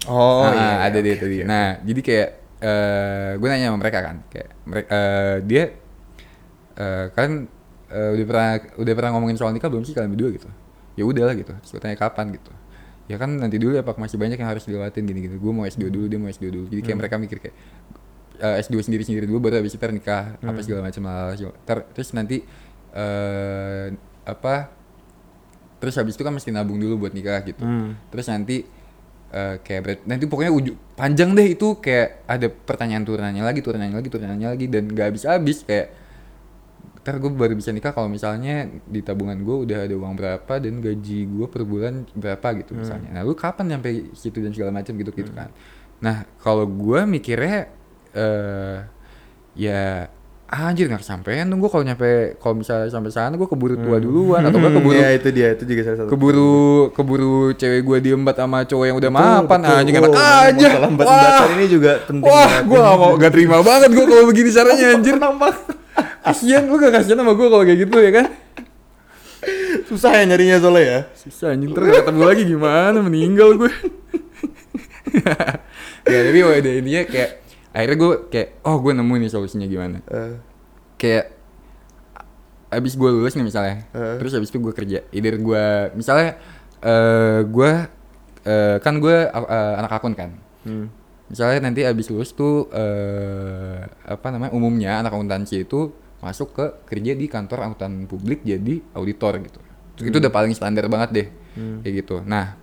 Oh 0.08 0.46
Nah, 0.46 0.54
iya 0.54 0.74
ada 0.88 0.98
dia 1.02 1.14
oke, 1.18 1.22
tadi. 1.26 1.36
oke. 1.42 1.48
Nah, 1.48 1.68
jadi 1.82 2.00
kayak 2.04 2.28
eh 2.58 3.30
gue 3.38 3.48
nanya 3.50 3.66
sama 3.70 3.78
mereka 3.82 3.98
kan, 4.02 4.16
kayak 4.30 4.48
mereka 4.66 4.98
dia 5.46 5.64
eh 6.78 7.06
kan 7.14 7.30
eh, 7.90 8.10
udah 8.14 8.24
pernah 8.28 8.48
udah 8.78 8.94
pernah 8.94 9.10
ngomongin 9.16 9.36
soal 9.38 9.50
nikah 9.54 9.70
belum 9.72 9.82
sih 9.86 9.94
kalian 9.96 10.12
berdua 10.14 10.30
gitu? 10.34 10.48
Ya 10.98 11.04
udahlah 11.06 11.34
gitu. 11.34 11.50
Terus 11.54 11.70
gue 11.74 11.80
tanya 11.82 11.98
kapan 11.98 12.34
gitu. 12.34 12.50
Ya 13.08 13.16
kan 13.16 13.34
nanti 13.34 13.56
dulu 13.56 13.72
ya 13.72 13.82
Pak 13.82 13.96
masih 13.96 14.16
banyak 14.16 14.36
yang 14.36 14.48
harus 14.48 14.62
dilewatin 14.62 15.02
gini-gini. 15.02 15.34
Gue 15.34 15.48
mau 15.48 15.64
S2 15.64 15.88
dulu, 15.88 16.06
dia 16.06 16.20
mau 16.20 16.28
S2 16.28 16.44
dulu. 16.46 16.66
Jadi 16.68 16.80
kayak 16.80 16.92
Hmm. 16.92 17.00
mereka 17.00 17.16
mikir 17.16 17.38
kayak 17.40 17.56
eh, 18.38 18.62
S2 18.62 18.78
sendiri-sendiri 18.78 19.24
dulu 19.24 19.42
baru 19.42 19.58
habis 19.58 19.72
itu 19.72 19.80
nikah 19.82 20.36
Hmm. 20.38 20.52
apa 20.52 20.60
segala 20.62 20.86
macam 20.86 21.02
lah. 21.02 21.34
Ntar- 21.34 21.88
terus 21.90 22.12
nanti 22.12 22.44
eh 22.88 23.86
apa 24.22 24.54
terus 25.78 25.94
habis 25.94 26.14
itu 26.14 26.22
kan 26.22 26.32
mesti 26.32 26.50
nabung 26.50 26.76
dulu 26.76 27.06
buat 27.06 27.12
nikah 27.12 27.40
gitu 27.44 27.60
Hmm. 27.60 27.94
terus 28.08 28.26
nanti 28.26 28.64
eh, 29.28 29.54
kayak 29.60 29.80
berat 29.84 30.00
nanti 30.04 30.24
pokoknya 30.24 30.48
ujung 30.50 30.76
panjang 30.94 31.36
deh 31.36 31.52
itu 31.52 31.76
kayak 31.78 32.24
ada 32.24 32.48
pertanyaan 32.48 33.04
turunannya 33.04 33.44
lagi 33.44 33.60
turunannya 33.60 33.92
lagi 33.94 34.08
turunannya 34.08 34.48
lagi 34.48 34.66
dan 34.66 34.88
gak 34.88 35.06
habis 35.12 35.22
habis 35.24 35.58
kayak 35.62 35.92
ntar 36.98 37.14
gue 37.16 37.30
baru 37.30 37.54
bisa 37.54 37.70
nikah 37.70 37.90
kalau 37.90 38.06
misalnya 38.06 38.54
di 38.84 39.00
tabungan 39.00 39.38
gue 39.38 39.56
udah 39.64 39.78
ada 39.82 39.94
uang 39.94 40.14
berapa 40.14 40.54
dan 40.56 40.78
gaji 40.78 41.24
gue 41.24 41.46
per 41.46 41.62
bulan 41.62 42.04
berapa 42.12 42.46
gitu 42.58 42.74
misalnya. 42.74 43.08
Nah 43.10 43.22
lu 43.22 43.32
kapan 43.32 43.72
nyampe 43.72 43.88
situ 44.12 44.38
dan 44.38 44.50
segala 44.50 44.70
macam 44.72 44.92
gitu 44.92 45.10
gitu 45.10 45.30
kan. 45.30 45.48
Nah 45.98 46.22
kalau 46.38 46.64
gue 46.64 47.00
mikirnya 47.04 47.70
eh 48.10 48.76
ya 49.54 50.06
ah, 50.46 50.64
anjir 50.66 50.86
nggak 50.86 51.00
kesampean 51.00 51.44
dong 51.44 51.58
gue 51.58 51.68
kalau 51.68 51.82
nyampe 51.82 52.08
kalau 52.36 52.56
misalnya 52.56 52.88
sampai 52.88 53.10
sana 53.10 53.34
gue 53.34 53.44
keburu 53.44 53.76
tua 53.76 53.98
duluan 53.98 54.40
atau 54.40 54.56
gue 54.56 54.70
keburu 54.70 54.96
ya 54.96 55.12
itu 55.12 55.28
dia 55.28 55.52
itu 55.52 55.64
juga 55.64 55.80
salah 55.84 55.98
satu 55.98 56.08
keburu 56.08 56.56
keburu 56.90 57.34
cewek 57.52 57.84
gue 57.84 57.98
diembat 58.02 58.32
sama 58.34 58.64
cowok 58.64 58.84
yang 58.86 58.96
udah 58.96 59.10
Betul, 59.10 59.28
mapan 59.36 59.58
betul. 59.60 59.76
anjing 59.76 59.94
Oh, 59.94 60.00
enak 60.00 60.14
aja. 60.16 60.68
embat-embatan 60.82 61.48
ini 61.52 61.66
juga 61.68 61.92
penting 62.02 62.24
wah 62.24 62.52
gue 62.60 62.78
gak 62.80 62.96
mau 62.96 63.12
gak 63.14 63.32
terima 63.32 63.56
banget 63.60 63.90
gue 63.92 64.04
kalau 64.04 64.24
begini 64.26 64.48
caranya 64.50 64.86
anjir. 64.94 65.14
banget. 65.16 65.56
Kasian 66.28 66.62
lu 66.68 66.76
gak 66.76 66.92
kasian 66.94 67.16
sama 67.16 67.32
gue 67.32 67.46
kalau 67.48 67.64
kayak 67.64 67.78
gitu 67.84 67.96
ya 67.98 68.10
kan? 68.12 68.26
Susah 69.88 70.10
ya 70.20 70.22
nyarinya 70.28 70.60
soalnya 70.60 70.84
ya? 70.84 71.00
Susah 71.16 71.54
anjing. 71.56 71.72
Gak 71.72 72.04
ketemu 72.04 72.22
lagi 72.22 72.42
gimana? 72.44 72.98
Meninggal 73.00 73.56
gue 73.56 73.72
ya 76.08 76.18
tapi 76.24 76.38
udah 76.44 76.72
intinya 76.84 77.02
kayak 77.08 77.30
akhirnya 77.72 77.96
gue 77.96 78.12
kayak 78.28 78.48
oh 78.64 78.76
gue 78.80 78.92
nemu 78.92 79.14
nih 79.24 79.30
solusinya 79.32 79.64
gimana. 79.64 80.04
Eh, 80.04 80.34
kayak 81.00 81.32
abis 82.68 83.00
gue 83.00 83.08
lulus 83.08 83.32
nih 83.32 83.46
misalnya 83.48 83.88
Eh. 83.96 84.16
terus 84.20 84.36
abis 84.36 84.52
itu 84.52 84.60
gue 84.60 84.72
kerja. 84.76 84.98
Either 85.08 85.34
gue 85.40 85.64
misalnya 85.96 86.36
eh 86.84 87.40
gue 87.48 87.70
eh, 88.44 88.76
kan 88.84 88.94
gue 89.00 89.16
eh, 89.28 89.74
anak 89.80 89.92
akun 89.96 90.12
kan. 90.12 90.32
Hmm. 90.66 90.90
misalnya 91.28 91.68
nanti 91.68 91.84
abis 91.84 92.08
lulus 92.08 92.32
tuh 92.32 92.68
eh, 92.72 93.84
apa 94.04 94.26
namanya 94.28 94.52
umumnya 94.52 95.00
anak 95.00 95.12
akuntansi 95.12 95.64
itu 95.64 95.92
masuk 96.18 96.48
ke 96.50 96.64
kerja 96.86 97.12
di 97.12 97.26
kantor 97.26 97.58
akuntan 97.64 98.04
publik 98.04 98.42
jadi 98.42 98.82
auditor 98.92 99.38
gitu. 99.40 99.60
Itu 100.00 100.18
udah 100.18 100.30
paling 100.30 100.52
standar 100.52 100.86
banget 100.86 101.10
deh 101.10 101.28
kayak 101.82 101.94
gitu. 102.00 102.22
Nah 102.22 102.54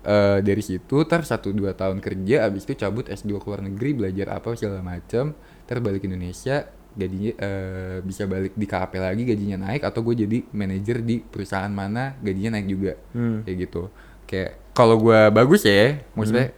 eh, 0.00 0.38
dari 0.40 0.60
situ 0.60 0.96
ter 1.04 1.20
satu 1.22 1.50
dua 1.50 1.72
tahun 1.72 2.00
kerja 2.00 2.44
abis 2.44 2.64
itu 2.64 2.74
cabut 2.74 3.04
S2 3.04 3.36
ke 3.36 3.46
luar 3.46 3.60
negeri 3.60 3.90
belajar 3.92 4.32
apa 4.32 4.52
segala 4.54 4.80
macam 4.80 5.32
ter 5.64 5.76
balik 5.78 6.04
Indonesia 6.04 6.64
gajinya 6.90 7.32
eh, 7.32 7.96
bisa 8.00 8.24
balik 8.24 8.52
di 8.52 8.66
KAP 8.66 8.92
lagi 8.96 9.22
gajinya 9.22 9.62
naik 9.62 9.84
atau 9.84 10.02
gue 10.02 10.14
jadi 10.18 10.42
manajer 10.50 11.00
di 11.00 11.20
perusahaan 11.20 11.70
mana 11.70 12.16
gajinya 12.18 12.56
naik 12.56 12.66
juga 12.66 12.92
Hmm. 13.12 13.44
kayak 13.44 13.56
gitu. 13.60 13.82
Kayak 14.24 14.58
kalau 14.72 14.96
gue 14.96 15.20
bagus 15.30 15.62
ya 15.62 16.00
maksudnya 16.12 16.50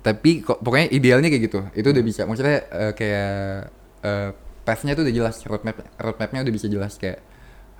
tapi 0.00 0.40
kok 0.40 0.60
pokoknya 0.60 0.88
idealnya 0.88 1.28
kayak 1.28 1.44
gitu. 1.44 1.60
Itu 1.74 1.92
udah 1.92 2.04
bisa 2.04 2.24
maksudnya 2.24 2.64
eh, 2.64 2.92
kayak 2.94 3.34
eh, 4.00 4.30
path-nya 4.64 4.92
tuh 4.94 5.04
udah 5.08 5.14
jelas 5.14 5.36
roadmap 5.48 5.76
roadmapnya 5.96 6.44
udah 6.44 6.54
bisa 6.54 6.66
jelas 6.68 6.96
kayak 7.00 7.20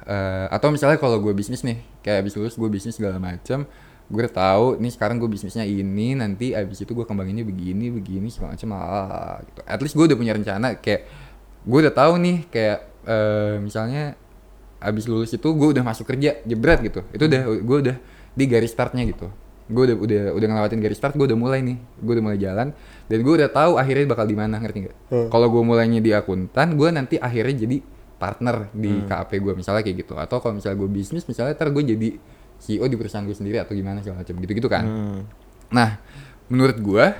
eh, 0.06 0.46
atau 0.48 0.72
misalnya 0.72 0.96
kalau 0.96 1.20
gue 1.20 1.32
bisnis 1.36 1.60
nih 1.62 1.80
kayak 2.00 2.24
abis 2.24 2.34
lulus 2.40 2.54
gue 2.56 2.68
bisnis 2.72 2.96
segala 2.96 3.20
macam 3.20 3.68
gue 4.10 4.26
tahu 4.26 4.82
nih 4.82 4.90
sekarang 4.90 5.22
gue 5.22 5.30
bisnisnya 5.30 5.62
ini 5.62 6.18
nanti 6.18 6.50
abis 6.50 6.82
itu 6.82 6.90
gue 6.98 7.06
kembanginnya 7.06 7.46
begini 7.46 7.94
begini 7.94 8.26
segala 8.26 8.58
macam 8.58 8.68
lah 8.74 9.38
gitu. 9.46 9.60
At 9.62 9.78
least 9.78 9.94
gue 9.94 10.04
udah 10.10 10.18
punya 10.18 10.32
rencana 10.34 10.82
kayak 10.82 11.06
gue 11.62 11.78
udah 11.78 11.94
tahu 11.94 12.18
nih 12.18 12.36
kayak 12.50 12.78
eh, 13.06 13.56
misalnya 13.62 14.18
abis 14.82 15.06
lulus 15.06 15.30
itu 15.30 15.46
gue 15.46 15.68
udah 15.70 15.84
masuk 15.86 16.10
kerja 16.10 16.42
jebret 16.42 16.82
gitu. 16.82 17.06
Itu 17.14 17.30
udah 17.30 17.40
gue 17.62 17.78
udah 17.86 17.96
di 18.34 18.44
garis 18.50 18.74
startnya 18.74 19.06
gitu. 19.06 19.30
Gue 19.70 19.94
udah 19.94 19.96
udah 20.02 20.22
udah 20.34 20.46
ngelewatin 20.50 20.80
garis 20.82 20.98
start 20.98 21.14
gue 21.14 21.30
udah 21.30 21.38
mulai 21.38 21.62
nih. 21.62 21.78
Gue 22.02 22.18
udah 22.18 22.24
mulai 22.26 22.38
jalan 22.42 22.74
dan 23.10 23.18
gue 23.20 23.34
udah 23.34 23.50
tahu 23.50 23.74
akhirnya 23.74 24.06
bakal 24.06 24.22
di 24.22 24.38
mana 24.38 24.56
ngerti 24.56 24.86
nggak 24.86 24.96
kalau 25.26 25.50
gue 25.50 25.62
mulainya 25.66 25.98
di 25.98 26.14
akuntan 26.14 26.78
gue 26.78 26.88
nanti 26.88 27.18
akhirnya 27.18 27.66
jadi 27.66 27.76
partner 28.16 28.70
di 28.70 29.02
KAP 29.04 29.30
gue 29.34 29.52
misalnya 29.56 29.82
kayak 29.82 29.96
gitu 30.00 30.14
atau 30.14 30.38
kalau 30.38 30.54
misalnya 30.54 30.78
gue 30.78 30.88
bisnis 30.88 31.26
misalnya 31.26 31.58
ntar 31.58 31.68
gue 31.68 31.82
jadi 31.82 32.08
CEO 32.60 32.84
di 32.84 32.94
perusahaan 32.94 33.24
gue 33.24 33.32
sendiri 33.32 33.58
atau 33.58 33.72
gimana 33.72 33.98
segala 33.98 34.22
macam 34.22 34.36
gitu 34.38 34.52
gitu 34.54 34.68
kan 34.68 34.84
Hmm. 34.86 35.20
Nah, 35.70 36.02
menurut 36.46 36.78
gua 36.78 37.14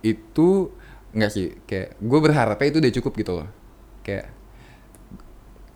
itu 0.00 0.70
nggak 1.10 1.30
sih 1.30 1.54
kayak 1.62 1.98
gue 1.98 2.18
berharapnya 2.18 2.66
itu 2.70 2.78
udah 2.82 2.92
cukup 3.00 3.12
gitu 3.16 3.32
loh. 3.38 3.48
Kayak 4.02 4.34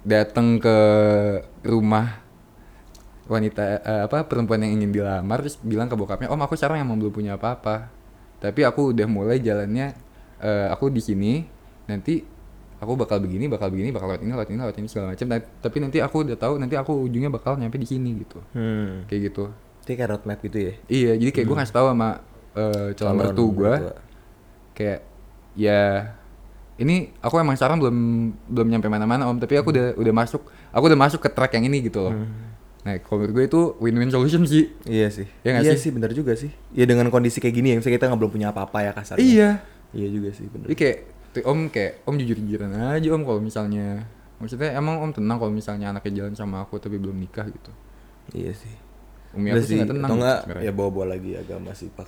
datang 0.05 0.59
ke 0.61 0.77
rumah 1.65 2.21
wanita 3.25 3.63
eh, 3.81 4.03
apa 4.05 4.29
perempuan 4.29 4.61
yang 4.61 4.77
ingin 4.83 4.93
dilamar 4.93 5.41
terus 5.41 5.57
bilang 5.65 5.89
ke 5.89 5.97
bokapnya, 5.97 6.29
"Om, 6.29 6.45
aku 6.45 6.61
sekarang 6.61 6.85
emang 6.85 7.01
belum 7.01 7.13
punya 7.15 7.41
apa-apa. 7.41 7.89
Tapi 8.45 8.61
aku 8.61 8.93
udah 8.93 9.09
mulai 9.09 9.41
jalannya 9.41 9.97
eh, 10.45 10.67
aku 10.69 10.93
di 10.93 11.01
sini 11.01 11.41
nanti 11.89 12.21
aku 12.77 12.93
bakal 13.01 13.17
begini, 13.25 13.49
bakal 13.49 13.73
begini, 13.73 13.89
bakal 13.89 14.13
lewat 14.13 14.21
ini, 14.21 14.31
lewat 14.37 14.49
ini, 14.53 14.59
lewat 14.61 14.77
ini 14.77 14.87
segala 14.93 15.17
macam. 15.17 15.27
Nah, 15.33 15.41
Tapi 15.41 15.77
nanti 15.81 15.99
aku 16.05 16.17
udah 16.29 16.37
tahu 16.37 16.61
nanti 16.61 16.77
aku 16.77 16.93
ujungnya 17.09 17.33
bakal 17.33 17.57
nyampe 17.57 17.81
di 17.81 17.89
sini 17.89 18.21
gitu. 18.21 18.45
Hmm. 18.53 19.09
Kayak 19.09 19.33
gitu. 19.33 19.45
Itu 19.81 19.91
kayak 19.97 20.11
roadmap 20.13 20.39
gitu 20.45 20.59
ya. 20.61 20.75
Iya, 20.93 21.13
jadi 21.17 21.31
kayak 21.33 21.47
gue 21.49 21.57
ngasih 21.57 21.75
tahu 21.75 21.87
sama 21.97 22.09
eh, 22.53 22.89
calon 22.93 23.17
Calon 23.17 23.17
mertu 23.17 23.45
gue, 23.57 23.75
mertua. 23.81 23.95
kayak 24.77 25.01
ya 25.55 26.13
ini 26.75 27.15
aku 27.23 27.39
emang 27.39 27.55
sekarang 27.55 27.79
belum 27.79 27.97
belum 28.51 28.67
nyampe 28.69 28.89
mana-mana 28.91 29.31
om, 29.31 29.39
tapi 29.39 29.55
aku 29.57 29.71
udah 29.71 29.95
udah 29.95 30.15
masuk, 30.15 30.43
aku 30.75 30.85
udah 30.91 30.99
masuk 30.99 31.21
ke 31.23 31.31
track 31.31 31.57
yang 31.57 31.71
ini 31.71 31.87
gitu 31.87 32.03
loh. 32.05 32.15
Nah, 32.85 33.01
kalau 33.01 33.25
menurut 33.25 33.33
gue 33.33 33.45
itu 33.49 33.61
win-win 33.81 34.13
solution 34.13 34.45
sih. 34.45 34.69
Iya 34.85 35.09
sih. 35.09 35.25
Nggak 35.41 35.65
iya 35.65 35.73
sih? 35.73 35.89
sih? 35.89 35.91
bener 35.91 36.13
juga 36.13 36.37
sih. 36.37 36.53
Iya 36.77 36.85
dengan 36.85 37.09
kondisi 37.09 37.41
kayak 37.41 37.55
gini 37.57 37.73
ya, 37.73 37.77
misalnya 37.81 37.97
kita 37.97 38.07
nggak 38.13 38.21
belum 38.21 38.33
punya 38.37 38.49
apa-apa 38.53 38.79
ya 38.85 38.93
kasarnya. 38.93 39.25
Iya. 39.25 39.51
Iya 39.97 40.09
juga 40.13 40.29
sih 40.37 40.47
bener. 40.53 40.69
Jadi 40.69 40.77
kayak 40.77 40.99
tuh, 41.33 41.43
om 41.49 41.61
kayak 41.73 42.05
om 42.05 42.15
jujur-jujuran 42.21 42.71
aja 42.77 43.09
om 43.17 43.23
kalau 43.25 43.41
misalnya 43.41 44.05
maksudnya 44.37 44.77
emang 44.77 45.01
om 45.01 45.11
tenang 45.17 45.41
kalau 45.41 45.53
misalnya 45.55 45.97
anaknya 45.97 46.23
jalan 46.23 46.35
sama 46.37 46.61
aku 46.61 46.77
tapi 46.77 47.01
belum 47.01 47.17
nikah 47.17 47.49
gitu. 47.49 47.73
Iya 48.37 48.53
sih. 48.53 48.84
Umi 49.35 49.51
aku 49.51 49.67
sih 49.67 49.83
tenang. 49.83 50.07
Atau 50.07 50.17
enggak 50.19 50.39
ya 50.63 50.71
bawa-bawa 50.71 51.19
lagi 51.19 51.35
agama 51.35 51.75
sih 51.75 51.91
pak. 51.91 52.07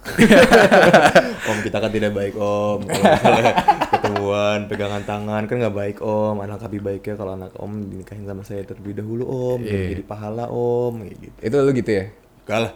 om 1.50 1.58
kita 1.60 1.76
kan 1.82 1.90
tidak 1.90 2.12
baik 2.14 2.34
om. 2.38 2.86
Kalau 2.86 3.42
ketemuan 3.90 4.58
pegangan 4.70 5.02
tangan 5.02 5.42
kan 5.50 5.56
nggak 5.58 5.76
baik 5.76 5.98
om. 6.00 6.38
Anak 6.38 6.62
lebih 6.70 6.80
baiknya 6.86 7.14
kalau 7.18 7.32
anak 7.34 7.52
om 7.58 7.72
dinikahin 7.90 8.24
sama 8.24 8.46
saya 8.46 8.62
terlebih 8.62 9.02
dahulu 9.02 9.24
om. 9.26 9.60
Iya. 9.60 9.98
Jadi 9.98 10.02
pahala 10.06 10.46
om 10.46 11.02
kayak 11.02 11.16
gitu. 11.18 11.38
Itu 11.42 11.56
lu 11.58 11.70
gitu 11.74 11.90
ya? 11.90 12.04
Enggak 12.46 12.60
lah. 12.62 12.72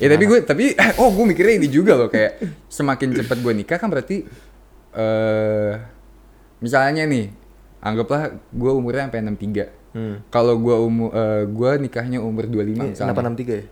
Ya 0.00 0.06
tapi 0.08 0.24
gue 0.24 0.38
tapi 0.44 0.64
oh 1.00 1.08
gue 1.12 1.24
mikirnya 1.32 1.54
ini 1.56 1.68
juga 1.68 1.96
loh 1.96 2.08
kayak 2.12 2.64
semakin 2.68 3.16
cepat 3.16 3.38
gue 3.40 3.52
nikah 3.56 3.76
kan 3.80 3.88
berarti 3.88 4.24
eh 4.92 5.72
misalnya 6.60 7.08
nih 7.08 7.32
anggaplah 7.82 8.36
gue 8.52 8.72
umurnya 8.72 9.10
sampai 9.10 9.26
63. 9.26 9.81
Hmm. 9.92 10.24
Kalau 10.32 10.56
gue 10.56 10.76
umur 10.76 11.10
eh, 11.12 11.44
gue 11.44 11.70
nikahnya 11.84 12.18
umur 12.24 12.48
25 12.48 12.64
Ini 12.64 12.80
misalnya. 12.96 13.12
Kenapa 13.12 13.36
63 13.36 13.52
ya? 13.52 13.64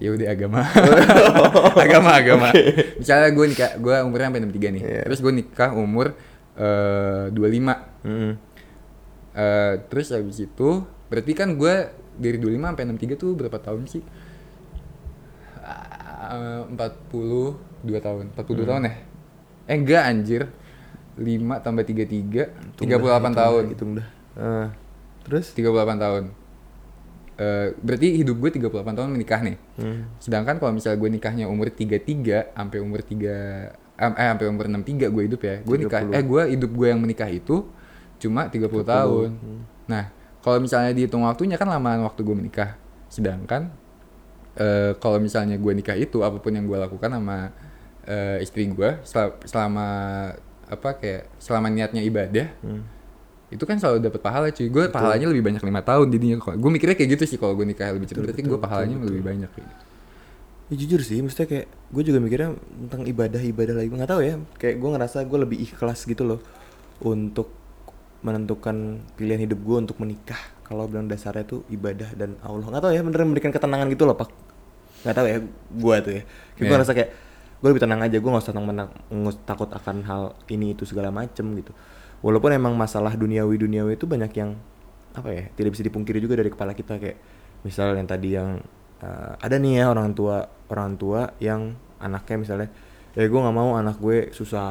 Ya 0.00 0.08
udah 0.14 0.28
agama. 0.30 0.60
agama 1.84 2.10
agama. 2.14 2.48
Misalnya 3.00 3.30
gue 3.32 3.46
nikah 3.48 3.70
gue 3.80 3.94
umurnya 4.04 4.26
sampai 4.28 4.42
63 4.44 4.76
nih. 4.76 4.82
Iya. 4.84 5.02
Terus 5.08 5.18
gue 5.24 5.32
nikah 5.32 5.70
umur 5.72 6.06
eh 6.60 7.24
25. 7.32 8.04
Hmm. 8.04 8.32
Eh, 9.30 9.74
terus 9.88 10.06
habis 10.12 10.38
itu 10.44 10.70
berarti 11.10 11.32
kan 11.34 11.56
gue 11.56 11.74
dari 12.20 12.36
25 12.36 12.70
sampai 12.70 12.84
63 13.00 13.16
tuh 13.16 13.30
berapa 13.32 13.58
tahun 13.58 13.82
sih? 13.88 14.04
Ah, 15.64 16.68
42 16.68 17.96
tahun. 17.98 18.24
42 18.36 18.68
tahun 18.68 18.82
ya? 18.86 18.94
Eh 19.66 19.76
enggak 19.76 20.04
anjir. 20.04 20.42
5 21.20 21.64
tambah 21.64 21.84
33 21.84 22.80
38 22.80 22.80
Hitung 22.80 22.88
dah, 22.88 23.32
tahun. 23.34 23.64
Hitung 23.72 23.90
dah. 23.98 24.08
Ah. 24.40 24.68
Terus? 25.22 25.52
38 25.52 25.64
tahun. 25.96 26.24
Eh 27.36 27.72
berarti 27.80 28.20
hidup 28.20 28.36
gue 28.36 28.50
38 28.60 28.68
tahun 28.92 29.08
menikah 29.10 29.40
nih. 29.40 29.56
Hmm. 29.76 30.00
Sedangkan 30.20 30.56
kalau 30.56 30.72
misalnya 30.72 30.98
gue 30.98 31.10
nikahnya 31.10 31.44
umur 31.46 31.72
33 31.72 32.52
sampai 32.52 32.78
umur 32.78 33.00
3 33.00 33.72
eh 33.96 34.28
sampai 34.28 34.46
umur 34.48 34.64
63 34.66 35.08
gue 35.08 35.22
hidup 35.24 35.40
ya. 35.40 35.56
Gue 35.60 35.76
nikah 35.78 36.00
30. 36.04 36.16
eh 36.16 36.22
gue 36.22 36.42
hidup 36.52 36.70
gue 36.70 36.86
yang 36.88 37.00
menikah 37.00 37.28
itu 37.28 37.64
cuma 38.20 38.44
30, 38.46 38.68
tahun. 38.84 39.28
Nah, 39.88 40.12
kalau 40.40 40.60
misalnya 40.60 40.92
dihitung 40.92 41.24
waktunya 41.24 41.56
kan 41.56 41.64
lamaan 41.66 42.04
waktu 42.04 42.20
gue 42.20 42.36
menikah. 42.36 42.76
Sedangkan 43.08 43.72
eh 44.52 44.92
kalau 44.96 45.16
misalnya 45.16 45.56
gue 45.56 45.72
nikah 45.72 45.96
itu 45.96 46.20
apa 46.20 46.36
pun 46.36 46.52
yang 46.52 46.64
gue 46.64 46.76
lakukan 46.76 47.08
sama 47.08 47.52
eh, 48.02 48.40
istri 48.40 48.68
gue 48.68 49.00
sel- 49.00 49.40
selama 49.44 49.88
apa 50.66 50.90
kayak 50.94 51.26
selama 51.36 51.66
niatnya 51.66 52.00
ibadah 52.00 52.46
Hmm. 52.60 52.84
Itu 53.50 53.64
kan 53.66 53.76
selalu 53.76 53.98
dapat 54.06 54.20
pahala 54.22 54.46
cuy 54.54 54.70
gue 54.70 54.84
pahalanya 54.88 55.26
lebih 55.26 55.42
banyak 55.42 55.62
lima 55.66 55.82
tahun 55.82 56.06
jadinya 56.14 56.36
gue 56.38 56.70
mikirnya 56.70 56.94
kayak 56.94 57.10
gitu 57.18 57.24
sih 57.34 57.38
kalau 57.38 57.58
gue 57.58 57.66
nikah 57.66 57.90
lebih 57.90 58.06
cepat 58.06 58.30
berarti 58.30 58.42
gue 58.46 58.58
pahalanya 58.58 58.96
lebih 59.02 59.22
banyak 59.26 59.50
kayak 59.50 59.66
gitu. 59.66 59.84
Ya 60.70 60.74
jujur 60.78 61.00
sih, 61.02 61.18
maksudnya 61.18 61.50
kayak 61.50 61.66
gue 61.66 62.02
juga 62.06 62.22
mikirnya 62.22 62.54
tentang 62.54 63.02
ibadah 63.02 63.42
ibadah 63.42 63.74
lagi 63.74 63.90
nggak 63.90 64.06
tahu 64.06 64.22
ya. 64.22 64.38
Kayak 64.54 64.76
gue 64.78 64.90
ngerasa 64.94 65.18
gue 65.26 65.38
lebih 65.42 65.58
ikhlas 65.66 66.06
gitu 66.06 66.22
loh 66.22 66.38
untuk 67.02 67.50
menentukan 68.22 69.02
pilihan 69.18 69.50
hidup 69.50 69.58
gue 69.66 69.76
untuk 69.82 69.98
menikah. 69.98 70.38
Kalau 70.62 70.86
bilang 70.86 71.10
dasarnya 71.10 71.42
tuh 71.42 71.66
ibadah 71.74 72.14
dan 72.14 72.38
Allah 72.46 72.70
nggak 72.70 72.82
tahu 72.86 72.92
ya 72.94 73.02
bener 73.02 73.18
memberikan 73.26 73.50
ketenangan 73.50 73.90
gitu 73.90 74.06
loh 74.06 74.14
pak. 74.14 74.30
Nggak 75.02 75.14
tahu 75.18 75.26
ya 75.26 75.38
gue 75.74 75.96
tuh 76.06 76.12
ya. 76.14 76.22
Kayak 76.22 76.54
gue 76.54 76.62
Iya. 76.62 76.70
ngerasa 76.78 76.92
kayak 76.94 77.10
gue 77.58 77.68
lebih 77.74 77.82
tenang 77.82 78.00
aja. 78.06 78.16
Gue 78.22 78.30
nggak 78.30 78.44
usah 78.46 78.52
tenang 78.54 78.66
menang, 78.70 78.88
takut 79.42 79.68
akan 79.74 79.96
hal 80.06 80.22
ini 80.46 80.78
itu 80.78 80.86
segala 80.86 81.10
macem 81.10 81.50
gitu. 81.58 81.74
Walaupun 82.20 82.52
emang 82.52 82.76
masalah 82.76 83.16
duniawi 83.16 83.56
duniawi 83.56 83.96
itu 83.96 84.04
banyak 84.04 84.32
yang 84.36 84.56
apa 85.10 85.28
ya 85.32 85.44
tidak 85.56 85.74
bisa 85.74 85.82
dipungkiri 85.82 86.20
juga 86.20 86.36
dari 86.36 86.52
kepala 86.52 86.76
kita. 86.76 87.00
Kayak 87.00 87.16
misal 87.64 87.96
yang 87.96 88.08
tadi 88.08 88.36
yang 88.36 88.60
uh, 89.00 89.32
ada 89.40 89.56
nih 89.56 89.80
ya 89.80 89.84
orang 89.88 90.12
tua 90.12 90.44
orang 90.68 91.00
tua 91.00 91.32
yang 91.40 91.72
anaknya 92.00 92.36
misalnya 92.36 92.68
ya 93.16 93.24
gue 93.26 93.40
nggak 93.40 93.56
mau 93.56 93.72
anak 93.76 93.96
gue 93.96 94.28
susah. 94.36 94.70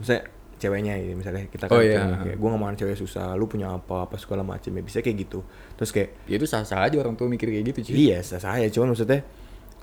Misalnya 0.00 0.24
ceweknya 0.60 0.92
ya 1.00 1.16
misalnya 1.16 1.48
kita 1.48 1.72
kan 1.72 1.76
Oh, 1.76 1.80
iya. 1.80 2.04
kayak 2.20 2.36
gue 2.36 2.48
nggak 2.48 2.60
mau 2.60 2.68
anak 2.68 2.80
cewek 2.84 2.96
susah 2.96 3.32
lu 3.36 3.44
punya 3.48 3.76
apa 3.76 4.08
apa 4.08 4.16
segala 4.16 4.40
macem. 4.40 4.72
Ya 4.72 4.82
bisa 4.84 5.04
kayak 5.04 5.28
gitu. 5.28 5.44
Terus 5.76 5.92
kayak 5.92 6.08
ya 6.28 6.34
itu 6.40 6.48
sah 6.48 6.64
sah 6.64 6.84
aja 6.84 6.96
orang 7.00 7.12
tua 7.16 7.28
mikir 7.28 7.52
kayak 7.52 7.76
gitu 7.76 7.92
cuy. 7.92 8.08
Iya 8.08 8.24
sah 8.24 8.40
saya 8.40 8.68
cuman 8.72 8.96
maksudnya 8.96 9.20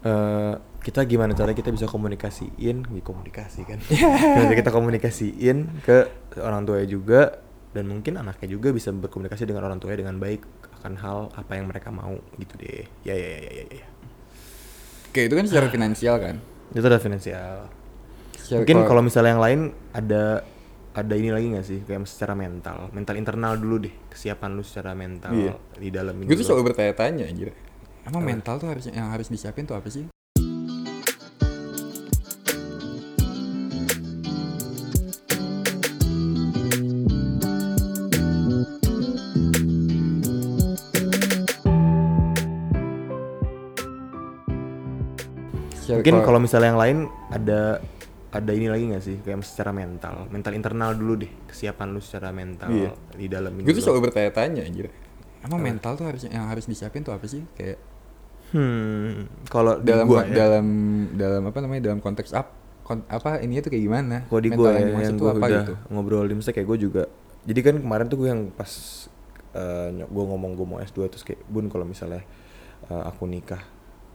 eh 0.04 0.54
kita 0.78 1.04
gimana 1.04 1.34
cara 1.34 1.52
kita 1.52 1.68
bisa 1.68 1.84
komunikasiin? 1.86 2.88
Ya, 2.88 3.02
komunikasi 3.04 3.68
kan. 3.68 3.80
Gimana 3.88 4.56
kita 4.56 4.72
komunikasiin 4.72 5.84
ke 5.84 5.98
orang 6.40 6.64
tua 6.64 6.80
juga 6.84 7.44
dan 7.76 7.86
mungkin 7.86 8.16
anaknya 8.16 8.48
juga 8.48 8.72
bisa 8.72 8.90
berkomunikasi 8.90 9.44
dengan 9.44 9.68
orang 9.68 9.78
tuanya 9.78 10.02
dengan 10.02 10.16
baik 10.18 10.48
akan 10.80 10.94
hal 10.96 11.20
apa 11.36 11.52
yang 11.54 11.68
mereka 11.68 11.92
mau 11.92 12.16
gitu 12.38 12.54
deh. 12.56 12.88
Ya 13.04 13.14
ya 13.14 13.28
ya 13.28 13.40
ya 13.42 13.52
ya, 13.52 13.66
ya. 13.84 13.88
kayak 15.12 15.26
itu 15.28 15.36
kan 15.36 15.46
secara 15.50 15.68
finansial 15.68 16.16
kan? 16.22 16.36
Itu 16.72 16.86
udah 16.86 17.02
finansial. 17.02 17.56
Secara- 18.38 18.60
mungkin 18.64 18.78
kalau 18.88 19.02
misalnya 19.04 19.32
yang 19.36 19.44
lain 19.44 19.60
ada 19.92 20.46
ada 20.94 21.14
ini 21.14 21.30
lagi 21.30 21.52
nggak 21.52 21.66
sih? 21.68 21.80
Kayak 21.84 22.08
secara 22.08 22.34
mental. 22.34 22.90
Mental 22.90 23.18
internal 23.20 23.60
dulu 23.60 23.84
deh. 23.84 23.94
Kesiapan 24.08 24.56
lu 24.56 24.64
secara 24.64 24.96
mental 24.96 25.36
Iya. 25.36 25.54
di 25.76 25.90
dalam 25.92 26.16
ini 26.16 26.26
gue 26.26 26.34
tuh 26.34 26.42
dulu. 26.42 26.48
selalu 26.48 26.64
bertanya-tanya 26.72 27.28
anjir 27.28 27.52
emang 28.08 28.24
mental 28.24 28.56
tuh 28.58 28.72
harus 28.72 28.88
yang 28.88 29.12
harus 29.12 29.28
disiapin 29.28 29.68
tuh 29.68 29.76
apa 29.76 29.92
sih? 29.92 30.08
Mungkin 45.88 46.20
kalau 46.20 46.40
misalnya 46.44 46.76
yang 46.76 46.80
lain 46.80 46.98
ada 47.32 47.80
ada 48.28 48.52
ini 48.52 48.68
lagi 48.68 48.92
gak 48.92 49.04
sih? 49.04 49.16
Kayak 49.24 49.44
secara 49.48 49.72
mental. 49.72 50.28
Mental 50.28 50.52
internal 50.52 50.92
dulu 50.94 51.24
deh. 51.24 51.32
Kesiapan 51.48 51.96
lu 51.96 52.04
secara 52.04 52.36
mental 52.36 52.70
Iya. 52.70 52.92
di 53.16 53.28
dalam 53.32 53.56
ini 53.56 53.64
gue 53.64 53.72
tuh 53.72 53.80
lu. 53.82 53.86
selalu 53.88 54.00
bertanya-tanya 54.12 54.62
anjir. 54.68 54.92
Emang 55.48 55.64
mental 55.64 55.96
tuh 55.96 56.06
harus 56.12 56.28
yang 56.28 56.52
harus 56.52 56.68
disiapin 56.68 57.08
tuh 57.08 57.16
apa 57.16 57.24
sih? 57.24 57.40
Kayak 57.56 57.80
hmm 58.56 59.48
kalau 59.52 59.80
dalam 59.82 60.06
gua 60.08 60.24
ya, 60.24 60.36
dalam 60.48 60.66
dalam 61.14 61.42
apa 61.46 61.58
namanya 61.60 61.92
dalam 61.92 62.00
konteks 62.00 62.32
up 62.32 62.48
kon- 62.84 63.04
apa 63.08 63.44
ini 63.44 63.60
tuh 63.60 63.68
kayak 63.68 63.84
gimana? 63.84 64.18
Kalau 64.26 64.40
di 64.40 64.50
gue 64.50 64.70
ya, 64.72 64.88
yang 64.88 65.16
gue 65.16 65.28
apa 65.30 65.40
udah 65.44 65.64
gitu? 65.68 65.74
ngobrol 65.92 66.24
di 66.24 66.34
misalnya 66.36 66.56
kayak 66.56 66.68
gue 66.72 66.80
juga 66.80 67.04
jadi 67.44 67.60
kan 67.60 67.76
kemarin 67.80 68.06
tuh 68.08 68.18
gue 68.20 68.30
yang 68.30 68.42
pas 68.52 68.72
gue 70.08 70.24
ngomong 70.24 70.52
gue 70.54 70.68
mau 70.68 70.80
S2 70.80 71.08
terus 71.08 71.24
kayak 71.24 71.44
bun 71.48 71.68
kalau 71.68 71.84
misalnya 71.84 72.24
eh, 72.88 73.04
aku 73.04 73.26
nikah 73.26 73.60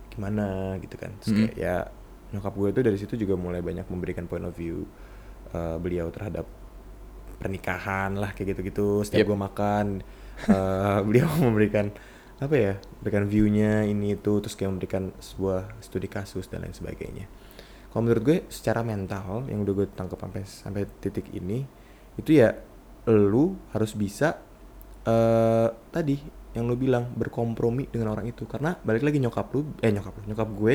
gimana? 0.08 0.76
Gitu 0.78 0.96
kan. 0.96 1.12
Terus 1.18 1.32
Mhm. 1.32 1.40
kayak 1.42 1.54
ya 1.56 1.76
nyokap 2.32 2.54
gue 2.54 2.68
tuh 2.70 2.82
dari 2.82 2.96
situ 2.96 3.14
juga 3.18 3.34
mulai 3.34 3.60
banyak 3.60 3.84
memberikan 3.88 4.24
point 4.24 4.44
of 4.44 4.54
view 4.54 4.88
eh, 5.50 5.76
beliau 5.76 6.08
terhadap 6.08 6.48
pernikahan 7.36 8.14
lah 8.14 8.32
kayak 8.32 8.54
gitu-gitu. 8.54 9.02
Setiap 9.02 9.26
Yep. 9.26 9.28
gue 9.28 9.38
makan 9.40 9.86
eh, 10.46 10.98
beliau 11.06 11.28
memberikan 11.36 11.90
apa 12.42 12.56
ya 12.58 12.74
memberikan 12.98 13.24
viewnya 13.24 13.72
ini 13.84 14.14
itu 14.14 14.32
terus 14.42 14.52
kayak 14.52 14.70
memberikan 14.70 15.14
sebuah 15.16 15.78
studi 15.78 16.06
kasus 16.06 16.46
dan 16.46 16.62
lain 16.62 16.74
sebagainya 16.74 17.30
kalau 17.88 18.02
menurut 18.02 18.22
gue 18.22 18.38
secara 18.48 18.82
mental 18.82 19.46
yang 19.46 19.62
udah 19.62 19.74
gue 19.74 19.86
tangkap 19.88 20.18
sampai 20.18 20.42
sampai 20.42 20.82
titik 20.98 21.30
ini 21.30 21.62
itu 22.14 22.34
ya 22.34 22.50
lu 23.06 23.54
harus 23.70 23.92
bisa 23.92 24.42
eh 25.02 25.68
tadi 25.88 26.16
yang 26.52 26.66
lu 26.66 26.76
bilang 26.76 27.10
berkompromi 27.12 27.88
dengan 27.88 28.12
orang 28.12 28.28
itu 28.28 28.44
karena 28.44 28.76
balik 28.78 29.02
lagi 29.02 29.18
nyokap 29.18 29.46
lu 29.50 29.72
eh 29.78 29.88
nyokap 29.88 30.12
lu 30.14 30.22
nyokap 30.28 30.48
gue 30.52 30.74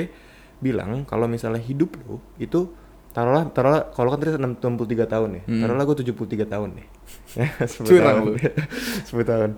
bilang 0.57 1.03
kalau 1.03 1.27
misalnya 1.27 1.61
hidup 1.61 1.95
lu 2.01 2.17
itu 2.35 2.73
taruhlah 3.13 3.49
taruhlah 3.49 3.91
kalau 3.91 4.09
kan 4.09 4.19
tadi 4.19 4.35
63 4.35 4.57
tahun 5.05 5.29
ya 5.37 5.41
Hmm. 5.45 5.61
taruhlah 5.63 5.85
gue 5.85 5.97
73 6.01 6.43
tahun 6.45 6.69
nih 6.75 6.87
Ya, 7.39 7.47
10 7.61 7.87
Curang 7.87 8.03
tahun. 8.03 8.25
lu. 8.25 8.31
10 9.13 9.31
tahun 9.31 9.49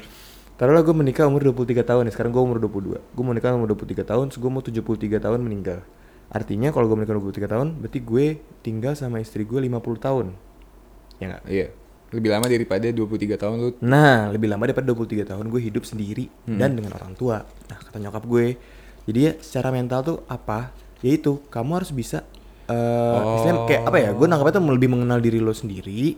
taruhlah 0.59 0.83
gue 0.83 0.91
menikah 0.91 1.23
umur 1.25 1.41
23 1.41 1.87
tahun 1.87 2.03
nih 2.05 2.13
sekarang 2.13 2.35
gue 2.35 2.43
umur 2.43 2.59
22 2.59 2.99
gue 2.99 3.23
mau 3.23 3.31
nikah 3.31 3.55
umur 3.55 3.71
23 3.71 4.03
tahun 4.03 4.27
gue 4.35 4.49
mau 4.51 4.59
73 4.59 5.23
tahun 5.23 5.39
meninggal 5.39 5.79
artinya 6.29 6.69
kalau 6.69 6.91
gue 6.91 6.97
menikah 6.99 7.15
23 7.15 7.47
tahun 7.47 7.67
berarti 7.79 7.99
gue 8.03 8.25
tinggal 8.59 8.93
sama 8.93 9.23
istri 9.23 9.47
gue 9.47 9.55
50 9.55 9.79
tahun 9.97 10.25
ya 11.17 11.25
nggak 11.31 11.43
iya 11.47 11.67
lebih 12.09 12.29
lama 12.33 12.45
daripada 12.49 12.87
23 12.89 13.37
tahun 13.37 13.55
lu 13.61 13.69
Nah, 13.85 14.33
lebih 14.33 14.49
lama 14.49 14.65
daripada 14.65 14.89
23 14.89 15.29
tahun 15.29 15.45
gue 15.45 15.61
hidup 15.61 15.85
sendiri 15.85 16.25
Hmm. 16.49 16.57
dan 16.57 16.73
dengan 16.73 16.97
orang 16.97 17.13
tua. 17.13 17.45
Nah, 17.45 17.77
kata 17.77 18.01
nyokap 18.01 18.25
gue, 18.25 18.57
jadi 19.05 19.19
ya 19.21 19.31
secara 19.37 19.69
mental 19.69 20.01
tuh 20.01 20.17
apa? 20.25 20.73
Yaitu 21.05 21.37
kamu 21.53 21.77
harus 21.77 21.93
bisa 21.93 22.25
eh 22.65 23.21
istilahnya 23.37 23.61
kayak 23.69 23.81
apa 23.85 23.97
ya? 24.01 24.09
Gue 24.17 24.25
nangkapnya 24.25 24.57
tuh 24.57 24.73
lebih 24.73 24.89
mengenal 24.89 25.21
diri 25.21 25.37
lo 25.37 25.53
sendiri. 25.53 26.17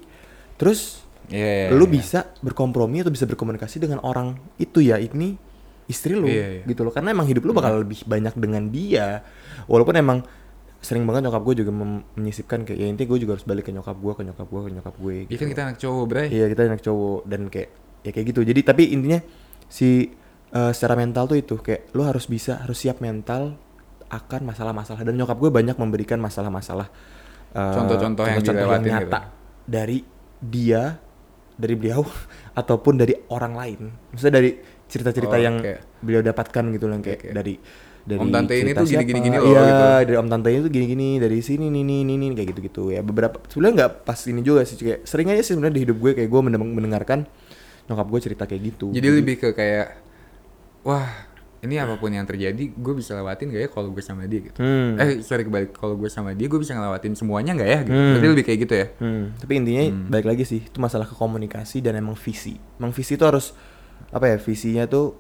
Terus 0.55 1.03
Iya, 1.31 1.47
iya, 1.47 1.67
lu 1.71 1.87
iya. 1.87 1.91
bisa 1.95 2.19
berkompromi 2.43 3.01
atau 3.01 3.11
bisa 3.11 3.23
berkomunikasi 3.23 3.79
dengan 3.79 4.03
orang 4.03 4.35
itu 4.59 4.83
ya 4.83 4.99
ini 4.99 5.39
istri 5.87 6.13
lu 6.13 6.27
Iya, 6.27 6.61
iya. 6.61 6.63
gitu 6.67 6.83
loh. 6.83 6.91
Karena 6.91 7.15
emang 7.15 7.25
hidup 7.25 7.43
lu 7.47 7.55
bakal 7.55 7.81
lebih 7.87 8.03
banyak 8.03 8.35
dengan 8.35 8.67
dia. 8.67 9.23
Walaupun 9.65 9.95
emang 9.95 10.19
sering 10.81 11.05
banget 11.05 11.29
nyokap 11.29 11.45
gue 11.45 11.55
juga 11.61 11.71
menyisipkan 12.17 12.65
kayak 12.65 12.79
ya 12.81 12.87
intinya 12.89 13.07
gue 13.13 13.19
juga 13.21 13.37
harus 13.37 13.45
balik 13.45 13.69
ke 13.69 13.71
nyokap 13.71 13.95
gue, 13.95 14.13
ke 14.17 14.23
nyokap 14.27 14.47
gue, 14.49 14.61
ke 14.65 14.69
nyokap 14.75 14.95
gue. 14.97 15.15
Iya 15.29 15.37
kan 15.37 15.47
kita 15.47 15.61
anak 15.69 15.77
cowok 15.77 16.03
bray 16.09 16.27
Iya 16.27 16.45
kita 16.49 16.61
anak 16.67 16.81
cowok 16.81 17.19
dan 17.29 17.41
kayak 17.47 17.69
ya 18.01 18.09
kayak 18.11 18.25
gitu. 18.33 18.41
Jadi 18.43 18.59
tapi 18.65 18.83
intinya 18.91 19.19
si 19.69 20.09
eh, 20.51 20.71
secara 20.75 20.97
mental 20.97 21.29
tuh 21.29 21.37
itu 21.37 21.55
kayak 21.61 21.93
lu 21.93 22.01
harus 22.03 22.25
bisa 22.25 22.59
harus 22.65 22.75
siap 22.75 22.97
mental 22.99 23.55
akan 24.11 24.41
masalah-masalah 24.43 25.07
dan 25.07 25.15
nyokap 25.15 25.37
gue 25.39 25.51
banyak 25.53 25.77
memberikan 25.79 26.19
masalah-masalah 26.19 26.89
eh, 27.55 27.75
Contoh-contoh 27.77 28.23
yang 28.27 28.41
contoh-contoh 28.41 28.65
dilewatin 28.65 28.89
gitu. 28.89 28.95
nyata 29.07 29.19
dari 29.69 29.97
dia 30.41 30.97
dari 31.61 31.77
beliau 31.77 32.01
ataupun 32.59 32.97
dari 32.97 33.13
orang 33.29 33.53
lain. 33.53 33.81
Maksudnya 34.09 34.35
dari 34.35 34.51
cerita-cerita 34.89 35.37
Oh, 35.37 35.39
yang 35.39 35.55
kayak- 35.61 36.01
beliau 36.01 36.19
dapatkan 36.19 36.63
gitu 36.73 36.85
loh 36.85 36.97
kayak 36.99 37.19
Oke. 37.21 37.29
dari 37.31 37.55
dari 38.01 38.17
Om 38.17 38.33
tante 38.33 38.57
ini 38.57 38.73
tuh 38.73 38.81
gini, 38.83 39.05
gini, 39.05 39.29
loh, 39.29 39.45
Iya, 39.45 39.61
gitu. 39.61 39.85
dari 40.03 40.17
om 40.17 40.25
tante 40.25 40.49
ini 40.49 40.59
tuh 40.59 40.71
gini-gini, 40.73 41.09
dari 41.15 41.37
sini 41.39 41.69
nih 41.69 41.83
nih 41.85 42.01
nih 42.03 42.29
kayak 42.33 42.47
gitu-gitu 42.49 42.83
ya. 42.89 42.99
Beberapa 42.99 43.37
sebenarnya 43.45 43.73
nggak 43.77 43.91
pas 44.01 44.19
ini 44.25 44.41
juga 44.41 44.65
sih 44.65 44.73
kayak 44.73 45.05
sering 45.05 45.29
aja 45.29 45.45
sih 45.45 45.53
sebenarnya 45.53 45.75
di 45.77 45.83
hidup 45.85 45.97
gue 46.01 46.11
kayak 46.17 46.25
gue 46.27 46.41
mendeng- 46.41 46.73
mendengarkan 46.73 47.29
nyokap 47.85 48.07
gue 48.07 48.19
cerita 48.23 48.43
kayak 48.43 48.61
gitu. 48.67 48.89
jadi 48.89 49.07
lebih 49.11 49.35
ke 49.37 49.49
kayak 49.51 50.01
wah 50.81 51.05
ini 51.61 51.77
apa 51.77 51.93
pun 51.93 52.09
yang 52.09 52.23
terjadi 52.23 52.57
gue 52.67 52.93
bisa 52.93 53.13
lewatin 53.13 53.47
gak 53.47 53.61
ya 53.61 53.69
kalau 53.69 53.89
gue 53.89 53.99
sama 53.99 54.25
dia 54.25 54.41
gitu 54.41 54.57
Hmm. 54.57 54.97
eh 54.97 55.21
sorry 55.21 55.41
kebalik 55.41 55.71
kalau 55.71 55.93
gue 55.93 56.07
sama 56.07 56.31
dia 56.31 56.45
gue 56.45 56.57
bisa 56.57 56.71
ngelewatin 56.71 57.13
semuanya 57.13 57.53
nggak 57.53 57.69
ya 57.69 57.79
gitu 57.83 57.93
Hmm. 57.93 58.11
Berarti 58.11 58.27
lebih 58.27 58.43
kayak 58.43 58.59
gitu 58.59 58.73
ya 58.75 58.87
Hmm, 58.97 59.23
tapi 59.35 59.51
intinya 59.55 59.83
balik 60.07 60.27
lagi 60.27 60.43
sih 60.43 60.61
itu 60.63 60.77
masalah 60.77 61.03
ke 61.03 61.13
komunikasi 61.13 61.79
dan 61.79 61.93
emang 61.95 62.13
visi. 62.15 62.57
Emang 62.75 62.89
visi 62.89 63.13
itu 63.13 63.21
harus 63.21 63.53
apa 64.07 64.25
ya 64.25 64.37
visinya 64.37 64.83
tuh 64.85 65.13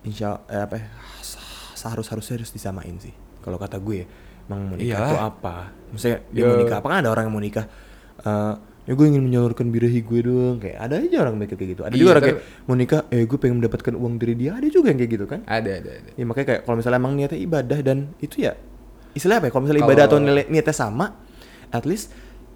insya 0.00 0.42
eh, 0.44 0.58
apa 0.60 0.74
ya, 0.74 0.86
seharus 1.72 2.08
harusnya 2.08 2.34
harus 2.36 2.50
disamain 2.50 2.98
sih. 2.98 3.14
Kalau 3.38 3.56
kata 3.56 3.78
gue, 3.78 4.06
emang 4.44 4.60
mau 4.64 4.74
nikah 4.74 4.98
Iyalah. 4.98 5.08
tuh 5.08 5.20
apa? 5.24 5.54
Maksudnya 5.88 6.18
dia 6.28 6.40
Ya. 6.40 6.48
mau 6.48 6.58
nikah 6.58 6.76
apa 6.76 6.86
kan 6.88 6.98
ada 6.98 7.10
orang 7.10 7.24
yang 7.24 7.34
mau 7.34 7.40
nikah? 7.40 7.66
eh 8.18 8.54
ya 8.88 8.96
gue 8.96 9.06
ingin 9.06 9.20
menyalurkan 9.20 9.68
birahi 9.68 10.00
gue 10.00 10.20
doang 10.22 10.56
kayak 10.56 10.80
ada 10.80 10.96
aja 10.96 11.16
orang 11.20 11.36
mikir 11.36 11.54
kayak 11.54 11.70
gitu 11.70 11.82
ada 11.82 11.92
Iya, 11.92 12.00
juga 12.00 12.10
orang 12.10 12.24
kayak 12.24 12.38
mau 12.64 12.74
nikah 12.74 13.00
eh 13.06 13.22
gue 13.22 13.36
pengen 13.36 13.56
mendapatkan 13.58 13.92
uang 13.92 14.14
dari 14.16 14.34
dia 14.34 14.50
ada 14.54 14.66
juga 14.66 14.88
yang 14.88 14.98
kayak 14.98 15.12
gitu 15.12 15.24
kan 15.26 15.40
ada 15.44 15.70
ada 15.74 15.90
ada 15.92 16.10
ya 16.10 16.24
makanya 16.24 16.46
kayak 16.48 16.60
kalau 16.64 16.76
misalnya 16.76 16.98
emang 16.98 17.12
niatnya 17.12 17.38
ibadah 17.38 17.78
dan 17.78 17.98
itu 18.18 18.36
ya 18.40 18.52
istilahnya 19.10 19.38
apa 19.38 19.46
ya 19.46 19.52
kalau 19.52 19.62
misalnya 19.62 19.78
Kalau- 19.78 19.92
ibadah 19.92 20.04
atau 20.06 20.18
nilai 20.18 20.44
niatnya 20.46 20.74
sama 20.74 21.06
at 21.68 21.84
least 21.84 22.08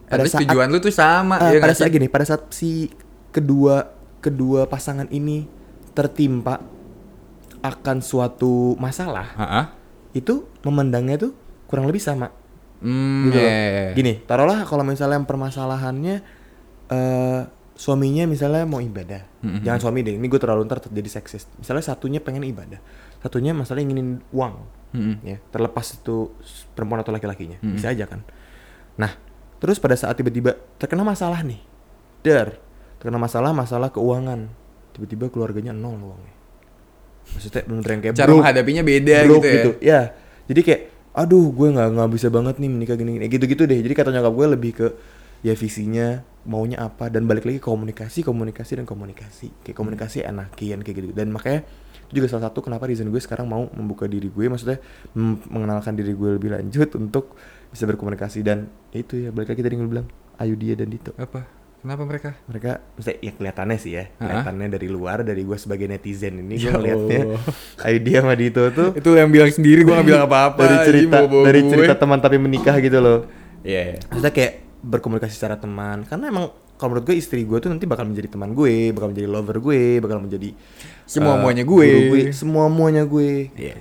At 0.04 0.20
least 0.20 0.36
tujuan 0.36 0.68
lu 0.68 0.76
tuh 0.78 0.88
sama 0.90 1.36
Ah, 1.38 1.48
ya 1.50 1.56
pada 1.58 1.72
saat 1.72 1.88
sih? 1.88 1.96
gini, 1.96 2.04
pada 2.06 2.20
saat 2.22 2.44
si 2.48 2.92
kedua 3.28 3.88
kedua 4.20 4.68
pasangan 4.68 5.08
ini 5.08 5.48
tertimpa 5.90 6.60
akan 7.60 7.96
suatu 7.98 8.76
masalah, 8.76 9.32
Ha-ha. 9.32 9.62
itu 10.12 10.44
memandangnya 10.60 11.16
tuh 11.18 11.32
kurang 11.64 11.86
lebih 11.86 11.96
sama. 11.98 12.28
Hmm, 12.82 13.30
Gitu 13.30 13.38
loh. 13.38 13.46
iya, 13.46 13.54
iya, 13.54 13.70
iya. 13.70 13.92
Gini, 13.94 14.12
taruhlah 14.22 14.66
kalau 14.66 14.82
misalnya 14.82 15.22
permasalahannya 15.22 16.16
eh 16.88 17.40
suaminya 17.72 18.26
misalnya 18.26 18.62
mau 18.62 18.78
ibadah, 18.78 19.22
Mhm. 19.40 19.62
jangan 19.62 19.80
suami 19.80 20.02
deh, 20.02 20.14
ini 20.14 20.26
gue 20.26 20.36
terlalu 20.36 20.66
ntar 20.66 20.82
jadi 20.84 21.08
seksis. 21.08 21.48
Misalnya 21.56 21.82
satunya 21.82 22.20
pengen 22.20 22.44
ibadah, 22.44 22.78
satunya 23.18 23.54
masalah 23.54 23.80
inginin 23.80 24.20
uang, 24.30 24.54
Mm-mm. 24.92 25.24
ya 25.24 25.40
terlepas 25.48 25.96
itu 25.96 26.36
perempuan 26.76 27.00
atau 27.00 27.16
laki-lakinya 27.16 27.56
Mm-mm. 27.64 27.80
bisa 27.80 27.88
aja 27.88 28.04
kan 28.04 28.20
nah 28.92 29.16
terus 29.56 29.80
pada 29.80 29.96
saat 29.96 30.20
tiba-tiba 30.20 30.52
terkena 30.76 31.00
masalah 31.00 31.40
nih 31.40 31.64
der 32.20 32.60
terkena 33.00 33.16
masalah 33.16 33.56
masalah 33.56 33.88
keuangan 33.88 34.52
tiba-tiba 34.92 35.32
keluarganya 35.32 35.72
nol 35.72 35.96
uangnya 35.96 36.34
maksudnya 37.24 37.64
bener 37.64 37.86
yang 37.88 38.00
kayak 38.04 38.14
cara 38.20 38.30
menghadapinya 38.36 38.82
beda 38.84 39.16
broke 39.24 39.48
gitu 39.48 39.70
ya 39.80 39.88
ya 39.88 40.00
jadi 40.52 40.60
kayak 40.60 40.80
aduh 41.12 41.52
gue 41.52 41.68
nggak 41.72 41.88
nggak 41.92 42.10
bisa 42.12 42.28
banget 42.32 42.56
nih 42.56 42.70
menikah 42.72 42.96
gini 42.96 43.20
gini. 43.20 43.26
Gitu-gitu 43.28 43.68
deh. 43.68 43.78
Jadi 43.80 43.94
kata 43.94 44.10
nyokap 44.12 44.32
gue 44.32 44.46
lebih 44.58 44.72
ke 44.72 44.86
ya 45.42 45.52
visinya 45.58 46.22
maunya 46.42 46.78
apa 46.82 47.06
dan 47.10 47.26
balik 47.26 47.46
lagi 47.46 47.62
komunikasi 47.62 48.24
komunikasi 48.24 48.80
dan 48.80 48.86
komunikasi. 48.88 49.52
Kayak 49.62 49.76
komunikasi 49.76 50.24
enakin 50.24 50.80
kayak 50.80 50.96
gitu 50.98 51.12
dan 51.12 51.30
makanya 51.30 51.62
itu 52.08 52.20
juga 52.20 52.28
salah 52.28 52.52
satu 52.52 52.60
kenapa 52.60 52.84
reason 52.88 53.08
gue 53.08 53.20
sekarang 53.20 53.48
mau 53.48 53.68
membuka 53.72 54.04
diri 54.04 54.28
gue 54.28 54.44
maksudnya 54.48 54.80
mengenalkan 55.48 55.96
diri 55.96 56.12
gue 56.12 56.36
lebih 56.36 56.52
lanjut 56.52 56.88
untuk 56.96 57.36
bisa 57.70 57.84
berkomunikasi. 57.86 58.40
Dan 58.42 58.68
ya 58.90 58.98
itu 59.00 59.28
ya 59.28 59.30
balik 59.30 59.52
lagi 59.54 59.62
tadi 59.62 59.74
gue 59.76 59.88
bilang 59.88 60.08
Ayu 60.40 60.56
dia 60.58 60.74
dan 60.74 60.90
Dito. 60.90 61.12
Apa 61.16 61.61
kenapa 61.82 62.02
mereka 62.02 62.30
mereka 62.46 62.70
maksudnya 62.94 63.18
ya 63.20 63.32
kelihatannya 63.32 63.76
sih 63.76 63.92
ya 63.92 64.04
kelihatannya 64.14 64.68
dari 64.70 64.86
luar 64.86 65.18
dari 65.20 65.42
gue 65.42 65.58
sebagai 65.58 65.84
netizen 65.84 66.38
ini 66.38 66.54
gue 66.54 66.64
Ya 66.64 66.72
ngeliatnya 66.72 67.20
dia 68.06 68.18
sama 68.20 68.34
Dito 68.34 68.62
tuh 68.70 68.94
itu 68.94 69.10
yang 69.12 69.28
bilang 69.28 69.50
sendiri 69.50 69.82
gue 69.82 69.90
gak 69.92 70.06
bilang 70.06 70.24
apa-apa 70.24 70.62
dari 70.62 70.78
cerita 70.86 71.16
bawa-bawa 71.18 71.44
dari 71.44 71.60
gue. 71.60 71.70
cerita 71.70 71.94
teman 71.96 72.18
tapi 72.18 72.36
menikah 72.38 72.78
gitu 72.78 72.98
loh 72.98 73.20
Iya, 73.62 73.82
iya. 73.84 73.98
maksudnya 74.04 74.30
kayak 74.30 74.52
berkomunikasi 74.80 75.32
secara 75.32 75.54
teman 75.54 76.02
karena 76.02 76.26
emang 76.28 76.50
kalau 76.74 76.88
menurut 76.92 77.04
gue 77.04 77.14
istri 77.14 77.42
gue 77.42 77.58
tuh 77.58 77.70
nanti 77.70 77.82
bakal 77.84 78.02
menjadi 78.04 78.26
teman 78.28 78.50
gue 78.52 78.90
bakal 78.90 79.10
menjadi 79.10 79.28
lover 79.28 79.56
gue 79.58 79.80
bakal 79.98 80.18
menjadi 80.18 80.50
Semua-muanya 81.02 81.62
eh, 81.62 81.68
gue. 81.68 81.86
guru 82.08 82.30
semua 82.32 82.66
muanya 82.66 83.02
gue 83.04 83.54
Iya. 83.54 83.78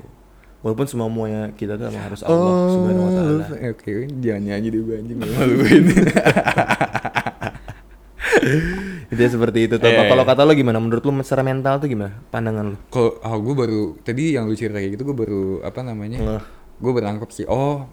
walaupun 0.62 0.86
semua 0.86 1.06
muanya 1.06 1.50
kita 1.54 1.78
tuh 1.78 1.86
emang 1.88 2.02
harus 2.02 2.22
Allah 2.22 2.54
subhanahu 2.68 3.06
wa 3.06 3.12
taala 3.12 3.42
Oh, 3.42 3.70
oke, 3.74 3.94
jangan 4.18 4.42
nyanyi 4.44 4.68
gue 4.70 4.96
anjing 4.96 5.18
gue 5.18 5.34
maluin. 5.34 5.86
Jadi 9.12 9.22
seperti 9.28 9.60
itu 9.68 9.76
tuh. 9.76 9.86
Iya, 9.86 10.08
Kalau 10.08 10.24
kata 10.24 10.42
lo 10.44 10.54
gimana? 10.56 10.80
Menurut 10.80 11.04
lo 11.04 11.12
secara 11.22 11.44
mental 11.44 11.78
tuh 11.78 11.88
gimana? 11.88 12.16
Pandangan 12.30 12.74
lo? 12.74 12.78
Kalau 12.88 13.20
oh, 13.20 13.38
gue 13.44 13.56
baru 13.56 13.82
tadi 14.02 14.36
yang 14.36 14.48
lu 14.48 14.56
cerita 14.56 14.80
kayak 14.80 14.96
gitu 14.96 15.04
gue 15.12 15.18
baru 15.18 15.44
apa 15.62 15.84
namanya? 15.84 16.18
Ngeh. 16.20 16.44
Gue 16.80 16.92
berangkap 16.92 17.30
sih. 17.30 17.44
Oh, 17.46 17.86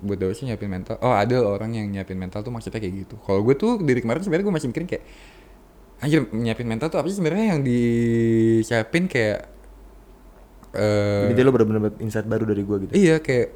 buat 0.00 0.16
Dewa 0.16 0.32
sih 0.32 0.44
nyiapin 0.44 0.68
mental. 0.68 0.96
Oh, 1.00 1.12
ada 1.12 1.36
orang 1.40 1.72
yang 1.72 1.86
nyiapin 1.88 2.16
mental 2.16 2.40
tuh 2.40 2.50
maksudnya 2.50 2.80
kayak 2.80 3.06
gitu. 3.06 3.14
Kalau 3.22 3.40
gue 3.40 3.54
tuh 3.54 3.78
dari 3.80 4.00
kemarin 4.00 4.20
sebenarnya 4.20 4.44
gue 4.44 4.54
masih 4.56 4.68
mikirin 4.72 4.88
kayak 4.88 5.04
anjir 6.00 6.20
nyiapin 6.32 6.68
mental 6.68 6.88
tuh 6.88 6.98
apa 7.00 7.08
sih 7.08 7.16
sebenarnya 7.16 7.56
yang 7.56 7.60
disiapin 7.64 9.04
kayak 9.06 9.48
eh 10.74 11.30
Jadi 11.30 11.40
lo 11.40 11.54
bener-bener 11.54 11.94
insight 12.02 12.26
baru 12.26 12.44
dari 12.44 12.60
gue 12.60 12.76
gitu. 12.84 12.92
iya 12.92 13.22
kayak 13.22 13.54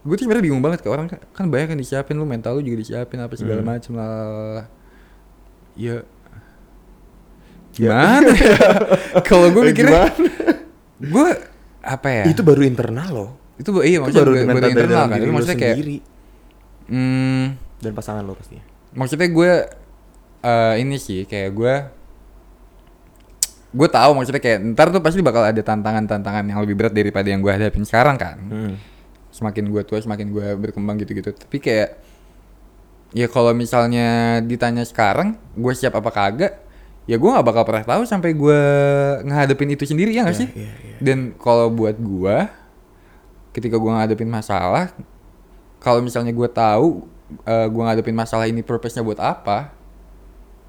gue 0.00 0.14
tuh 0.16 0.24
sebenarnya 0.24 0.46
bingung 0.46 0.62
banget 0.64 0.80
ke 0.80 0.88
orang 0.88 1.10
kan, 1.10 1.20
kan 1.34 1.46
banyak 1.50 1.74
yang 1.76 1.80
disiapin 1.82 2.16
lu 2.16 2.24
mental 2.24 2.56
lu 2.56 2.64
juga 2.64 2.80
disiapin 2.80 3.18
apa 3.20 3.34
segala 3.36 3.60
Hmm. 3.60 3.68
macem 3.68 3.92
lah 3.98 4.64
ya 5.80 5.96
Ya. 7.72 7.96
gimana 8.18 8.28
ya? 8.30 8.58
kalau 9.28 9.48
gue 9.48 9.62
Eh, 9.62 9.68
mikirnya 9.70 10.04
gue 11.00 11.28
apa 11.80 12.08
ya 12.10 12.24
Itu 12.26 12.42
baru 12.42 12.60
internal 12.62 13.08
loh. 13.10 13.30
itu 13.56 13.70
iya 13.78 13.96
Itu 13.96 14.00
maksudnya 14.02 14.20
baru 14.20 14.32
baru, 14.34 14.48
baru 14.50 14.68
internal 14.68 15.04
kan 15.06 15.18
lu 15.18 15.32
maksudnya 15.32 15.58
kayak 15.58 15.74
sendiri 15.74 15.96
hmm, 16.86 17.44
dan 17.78 17.92
pasangan 17.94 18.22
lo 18.22 18.32
pastinya. 18.34 18.64
maksudnya 18.90 19.28
gue 19.28 19.52
eh 20.40 20.74
ini 20.76 20.96
sih 20.96 21.24
kayak 21.24 21.50
gue 21.50 21.74
gue 23.70 23.88
tahu 23.88 24.10
maksudnya 24.12 24.40
kayak 24.40 24.58
ntar 24.66 24.90
tuh 24.90 24.98
pasti 24.98 25.20
bakal 25.20 25.46
ada 25.46 25.62
tantangan-tantangan 25.62 26.42
yang 26.42 26.58
lebih 26.58 26.74
berat 26.74 26.90
daripada 26.90 27.28
yang 27.28 27.38
gue 27.38 27.48
hadapin 27.48 27.84
sekarang 27.84 28.16
kan 28.16 28.36
Hmm. 28.42 28.74
semakin 29.30 29.68
gue 29.68 29.82
tua 29.84 29.96
semakin 29.96 30.26
gue 30.26 30.46
berkembang 30.58 30.98
gitu-gitu 30.98 31.30
tapi 31.30 31.56
kayak 31.56 32.02
ya 33.10 33.26
kalau 33.26 33.50
misalnya 33.50 34.06
ditanya 34.40 34.82
sekarang 34.82 35.34
gue 35.52 35.72
siap 35.72 35.94
apa 35.94 36.10
kagak 36.10 36.52
ya 37.04 37.18
gue 37.18 37.26
nggak 37.26 37.42
bakal 37.42 37.62
pernah 37.64 37.82
tahu 37.82 38.02
sampai 38.04 38.30
gue 38.32 38.60
ngehadapin 39.24 39.70
itu 39.70 39.82
sendiri 39.82 40.14
ya 40.14 40.22
nggak 40.22 40.36
Iya, 40.36 40.42
sih 40.46 40.48
iya, 40.54 40.70
iya. 40.70 40.96
dan 41.02 41.18
kalau 41.34 41.66
buat 41.68 41.98
gue 41.98 42.36
ketika 43.50 43.74
gue 43.74 43.90
ngadepin 43.90 44.30
masalah 44.30 44.94
kalau 45.78 45.98
misalnya 45.98 46.30
gue 46.30 46.46
tahu 46.46 47.02
eh, 47.42 47.66
gue 47.66 47.82
ngadepin 47.82 48.14
masalah 48.14 48.46
ini 48.46 48.62
purpose-nya 48.62 49.02
buat 49.02 49.18
apa 49.18 49.74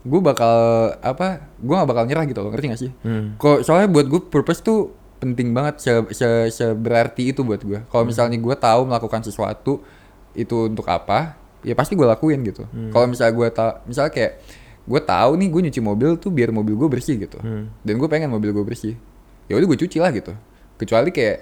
gue 0.02 0.18
bakal 0.18 0.58
apa 0.98 1.46
gue 1.62 1.74
nggak 1.78 1.90
bakal 1.90 2.04
nyerah 2.10 2.26
gitu 2.26 2.42
loh 2.42 2.50
ngerti 2.50 2.68
gak 2.68 2.82
sih 2.82 2.92
Hmm. 3.06 3.38
Kok 3.38 3.62
soalnya 3.62 3.86
buat 3.86 4.10
gue 4.10 4.22
purpose 4.26 4.66
tuh 4.66 4.90
penting 5.22 5.54
banget 5.54 5.78
se, 5.78 5.92
se, 6.18 6.26
seberarti 6.50 7.30
itu 7.30 7.46
buat 7.46 7.62
gue. 7.62 7.86
Kalau 7.86 8.02
misalnya 8.02 8.34
gue 8.34 8.56
tahu 8.58 8.90
melakukan 8.90 9.22
sesuatu 9.22 9.86
itu 10.34 10.56
untuk 10.66 10.90
apa, 10.90 11.38
ya 11.62 11.74
pasti 11.74 11.94
gue 11.94 12.04
lakuin 12.04 12.42
gitu. 12.42 12.66
Kalau 12.90 13.06
misalnya 13.06 13.34
gue 13.34 13.48
tahu, 13.50 13.72
misalnya 13.86 14.12
kayak 14.12 14.32
gue 14.82 15.02
tahu 15.02 15.32
nih 15.38 15.48
gue 15.48 15.62
nyuci 15.70 15.82
mobil 15.82 16.10
tuh 16.18 16.30
biar 16.30 16.50
mobil 16.50 16.74
gue 16.74 16.90
bersih 16.90 17.16
gitu. 17.18 17.38
Dan 17.82 17.96
gue 17.96 18.08
pengen 18.08 18.28
mobil 18.28 18.50
gue 18.50 18.64
bersih. 18.64 18.96
Ya 19.46 19.56
udah 19.56 19.68
gue 19.68 19.80
cuci 19.80 19.98
lah 19.98 20.10
gitu. 20.10 20.34
Kecuali 20.76 21.10
kayak 21.10 21.38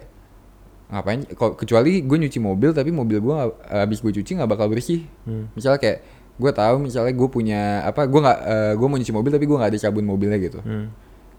ngapain? 0.89 1.21
Kalau 1.37 1.53
kecuali 1.53 2.01
gue 2.01 2.17
nyuci 2.17 2.39
mobil 2.39 2.73
tapi 2.73 2.89
mobil 2.89 3.21
gue 3.21 3.35
habis 3.69 3.99
gue 3.99 4.11
cuci 4.11 4.31
nggak 4.35 4.49
bakal 4.49 4.67
bersih. 4.67 5.05
Misalnya 5.53 5.77
kayak 5.77 5.99
gue 6.39 6.51
tahu 6.51 6.75
misalnya 6.79 7.11
gue 7.11 7.27
punya 7.27 7.83
apa 7.83 8.07
gue 8.07 8.15
nggak 8.15 8.39
gue 8.79 8.87
mau 8.87 8.95
nyuci 8.95 9.11
mobil 9.11 9.27
tapi 9.27 9.43
gue 9.43 9.57
nggak 9.59 9.71
ada 9.75 9.79
sabun 9.79 10.07
mobilnya 10.07 10.39
gitu 10.39 10.63
Hmm. 10.63 10.87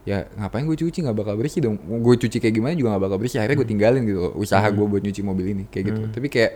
ya 0.05 0.29
ngapain 0.37 0.65
gue 0.65 0.77
cuci 0.77 1.01
nggak 1.01 1.17
bakal 1.17 1.41
bersih 1.41 1.61
dong 1.61 1.77
gue 1.81 2.15
cuci 2.21 2.37
kayak 2.37 2.53
gimana 2.53 2.77
juga 2.77 2.93
nggak 2.93 3.05
bakal 3.09 3.17
bersih 3.17 3.41
akhirnya 3.41 3.65
gue 3.65 3.69
tinggalin 3.69 4.05
gitu 4.05 4.21
loh, 4.29 4.33
usaha 4.37 4.61
gue 4.69 4.81
buat 4.85 5.01
nyuci 5.01 5.25
mobil 5.25 5.57
ini 5.57 5.65
kayak 5.73 5.85
gitu 5.89 6.01
tapi 6.13 6.29
kayak 6.29 6.53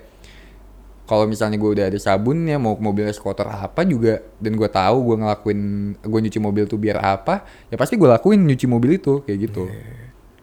kalau 1.04 1.24
misalnya 1.24 1.54
gue 1.54 1.70
udah 1.70 1.86
ada 1.86 1.98
sabunnya 1.98 2.56
mau 2.56 2.74
mobilnya 2.74 3.12
sekotor 3.12 3.44
apa 3.46 3.84
juga 3.84 4.24
dan 4.38 4.52
gue 4.52 4.66
tahu 4.66 4.96
gue 5.04 5.16
ngelakuin 5.20 5.60
gue 6.00 6.20
nyuci 6.22 6.38
mobil 6.38 6.64
tuh 6.64 6.76
biar 6.76 6.96
apa 6.98 7.42
ya 7.68 7.76
pasti 7.76 7.94
gue 7.94 8.06
lakuin 8.06 8.40
nyuci 8.40 8.64
mobil 8.64 8.96
itu 8.96 9.20
kayak 9.20 9.38
gitu 9.42 9.68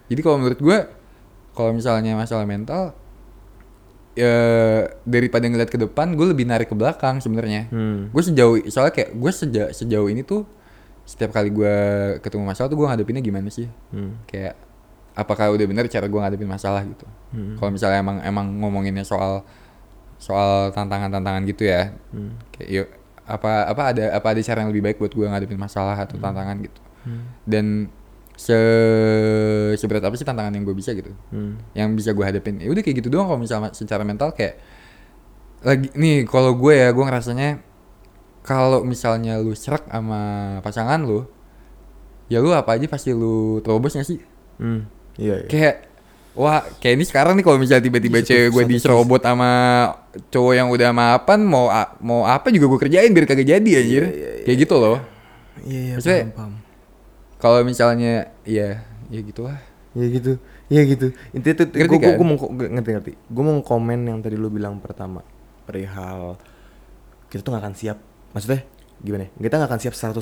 jadi 0.05 0.19
kalau 0.19 0.37
menurut 0.37 0.57
gue 0.57 0.77
kalau 1.51 1.71
misalnya 1.71 2.13
masalah 2.13 2.45
mental 2.45 2.93
ya 4.11 4.35
daripada 5.01 5.47
ngeliat 5.47 5.67
ke 5.67 5.79
depan 5.79 6.13
gue 6.13 6.27
lebih 6.27 6.43
narik 6.43 6.67
ke 6.67 6.75
belakang 6.75 7.17
sebenarnya 7.17 7.71
Hmm. 7.71 8.11
gue 8.11 8.21
sejauh 8.21 8.59
soalnya 8.67 8.93
kayak 8.93 9.11
gue 9.11 9.31
sejauh 9.31 9.71
sejauh 9.71 10.07
ini 10.07 10.21
tuh 10.21 10.43
setiap 11.01 11.31
kali 11.31 11.49
gue 11.49 11.75
ketemu 12.19 12.43
masalah 12.45 12.67
tuh 12.67 12.77
gue 12.77 12.85
ngadepinnya 12.85 13.19
gimana 13.19 13.47
sih 13.47 13.71
Hmm. 13.89 14.19
kayak 14.25 14.59
apakah 15.11 15.49
udah 15.49 15.65
bener 15.65 15.87
cara 15.87 16.05
gue 16.05 16.19
ngadepin 16.19 16.45
masalah 16.45 16.83
gitu 16.83 17.07
Hmm. 17.31 17.55
kalau 17.55 17.71
misalnya 17.71 17.97
emang 17.97 18.17
emang 18.21 18.45
ngomonginnya 18.59 19.01
soal 19.01 19.47
soal 20.21 20.69
tantangan-tantangan 20.71 21.41
gitu 21.43 21.65
ya 21.65 21.97
Hmm. 22.13 22.37
kayak 22.53 22.69
yuk 22.69 22.87
apa 23.25 23.65
apa 23.65 23.81
ada 23.89 24.03
apa 24.13 24.27
ada 24.29 24.41
cara 24.41 24.61
yang 24.61 24.69
lebih 24.69 24.83
baik 24.83 24.97
buat 24.97 25.09
gue 25.09 25.25
ngadepin 25.25 25.57
masalah 25.57 25.97
atau 25.97 26.15
tantangan 26.15 26.55
gitu 26.61 26.79
Hmm. 27.01 27.25
dan 27.43 27.65
se 28.37 28.57
seberat 29.75 30.01
apa 30.01 30.13
sih 30.13 30.23
tantangan 30.23 30.53
yang 30.53 30.63
gue 30.63 30.73
bisa 30.73 30.93
gitu 30.93 31.09
Hmm. 31.29 31.57
yang 31.73 31.91
bisa 31.91 32.11
gue 32.11 32.21
hadapin 32.21 32.57
ya 32.57 32.69
udah 32.69 32.79
kayak 32.79 33.01
gitu 33.01 33.09
doang 33.09 33.25
kalau 33.25 33.39
misalnya 33.39 33.71
secara 33.71 34.01
mental 34.01 34.31
kayak 34.31 34.61
lagi 35.61 35.93
nih 35.93 36.25
kalau 36.25 36.53
gue 36.53 36.73
ya 36.73 36.89
gue 36.89 37.01
ngerasanya 37.01 37.49
kalau 38.41 38.81
misalnya 38.81 39.37
lu 39.37 39.53
serak 39.53 39.85
sama 39.85 40.21
pasangan 40.59 40.97
lu 40.99 41.25
ya 42.27 42.41
lu 42.41 42.49
apa 42.49 42.73
aja 42.73 42.85
pasti 42.85 43.11
lu 43.11 43.59
terobos 43.59 43.93
gak 43.93 44.05
sih 44.05 44.21
Hmm. 44.57 44.85
Iya, 45.17 45.41
iya. 45.41 45.49
kayak 45.49 45.75
wah 46.33 46.63
kayak 46.77 46.95
ini 46.95 47.05
sekarang 47.05 47.33
nih 47.33 47.43
kalau 47.43 47.57
misalnya 47.57 47.83
tiba-tiba 47.83 48.19
cewek 48.19 48.49
gue 48.49 48.63
diserobot 48.67 49.19
sama 49.19 49.49
cowok 50.27 50.53
yang 50.53 50.67
udah 50.67 50.89
mapan 50.89 51.39
mau 51.41 51.67
a- 51.67 51.91
mau 51.99 52.23
apa 52.23 52.47
juga 52.49 52.65
gue 52.67 52.79
kerjain 52.81 53.11
biar 53.11 53.25
kagak 53.25 53.47
jadi 53.49 53.71
anjir 53.77 54.03
kayak 54.43 54.57
gitu 54.59 54.75
loh 54.75 54.99
Iya, 55.61 55.77
iya, 55.77 55.93
Maksudnya- 55.93 56.25
paham, 56.25 56.33
paham. 56.33 56.53
kalau 57.37 57.59
misalnya 57.61 58.13
ya 58.41 58.81
ya 59.07 59.19
gitulah 59.21 59.59
Ya 59.91 60.07
gitu, 60.07 60.39
iya 60.71 60.87
gitu. 60.87 61.11
Intinya 61.35 61.55
tuh, 61.59 61.65
gue 61.67 61.99
kan? 61.99 62.15
gue 62.15 62.23
mau 62.23 62.39
ngerti 62.39 62.89
ngerti. 62.95 63.11
Gue 63.27 63.43
mau 63.43 63.59
komen 63.59 64.07
yang 64.07 64.23
tadi 64.23 64.39
lu 64.39 64.47
bilang 64.47 64.79
pertama 64.79 65.19
perihal 65.67 66.39
kita 67.27 67.43
tuh 67.43 67.51
gak 67.51 67.59
akan 67.59 67.75
siap. 67.75 67.99
Maksudnya 68.31 68.63
gimana? 69.01 69.25
ya? 69.25 69.29
Kita 69.41 69.55
gak 69.57 69.67
akan 69.67 69.79
siap 69.79 69.93
100% 69.93 70.13
Nggak 70.13 70.21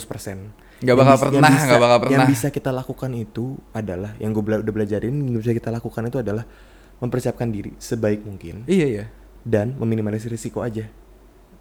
Yang 0.82 0.95
bakal 0.95 1.11
yang 1.11 1.19
pernah, 1.19 1.51
nggak 1.59 1.80
bakal 1.80 1.97
Yang 1.99 2.07
pernah. 2.09 2.27
bisa 2.27 2.47
kita 2.49 2.71
lakukan 2.71 3.11
itu 3.13 3.45
adalah 3.71 4.11
yang 4.15 4.32
gue 4.32 4.41
udah 4.41 4.73
belajarin 4.73 5.11
yang 5.11 5.38
bisa 5.38 5.51
kita 5.51 5.69
lakukan 5.69 6.03
itu 6.05 6.17
adalah 6.17 6.43
mempersiapkan 6.97 7.47
diri 7.47 7.71
sebaik 7.75 8.21
mungkin 8.21 8.63
iya 8.65 8.86
iya 8.86 9.05
dan 9.41 9.71
meminimalisir 9.73 10.27
risiko 10.27 10.59
aja. 10.59 10.84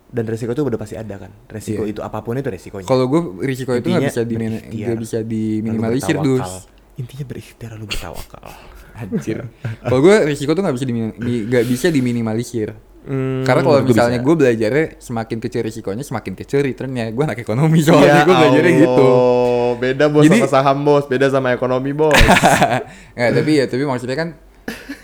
Dan 0.08 0.24
risiko 0.24 0.50
itu 0.50 0.62
udah 0.62 0.74
pasti 0.74 0.96
ada 0.96 1.14
kan. 1.16 1.28
Risiko 1.46 1.84
Iya. 1.84 1.92
itu 1.92 2.00
apa 2.00 2.18
pun 2.20 2.32
itu 2.34 2.48
resikonya. 2.48 2.84
kalau 2.84 3.06
gue 3.06 3.20
risiko 3.44 3.70
itu 3.72 3.86
nggak 3.86 4.08
bisa 4.08 4.22
di 4.22 4.34
nggak 4.34 4.96
bisa 4.96 5.18
diminimalisir 5.20 6.16
dus 6.18 6.66
Intinya 6.96 7.22
berikhtiar 7.24 7.70
lalu 7.72 7.86
bertawakal. 7.86 8.42
Anjir. 8.98 9.46
kalau 9.78 10.00
gue 10.00 10.16
risiko 10.26 10.50
tuh 10.50 10.62
nggak 10.62 10.74
bisa 10.74 10.86
dimin- 10.86 11.14
di- 11.14 11.44
nggak 11.44 11.64
bisa 11.64 11.86
diminimalisir. 11.88 12.74
Hmm, 13.09 13.40
Karena 13.40 13.61
kalau 13.62 13.80
misalnya 13.80 14.20
gue 14.20 14.34
belajarnya 14.36 15.00
semakin 15.00 15.40
kecil 15.40 15.64
risikonya 15.64 16.04
semakin 16.04 16.32
kecil 16.34 16.61
returnnya. 16.61 17.09
Gue 17.09 17.24
anak 17.24 17.40
ekonomi 17.40 17.80
soalnya 17.80 18.20
gue 18.22 18.36
belajarnya 18.36 18.74
gitu. 18.78 19.06
Ya 19.09 19.76
Beda 19.78 20.04
bos 20.06 20.22
Jadi- 20.22 20.38
sama 20.38 20.48
saham 20.50 20.78
bos, 20.82 21.04
beda 21.06 21.26
sama 21.28 21.48
ekonomi 21.50 21.90
bos. 21.90 22.12
Nggak, 23.16 23.30
tapi 23.32 23.50
ya 23.54 23.64
tapi 23.64 23.82
maksudnya 23.82 24.12
kan 24.14 24.28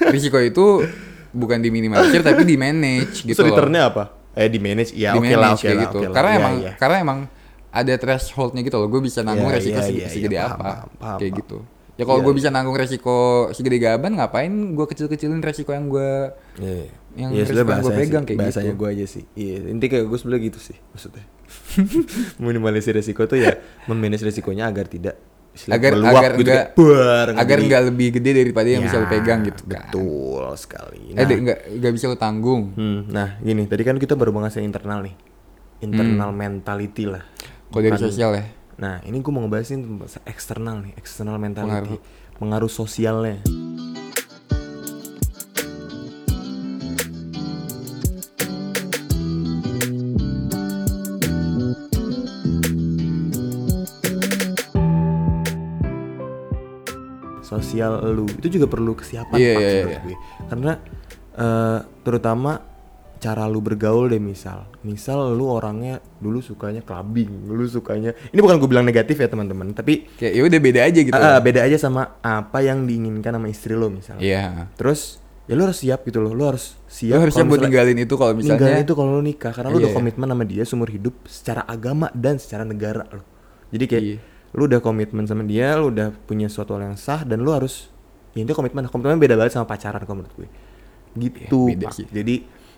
risiko 0.06 0.36
itu 0.36 0.84
bukan 1.30 1.58
diminimalisir 1.58 2.20
tapi 2.20 2.44
di 2.44 2.54
manage 2.54 3.24
gitu 3.24 3.40
loh. 3.40 3.50
returnnya 3.50 3.88
apa? 3.88 4.04
Eh 4.34 4.46
di 4.46 4.58
manage, 4.58 4.92
ya 4.92 5.14
di 5.14 5.18
oke 5.18 5.30
lah, 5.30 5.54
manage 5.54 5.54
oke 5.54 5.64
kayak 5.64 5.72
lah, 5.72 5.84
gitu. 5.84 5.96
oke 5.96 6.04
lah. 6.04 6.12
Karena 6.12 6.28
Iya, 6.28 6.38
emang 6.38 6.54
iya. 6.58 6.72
karena 6.76 6.96
emang 7.00 7.18
ada 7.70 7.94
thresholdnya 7.96 8.60
gitu 8.60 8.76
loh. 8.76 8.88
Gue 8.88 9.00
bisa 9.00 9.20
nanggung 9.20 9.48
Iya, 9.48 9.56
resiko 9.56 9.78
iya, 9.78 9.86
seg- 9.86 9.96
iya, 9.96 10.08
segede 10.08 10.36
iya, 10.36 10.44
apa. 10.46 10.58
paham, 10.58 10.88
paham, 10.94 11.18
kayak 11.18 11.32
paham. 11.32 11.40
gitu. 11.40 11.58
Ya 11.94 12.02
kalau 12.02 12.18
Iya, 12.18 12.24
gue 12.26 12.32
iya. 12.32 12.38
bisa 12.38 12.48
nanggung 12.50 12.74
resiko 12.74 13.16
segede 13.50 13.78
gaban, 13.78 14.12
ngapain 14.12 14.50
gue 14.50 14.86
kecil-kecilin 14.86 15.40
resiko 15.40 15.70
yang 15.70 15.86
gue 15.86 16.10
Iya. 16.58 16.90
Yang 17.14 17.30
Iya, 17.30 17.42
resiko 17.42 17.54
sebenarnya 17.54 17.70
yang 17.70 17.80
gue 17.80 17.92
pegang 17.96 18.20
sih, 18.20 18.28
kayak 18.28 18.38
bahasanya 18.40 18.66
gitu. 18.66 18.80
gue 18.80 18.88
aja 18.90 19.06
sih. 19.06 19.24
Iya, 19.34 19.54
inti 19.68 19.86
kayak 19.86 20.04
gue 20.04 20.18
sebenarnya 20.18 20.42
gitu 20.44 20.58
sih 20.60 20.76
maksudnya. 20.90 21.24
Minimalisir 22.42 22.92
resiko 22.92 23.22
tuh 23.24 23.38
ya 23.38 23.52
memanage 23.84 24.22
resikonya 24.22 24.66
agar 24.66 24.86
tidak 24.86 25.16
Agar- 25.70 25.94
meluap 25.94 26.18
agar 26.18 26.30
gitu 26.32 26.42
enggak- 26.42 26.58
kayak, 26.66 26.74
buar, 26.74 27.26
Agar 27.32 27.46
jadi- 27.54 27.66
nggak 27.70 27.82
lebih 27.86 28.08
gede 28.12 28.30
daripada 28.36 28.68
yang 28.68 28.82
bisa 28.82 28.96
Ya, 28.96 29.00
lu 29.00 29.06
pegang 29.06 29.40
gitu 29.44 29.62
kan. 29.64 29.86
Betul 29.86 30.44
sekali. 30.56 31.02
Eh, 31.10 31.22
deh, 31.22 31.38
nggak 31.40 31.58
nggak 31.78 31.92
bisa 31.94 32.04
lu 32.06 32.18
tanggung. 32.18 32.74
Hmm, 32.74 33.06
nah 33.08 33.38
gini, 33.38 33.62
tadi 33.64 33.82
kan 33.82 33.94
kita 33.94 34.14
baru 34.14 34.34
bahas 34.34 34.50
yang 34.52 34.66
internal 34.66 34.98
nih. 35.00 35.14
Internal 35.78 36.30
mentality 36.30 37.06
lah. 37.06 37.22
Kalau 37.70 37.82
dari 37.82 37.94
sosial 37.96 38.34
ya. 38.34 38.44
Nah, 38.74 38.98
ini 39.02 39.22
gue 39.22 39.30
mau 39.30 39.46
ngebahasin 39.46 39.86
eksternal 40.24 40.82
nih, 40.82 40.92
external 40.96 41.38
mentality. 41.38 41.94
Pengaruh. 41.94 42.00
Pengaruh 42.34 42.72
sosialnya. 42.72 43.38
Sosial 57.64 57.92
lu 58.12 58.28
itu 58.28 58.48
juga 58.52 58.68
perlu 58.68 58.92
kesiapan 58.92 59.34
Iya, 59.34 59.50
Pak, 59.50 59.58
iya, 59.58 59.68
menurut 59.72 59.88
iya. 59.90 60.00
gue. 60.04 60.16
Karena 60.46 60.72
eh, 61.34 61.78
terutama 62.04 62.52
cara 63.16 63.48
lu 63.48 63.58
bergaul 63.58 64.12
deh 64.12 64.20
misal 64.20 64.68
misal 64.84 65.32
lu 65.32 65.48
orangnya 65.48 65.96
dulu 66.20 66.44
sukanya 66.44 66.84
clubbing 66.84 67.48
lu 67.48 67.64
sukanya 67.64 68.12
ini 68.28 68.36
bukan 68.36 68.60
gue 68.60 68.68
bilang 68.68 68.84
negatif 68.84 69.16
ya 69.16 69.32
teman-teman 69.32 69.72
tapi 69.72 70.04
Kayak 70.12 70.32
ya 70.36 70.42
udah 70.44 70.60
beda 70.60 70.80
aja 70.84 71.00
gitu. 71.00 71.16
ah, 71.16 71.40
beda 71.40 71.64
aja 71.64 71.80
sama 71.80 72.20
apa 72.20 72.60
yang 72.60 72.84
diinginkan 72.84 73.32
sama 73.32 73.48
istri 73.48 73.72
lo 73.72 73.88
misalnya 73.88 74.20
Iya. 74.20 74.44
terus 74.76 75.24
ya 75.48 75.56
lu 75.56 75.64
harus 75.64 75.80
siap 75.80 76.04
gitu 76.04 76.20
loh 76.20 76.36
lu 76.36 76.44
harus 76.44 76.76
siap 76.84 77.16
Lu 77.16 77.24
harusnya 77.24 77.40
kalau 77.40 77.52
buat 77.56 77.64
ninggalin 77.64 77.96
itu 77.96 78.14
kalau 78.14 78.32
misalnya 78.36 78.60
ninggalin 78.60 78.84
itu 78.84 78.92
kalau 78.92 79.10
lu 79.10 79.22
nikah 79.24 79.52
karena 79.56 79.68
lu 79.68 79.72
Iya, 79.72 79.80
udah 79.80 79.88
iya. 79.88 79.96
komitmen 79.96 80.28
sama 80.28 80.44
dia 80.44 80.62
seumur 80.68 80.88
hidup 80.92 81.14
secara 81.24 81.62
agama 81.64 82.06
dan 82.12 82.36
secara 82.36 82.62
negara 82.62 83.08
lo 83.08 83.24
jadi 83.72 83.84
kayak 83.88 84.04
Iya. 84.04 84.18
Lu 84.54 84.70
udah 84.70 84.78
komitmen 84.78 85.26
sama 85.26 85.42
dia 85.42 85.74
lu 85.74 85.90
udah 85.90 86.14
punya 86.24 86.46
suatu 86.46 86.78
hal 86.78 86.94
yang 86.94 86.96
sah 86.98 87.26
dan 87.26 87.42
lu 87.42 87.50
harus 87.50 87.90
ya 88.34 88.42
itu 88.46 88.54
komitmen. 88.54 88.86
Komitmen 88.86 89.18
beda 89.18 89.34
banget 89.34 89.58
sama 89.58 89.66
pacaran 89.66 90.02
kalau 90.06 90.22
menurut 90.22 90.34
gue. 90.34 90.48
Gitu 91.14 91.60
Iya, 91.70 91.74
beda 91.78 91.86
sih. 91.94 92.06
jadi 92.10 92.34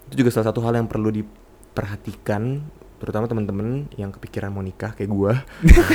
itu 0.07 0.15
juga 0.17 0.31
salah 0.33 0.53
satu 0.53 0.61
hal 0.65 0.77
yang 0.77 0.89
perlu 0.89 1.09
diperhatikan 1.13 2.61
terutama 2.97 3.29
teman-teman 3.29 3.93
yang 4.01 4.09
kepikiran 4.09 4.49
mau 4.49 4.65
nikah 4.65 4.97
kayak 4.97 5.11
gua. 5.13 5.45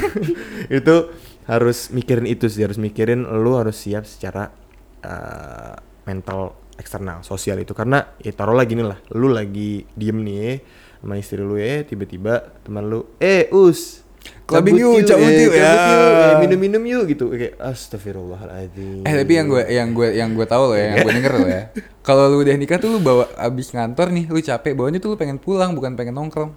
Itu 0.69 1.09
harus 1.49 1.89
mikirin 1.89 2.29
itu 2.29 2.45
sih 2.45 2.61
harus 2.61 2.77
mikirin 2.77 3.25
lu 3.25 3.57
harus 3.57 3.73
siap 3.73 4.05
secara 4.05 4.53
uh, 5.01 5.73
mental 6.05 6.53
eksternal 6.77 7.25
sosial 7.25 7.57
itu. 7.57 7.73
Karena 7.73 8.05
ya 8.21 8.29
taruhlah 8.33 8.65
gini 8.69 8.85
lah 8.85 9.01
lu 9.17 9.33
lagi 9.33 9.85
diem 9.97 10.21
nih 10.21 10.61
sama 11.01 11.17
istri 11.17 11.41
lu 11.41 11.57
ya 11.57 11.81
tiba-tiba 11.81 12.61
teman 12.61 12.85
lu 12.85 13.09
eh 13.17 13.49
us 13.49 14.00
Clubbing 14.51 14.77
yuk, 14.77 14.95
cabut 15.03 15.31
eh, 15.31 15.43
yuk, 15.47 15.53
ya." 15.55 15.71
eh, 15.71 16.33
minum-minum 16.39 16.83
yuk 16.83 17.03
gitu 17.07 17.31
kayak 17.31 17.55
astagfirullahaladzim 17.57 19.01
Eh 19.01 19.13
tapi 19.15 19.31
yang 19.33 19.47
gue 19.47 19.63
yang 19.65 19.87
gue 19.91 20.07
yang 20.11 20.29
gue 20.35 20.45
tahu 20.45 20.63
loh 20.71 20.77
ya, 20.77 20.93
yang 20.93 21.07
gue 21.07 21.13
denger 21.15 21.33
loh 21.33 21.49
ya. 21.49 21.63
Kalau 22.07 22.23
lu 22.27 22.41
udah 22.41 22.55
nikah 22.55 22.77
tuh 22.77 22.89
lu 22.89 22.99
bawa 22.99 23.29
abis 23.37 23.71
ngantor 23.71 24.11
nih, 24.11 24.25
lu 24.27 24.37
capek, 24.37 24.73
bawanya 24.73 24.99
tuh 24.99 25.13
lu 25.13 25.17
pengen 25.17 25.37
pulang 25.37 25.71
bukan 25.71 25.95
pengen 25.95 26.17
nongkrong. 26.17 26.51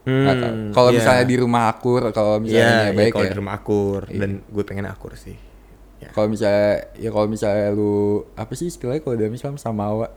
Hmm, 0.00 0.72
Kalau 0.72 0.88
iya. 0.90 0.96
misalnya 0.96 1.24
di 1.24 1.36
rumah 1.36 1.68
akur, 1.68 2.08
kalau 2.10 2.40
misalnya 2.40 2.64
Iya, 2.64 2.72
ya 2.72 2.84
iya, 2.88 2.96
baik 2.96 3.12
kalau 3.12 3.24
ya. 3.24 3.30
di 3.30 3.38
rumah 3.38 3.54
akur 3.54 4.00
Iya. 4.08 4.18
dan 4.18 4.30
gue 4.42 4.64
pengen 4.64 4.86
akur 4.88 5.12
sih. 5.14 5.36
Ya. 6.00 6.08
Kalau 6.10 6.32
misalnya 6.32 6.68
ya 6.96 7.08
kalau 7.12 7.26
misalnya 7.28 7.68
lu 7.70 7.92
apa 8.32 8.52
sih 8.56 8.66
istilahnya 8.66 9.00
kalau 9.00 9.16
dalam 9.20 9.32
Islam 9.32 9.60
samawa. 9.60 10.08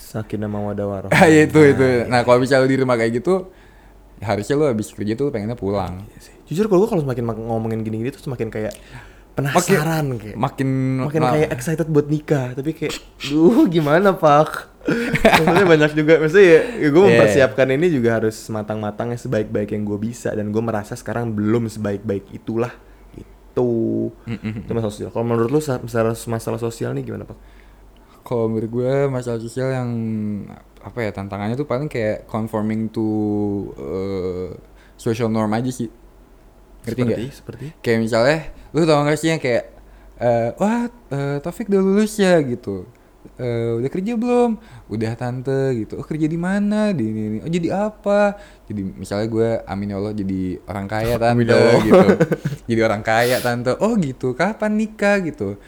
Sakinah 0.00 0.48
mawaddah 0.48 0.86
warahmah. 0.88 1.12
Ah 1.20 1.28
itu 1.28 1.60
itu. 1.60 1.86
Nah, 2.08 2.24
kalau 2.24 2.40
misalnya 2.40 2.64
lu 2.64 2.72
di 2.72 2.80
rumah 2.80 2.96
kayak 2.96 3.20
gitu 3.20 3.52
ya 4.16 4.26
harusnya 4.26 4.52
lu 4.52 4.64
habis 4.66 4.88
kerja 4.88 5.12
tuh 5.14 5.28
lu 5.28 5.30
pengennya 5.30 5.54
pulang. 5.54 6.00
Iya 6.08 6.18
sih. 6.20 6.34
Jujur 6.50 6.66
kalau 6.66 6.82
gue 6.82 6.90
kalau 6.90 7.00
semakin 7.00 7.24
mak- 7.24 7.38
ngomongin 7.40 7.80
gini-gini 7.80 8.10
tuh 8.10 8.20
semakin 8.20 8.50
kayak 8.50 8.74
penasaran 9.32 10.18
kayak. 10.18 10.34
Makin 10.34 10.68
Makin 11.00 11.20
nah, 11.20 11.32
kayak 11.32 11.48
excited 11.50 11.86
buat 11.86 12.06
nikah, 12.06 12.52
tapi 12.52 12.74
kayak, 12.74 12.92
duh 13.24 13.64
gimana 13.66 14.10
pak? 14.12 14.66
maksudnya 15.38 15.64
banyak 15.64 15.90
juga, 15.94 16.18
maksudnya 16.18 16.46
ya, 16.46 16.60
ya 16.76 16.88
gue 16.88 16.98
Iya. 16.98 17.08
mempersiapkan 17.08 17.68
ini 17.70 17.86
juga 17.88 18.10
harus 18.16 18.36
matang-matangnya 18.48 19.16
sebaik-baik 19.16 19.70
yang 19.70 19.84
gue 19.84 19.98
bisa 20.00 20.32
dan 20.32 20.48
gue 20.48 20.58
merasa 20.58 20.92
sekarang 20.92 21.30
belum 21.30 21.68
sebaik-baik 21.68 22.34
itulah 22.34 22.74
itu. 23.14 23.70
Itu 24.26 24.70
masalah 24.70 24.90
sosial. 24.90 25.10
Kalau 25.10 25.22
menurut 25.22 25.48
lu 25.48 25.60
sa- 25.60 25.78
masalah 25.78 26.16
masalah 26.26 26.58
sosial 26.58 26.90
nih 26.92 27.06
gimana 27.06 27.24
pak? 27.24 27.38
Kalau 28.20 28.48
menurut 28.48 28.68
gue 28.68 28.92
masalah 29.06 29.38
sosial 29.38 29.70
yang 29.70 29.88
apa 30.80 30.98
ya 30.98 31.10
tantangannya 31.10 31.54
tuh 31.54 31.64
paling 31.64 31.86
kayak 31.86 32.24
conforming 32.26 32.88
to 32.88 33.04
uh, 33.76 34.48
social 34.96 35.28
norm 35.28 35.52
aja 35.52 35.68
sih. 35.68 35.88
Ngerti 36.82 37.00
nggak? 37.00 37.18
Seperti, 37.18 37.36
seperti. 37.36 37.66
Kayak 37.80 37.98
misalnya, 38.00 38.38
lu 38.70 38.80
tau 38.82 39.00
gak 39.00 39.16
sih 39.16 39.28
yang 39.28 39.38
kayak, 39.38 39.64
eh 40.16 40.48
wah 40.54 40.80
eh, 40.86 41.36
Taufik 41.38 41.68
udah 41.68 41.80
lulus 41.80 42.16
ya 42.16 42.40
gitu. 42.40 42.84
Eh, 43.36 43.76
udah 43.76 43.88
kerja 43.88 44.16
belum? 44.16 44.56
Udah 44.86 45.12
tante 45.12 45.76
gitu. 45.76 45.96
Oh 45.96 46.04
kerja 46.04 46.24
di 46.24 46.36
mana? 46.36 46.92
Di 46.92 47.04
ini, 47.04 47.20
ini. 47.26 47.38
Oh 47.40 47.48
jadi 47.48 47.68
apa? 47.88 48.36
Jadi 48.64 48.80
misalnya 48.96 49.26
gue, 49.26 49.48
amin 49.64 49.92
ya 49.92 49.96
Allah 49.96 50.12
jadi 50.12 50.40
orang 50.64 50.86
kaya 50.86 51.14
tante 51.22 51.44
ya 51.44 51.52
Allah. 51.52 51.80
gitu. 51.80 52.06
jadi 52.68 52.80
orang 52.82 53.02
kaya 53.02 53.36
tante. 53.38 53.72
Oh 53.76 53.92
gitu. 53.96 54.32
Kapan 54.32 54.72
nikah 54.74 55.20
gitu? 55.20 55.60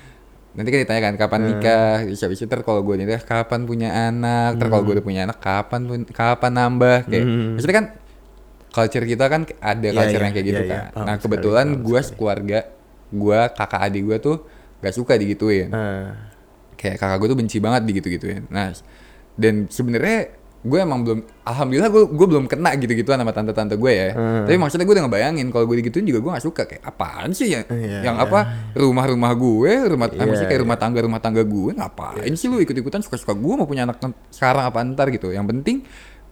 Nanti 0.52 0.68
kan 0.68 0.78
ditanya 0.80 1.02
kan 1.02 1.14
kapan 1.16 1.40
nikah? 1.48 1.96
Bisa 2.04 2.28
bisa 2.28 2.44
ter 2.44 2.60
kalau 2.60 2.80
gue 2.80 2.96
nikah 2.96 3.20
kapan 3.20 3.64
punya 3.64 3.88
anak? 4.08 4.56
Ter 4.56 4.68
kalau 4.68 4.84
gue 4.84 4.94
udah 4.96 5.04
punya 5.04 5.20
anak 5.24 5.40
kapan 5.40 5.80
pun 5.84 5.98
kapan 6.04 6.52
nambah? 6.52 6.98
Kayak 7.04 7.24
Hmm. 7.24 7.48
maksudnya 7.56 7.76
kan 7.76 7.86
culture 8.72 9.04
kita 9.04 9.28
kan 9.28 9.44
ada 9.60 9.84
Iya, 9.84 9.92
culture 9.94 10.18
iya, 10.18 10.26
yang 10.26 10.34
kayak 10.34 10.46
gitu 10.48 10.62
iya, 10.64 10.66
iya. 10.66 10.72
kan. 10.74 10.84
Paham 10.96 11.06
nah 11.06 11.16
kebetulan 11.20 11.66
gue 11.84 12.00
sekali. 12.00 12.08
sekeluarga, 12.08 12.58
gue 13.12 13.40
kakak 13.52 13.80
adik 13.84 14.02
gue 14.08 14.18
tuh 14.18 14.36
gak 14.82 14.94
suka 14.96 15.12
digituin. 15.20 15.68
Ah. 15.70 16.32
Kayak 16.80 16.96
kakak 16.98 17.16
gue 17.20 17.28
tuh 17.30 17.38
benci 17.38 17.56
banget 17.60 17.82
digitu-gituin. 17.86 18.48
Nah 18.48 18.72
dan 19.36 19.68
sebenarnya 19.68 20.42
gue 20.62 20.78
emang 20.78 21.02
belum, 21.02 21.18
alhamdulillah 21.42 21.90
gue 21.90 22.02
gue 22.14 22.26
belum 22.30 22.44
kena 22.46 22.78
gitu-gituan 22.78 23.18
sama 23.18 23.34
tante-tante 23.34 23.74
gue 23.74 23.92
ya. 23.92 24.08
Hmm. 24.14 24.46
Tapi 24.46 24.56
maksudnya 24.56 24.86
gue 24.86 24.94
udah 24.94 25.04
ngebayangin 25.10 25.46
kalau 25.50 25.66
gue 25.66 25.76
digituin 25.82 26.06
juga 26.06 26.22
gue 26.22 26.30
gak 26.38 26.44
suka 26.46 26.62
kayak 26.70 26.82
apaan 26.86 27.34
sih 27.34 27.50
ya? 27.50 27.66
Iya, 27.66 28.06
yang 28.06 28.16
iya. 28.16 28.24
apa 28.24 28.70
rumah-rumah 28.78 29.32
gue, 29.34 29.72
rumah 29.90 30.06
Iya, 30.08 30.22
maksudnya 30.22 30.48
kayak 30.48 30.62
iya. 30.62 30.64
rumah 30.64 30.78
tangga 30.78 31.00
rumah 31.02 31.20
tangga 31.20 31.42
gue 31.42 31.70
ngapain 31.74 32.32
sih 32.38 32.46
lu 32.46 32.62
ikut-ikutan 32.62 33.02
suka-suka 33.02 33.34
gue 33.34 33.54
mau 33.58 33.66
punya 33.66 33.90
anak 33.90 33.98
sekarang 34.30 34.70
apa 34.70 34.78
ntar 34.94 35.10
gitu. 35.10 35.34
Yang 35.34 35.46
penting 35.50 35.76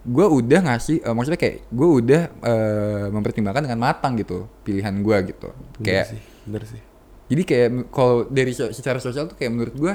gue 0.01 0.25
udah 0.25 0.59
ngasih 0.65 0.97
eh, 0.99 1.13
maksudnya 1.13 1.37
kayak 1.37 1.69
gue 1.69 1.89
udah 2.01 2.21
eh, 2.41 3.05
mempertimbangkan 3.09 3.63
dengan 3.65 3.79
matang 3.79 4.17
gitu 4.17 4.49
pilihan 4.61 4.93
gue 4.97 5.17
gitu. 5.29 5.49
Bener 5.77 5.85
kayak 5.85 6.05
sih, 6.09 6.21
bener 6.43 6.63
sih. 6.65 6.81
jadi 7.27 7.41
kayak 7.43 7.69
kalau 7.89 8.25
dari 8.25 8.51
so- 8.51 8.69
secara 8.69 8.97
sosial 8.97 9.25
tuh 9.25 9.35
kayak 9.35 9.51
menurut 9.51 9.75
gue 9.75 9.93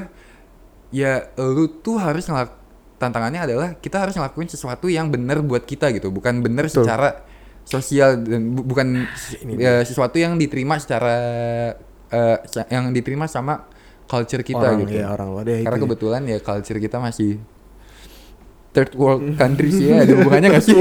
ya 0.90 1.26
lu 1.36 1.66
tuh 1.76 1.98
harus 1.98 2.22
ngelak 2.24 2.54
tantangannya 2.96 3.40
adalah 3.42 3.68
kita 3.76 4.00
harus 4.00 4.14
ngelakuin 4.14 4.46
sesuatu 4.46 4.86
yang 4.86 5.10
benar 5.10 5.42
buat 5.42 5.62
kita 5.62 5.90
gitu 5.90 6.08
bukan 6.08 6.40
benar 6.40 6.70
secara 6.70 7.26
sosial 7.66 8.16
dan 8.16 8.54
bu- 8.54 8.62
bukan 8.64 9.04
Ini 9.42 9.52
ya, 9.58 9.72
sesuatu 9.82 10.16
yang 10.16 10.38
diterima 10.38 10.78
secara 10.78 11.18
sa- 12.46 12.70
yang 12.70 12.94
diterima 12.94 13.26
sama 13.26 13.66
culture 14.06 14.40
kita 14.40 14.62
orang, 14.62 14.86
gitu. 14.86 15.02
ya, 15.02 15.10
orang 15.10 15.28
luar. 15.28 15.44
Ya, 15.44 15.66
karena 15.66 15.78
kebetulan 15.82 16.22
ya 16.24 16.38
culture 16.38 16.78
kita 16.78 17.02
masih 17.02 17.42
third 18.76 18.92
world 18.92 19.24
countries 19.40 19.72
ya 19.74 20.04
ada 20.04 20.12
hubungannya 20.14 20.52
gak 20.52 20.62
sih? 20.62 20.76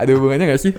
ada 0.00 0.10
hubungannya 0.10 0.44
gak 0.48 0.62
sih? 0.62 0.72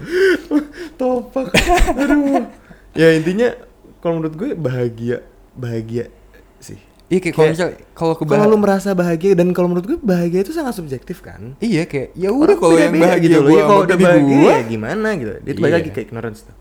topak 0.95 1.51
aduh 1.91 2.47
ya 2.93 3.13
intinya 3.13 3.53
kalau 3.99 4.17
menurut 4.17 4.33
gue 4.33 4.49
bahagia 4.53 5.17
bahagia 5.53 6.09
sih 6.57 6.77
Iya 7.05 7.19
kayak 7.21 7.31
kalau 7.31 7.43
Kayak- 7.43 7.53
misal 7.53 7.67
kalau 7.93 8.13
kalau 8.17 8.45
lu 8.47 8.57
merasa 8.57 8.89
bahagia 8.91 9.31
dan 9.35 9.51
kalau 9.51 9.67
menurut 9.67 9.85
gue 9.85 9.97
bahagia 9.99 10.39
itu 10.41 10.49
sangat 10.49 10.73
subjektif 10.73 11.19
kan 11.19 11.53
Iya 11.59 11.83
kayak 11.85 12.11
ya 12.13 12.29
udah 12.31 12.55
kalau 12.55 12.75
yang 12.75 12.91
bahagia 12.91 13.29
gitu 13.29 13.39
loh. 13.39 13.49
Ya, 13.51 13.63
kalau 13.63 13.81
udah 13.85 13.97
bahagia 13.99 14.35
gua, 14.35 14.49
ya 14.49 14.57
gimana 14.65 15.07
gitu 15.13 15.31
itu 15.45 15.59
Iya. 15.59 15.71
lagi 15.71 15.89
ke 15.91 15.99
ignorance 16.01 16.39
tuh 16.41 16.55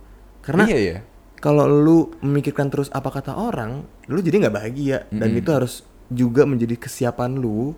karena 0.45 0.63
iya 0.69 0.77
ya. 0.77 0.97
kalau 1.41 1.65
lu 1.65 2.13
memikirkan 2.21 2.69
terus 2.69 2.91
apa 2.91 3.09
kata 3.09 3.33
orang 3.33 3.87
lu 4.05 4.21
jadi 4.21 4.45
nggak 4.45 4.55
bahagia 4.55 4.97
dan 5.09 5.31
Mm-mm. 5.31 5.41
itu 5.41 5.49
harus 5.49 5.75
juga 6.11 6.43
menjadi 6.45 6.77
kesiapan 6.77 7.35
lu 7.35 7.73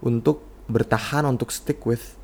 untuk 0.00 0.44
bertahan 0.66 1.26
untuk 1.26 1.50
stick 1.50 1.82
with 1.84 2.16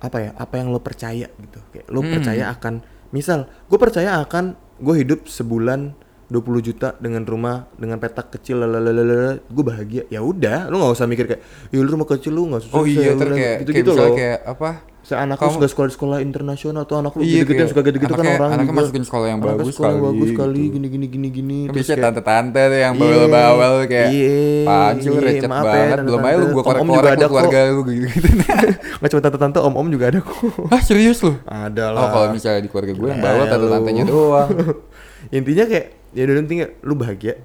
apa 0.00 0.16
ya 0.18 0.30
apa 0.36 0.54
yang 0.56 0.72
lu 0.72 0.80
percaya 0.80 1.28
gitu 1.28 1.60
kayak 1.70 1.86
lu 1.92 2.00
Mm. 2.00 2.10
percaya 2.18 2.44
akan 2.50 2.74
misal 3.12 3.46
gue 3.68 3.78
percaya 3.78 4.16
akan 4.24 4.56
gue 4.80 4.94
hidup 4.96 5.28
sebulan 5.28 5.92
20 6.30 6.40
juta 6.62 6.94
dengan 6.96 7.22
rumah 7.22 7.66
dengan 7.74 7.98
petak 7.98 8.30
kecil 8.30 8.62
lalalala 8.62 9.42
gue 9.42 9.64
bahagia 9.66 10.02
ya 10.06 10.22
udah 10.22 10.70
lu 10.70 10.78
nggak 10.78 10.94
usah 10.94 11.04
mikir 11.04 11.26
kayak 11.26 11.42
ya 11.68 11.76
lu 11.76 11.90
rumah 11.90 12.06
kecil 12.06 12.30
lu 12.30 12.46
nggak 12.46 12.62
susah 12.64 12.76
Oh 12.76 12.86
iya 12.86 13.12
ter 13.12 13.28
kayak 13.28 13.56
gitu 13.60 13.70
gitu 13.74 13.90
loh 13.92 14.14
kayak 14.14 14.40
apa? 14.44 14.70
anak 15.10 15.42
lu 15.42 15.50
suka 15.50 15.66
sekolah 15.66 15.90
sekolah 15.90 16.18
internasional 16.22 16.86
atau 16.86 17.02
anak 17.02 17.10
lu 17.12 17.26
Iya, 17.26 17.42
kayak 17.42 17.66
suka 17.66 17.82
gitu-gitu 17.82 18.14
kan 18.14 18.22
anaknya- 18.22 18.38
orang 18.38 18.50
anaknya 18.54 18.74
masukin 18.78 19.02
sekolah 19.02 19.26
yang 19.26 19.40
bagus 19.42 19.74
sekolah 19.74 19.90
yang 19.90 20.04
bagus 20.06 20.30
kali 20.30 20.60
gitu. 20.60 20.70
gini 20.70 20.86
gini 20.86 21.06
gini 21.08 21.28
gini 21.32 21.58
Kan 21.60 21.72
terus 21.74 21.88
kayak- 21.88 22.02
tante-tante 22.06 22.62
tuh 22.62 22.78
yang 22.78 22.94
Iya, 22.94 23.02
bawel-bawel 23.02 23.74
kayak 23.88 24.08
iya, 24.08 24.38
lu 24.94 25.10
iya, 25.10 25.18
recet 25.18 25.42
ya, 25.42 25.50
banget 25.50 25.98
belum 26.06 26.20
aja 26.20 26.36
lu 26.36 26.44
juga 26.46 26.62
korek-korek 26.62 27.10
ada 27.10 27.18
lu 27.18 27.26
keluarga 27.28 27.58
lu 27.66 27.82
gitu-gitu. 27.82 28.28
nggak 29.02 29.10
cuma 29.10 29.20
tante-tante 29.20 29.58
om-om 29.58 29.86
juga 29.90 30.04
ada 30.06 30.18
kok 30.22 30.38
Hah 30.70 30.80
serius 30.80 31.18
lu? 31.20 31.32
ada 31.42 31.84
Oh 31.86 31.94
lah 31.96 32.06
kalau 32.08 32.26
misalnya 32.30 32.60
di 32.60 32.70
keluarga 32.70 32.92
gue 32.92 33.08
yang 33.08 33.18
Ya, 33.18 33.24
bawel 33.26 33.40
lu. 33.40 33.50
tante-tantenya 33.50 34.04
doang. 34.06 34.48
intinya 35.34 35.64
kayak 35.66 35.86
ya 36.10 36.22
udah 36.22 36.36
intinya 36.38 36.66
lu 36.80 36.94
bahagia. 36.94 37.38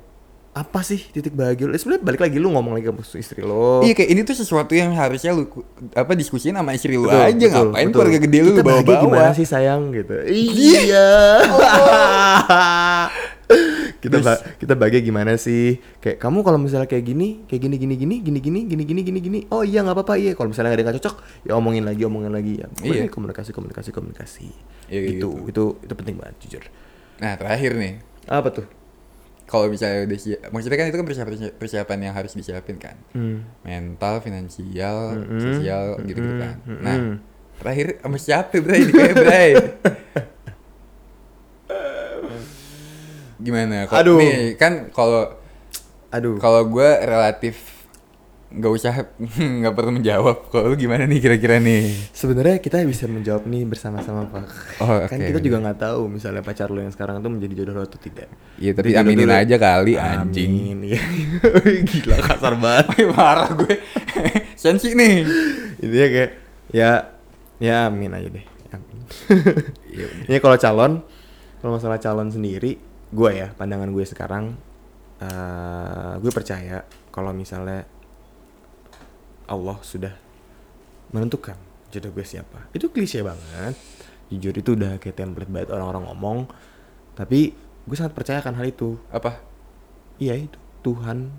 Apa 0.52 0.80
sih 0.82 1.04
titik 1.06 1.36
bahagia 1.36 1.68
lu? 1.68 1.72
Eh, 1.72 1.78
sebenarnya 1.78 2.00
balik 2.02 2.22
lagi 2.22 2.40
lu 2.40 2.48
ngomong 2.48 2.74
lagi 2.74 2.88
sama 2.88 3.04
istri 3.20 3.42
lo. 3.42 3.84
Iya 3.84 3.92
kayak 3.92 4.08
ini 4.08 4.22
tuh 4.24 4.34
sesuatu 4.34 4.72
yang 4.72 4.96
harusnya 4.96 5.32
lu 5.32 5.52
apa 5.92 6.16
diskusiin 6.16 6.56
sama 6.56 6.72
istri 6.72 6.96
lu 6.96 7.06
Betul, 7.06 7.28
aja. 7.28 7.36
betul, 7.46 7.66
ngapain 7.68 7.84
betul. 7.84 7.92
keluarga 7.94 8.20
gede 8.24 8.40
lu 8.40 8.50
Kita 8.50 8.64
bahagia 8.64 8.88
bawa-bawa. 8.88 9.04
gimana 9.04 9.30
sih 9.34 9.44
sayang 9.44 9.82
gitu. 9.92 10.16
Iya. 10.26 11.08
Kita 13.96 14.18
ba- 14.20 14.42
kita 14.56 14.74
bahagia 14.74 15.02
gimana 15.02 15.34
sih? 15.36 15.78
Kayak 15.98 16.18
kamu 16.20 16.42
kalau 16.42 16.58
misalnya 16.58 16.86
kayak 16.86 17.04
gini 17.04 17.42
kayak 17.46 17.62
gini 17.62 17.76
gini 17.76 17.96
gini 17.96 18.16
gini 18.20 18.38
gini 18.40 18.60
gini 18.64 18.84
gini 18.84 19.02
gini 19.04 19.20
gini. 19.20 19.40
Oh 19.50 19.62
iya 19.62 19.82
nggak 19.82 19.92
apa-apa. 19.94 20.14
Iya 20.16 20.34
kalau 20.34 20.50
misalnya 20.50 20.72
nggak 20.72 20.80
ada 20.80 20.86
yang 20.88 20.98
cocok 20.98 21.16
ya 21.44 21.54
omongin 21.54 21.84
lagi 21.84 22.02
omongin 22.06 22.32
lagi. 22.32 22.54
Ya 22.58 22.68
Iya. 22.82 23.10
Komunikasi 23.10 23.50
komunikasi 23.50 23.90
komunikasi. 23.92 24.48
Iya, 24.88 25.00
kayak 25.00 25.14
itu 25.16 25.30
gitu. 25.44 25.50
itu 25.50 25.64
itu 25.84 25.94
penting 25.96 26.16
banget 26.16 26.36
jujur. 26.40 26.64
Nah 27.18 27.34
terakhir 27.36 27.72
nih 27.76 27.94
apa 28.26 28.50
tuh 28.52 28.66
kalau 29.46 29.70
misalnya 29.70 30.10
udah 30.10 30.18
siap, 30.18 30.50
maksudnya 30.50 30.74
kan 30.74 30.90
itu 30.90 30.98
kan 30.98 31.06
persiapan 31.06 31.34
persiapan 31.62 31.98
yang 32.02 32.18
harus 32.18 32.34
disiapin 32.34 32.82
kan, 32.82 32.98
hmm. 33.14 33.62
mental, 33.62 34.18
finansial, 34.18 35.22
Mm-mm. 35.22 35.38
sosial 35.38 36.02
gitu 36.02 36.18
gitu 36.18 36.36
kan. 36.42 36.58
Mm-mm. 36.66 36.82
Nah 36.82 36.98
terakhir 37.62 38.02
sama 38.02 38.18
siapa 38.18 38.58
Bray? 38.58 38.90
Kayak 38.90 39.14
Bray. 39.16 39.52
Gimana? 43.46 43.86
Kalo- 43.86 44.02
Aduh. 44.02 44.18
Nih 44.18 44.58
kan 44.58 44.90
kalau 44.90 45.30
aduh 46.10 46.40
kalau 46.40 46.64
gue 46.66 46.90
relatif 47.04 47.75
nggak 48.56 48.72
usah 48.72 48.94
nggak 49.62 49.74
perlu 49.76 49.92
menjawab. 49.92 50.48
Kalau 50.48 50.72
lu 50.72 50.76
gimana 50.76 51.04
nih 51.04 51.20
kira-kira 51.20 51.60
nih? 51.60 51.92
Sebenarnya 52.10 52.58
kita 52.58 52.80
bisa 52.84 53.06
menjawab 53.06 53.44
nih 53.46 53.64
bersama-sama 53.64 54.26
pak. 54.26 54.48
Oh, 54.80 55.00
kan 55.06 55.20
oke. 55.20 55.28
kita 55.28 55.40
juga 55.40 55.60
nggak 55.60 55.80
tahu 55.80 56.08
misalnya 56.08 56.40
pacar 56.40 56.72
lo 56.72 56.80
yang 56.80 56.90
sekarang 56.90 57.20
tuh 57.20 57.30
menjadi 57.30 57.54
jodoh 57.62 57.76
lo 57.76 57.84
atau 57.84 58.00
tidak. 58.00 58.32
Iya 58.56 58.72
tapi 58.72 58.92
Itu 58.92 58.98
jodoh 58.98 59.04
aminin 59.06 59.28
dulu. 59.28 59.42
aja 59.44 59.56
kali 59.56 59.94
anjing. 59.96 60.52
Amin. 60.52 60.78
Iya. 60.88 61.02
Gila 61.92 62.18
kasar 62.24 62.54
banget. 62.56 62.86
Marah 63.12 63.50
gue. 63.52 63.76
Sensi 64.62 64.96
nih. 64.96 65.28
Intinya 65.84 66.08
kayak 66.10 66.32
ya 66.72 66.92
ya 67.60 67.88
amin 67.88 68.12
aja 68.12 68.30
deh. 68.32 68.46
Amin. 68.72 68.98
Iya, 69.92 70.08
Ini 70.28 70.38
kalau 70.40 70.56
calon, 70.56 70.94
kalau 71.60 71.72
masalah 71.76 72.00
calon 72.00 72.28
sendiri, 72.28 72.76
gue 73.10 73.30
ya 73.32 73.52
pandangan 73.54 73.92
gue 73.92 74.04
sekarang, 74.04 74.56
eh 75.20 76.14
gue 76.20 76.32
percaya 76.32 76.84
kalau 77.10 77.32
misalnya 77.32 77.88
Allah 79.46 79.78
sudah 79.82 80.14
menentukan 81.10 81.56
jodoh 81.90 82.12
gue 82.12 82.26
siapa. 82.26 82.68
Itu 82.72 82.90
klise 82.90 83.22
banget. 83.22 83.76
Jujur 84.28 84.54
itu 84.54 84.74
udah 84.74 84.98
kayak 84.98 85.16
template 85.16 85.48
banget 85.48 85.70
orang-orang 85.70 86.04
ngomong. 86.06 86.40
Tapi 87.14 87.54
gue 87.86 87.96
sangat 87.96 88.12
percaya 88.12 88.42
akan 88.42 88.54
hal 88.56 88.68
itu. 88.68 88.98
Apa? 89.10 89.40
Iya 90.18 90.36
itu 90.40 90.58
Tuhan 90.82 91.30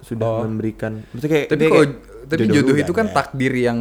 sudah 0.00 0.26
Oh. 0.26 0.42
memberikan. 0.42 1.04
Maksudnya 1.12 1.30
kayak 1.30 1.46
Tapi 1.46 1.62
kalau 1.62 1.84
kayak, 1.84 1.92
tapi 2.26 2.44
jodoh 2.48 2.72
itu 2.74 2.92
kan 2.92 3.06
ada. 3.06 3.16
takdir 3.20 3.52
yang 3.52 3.78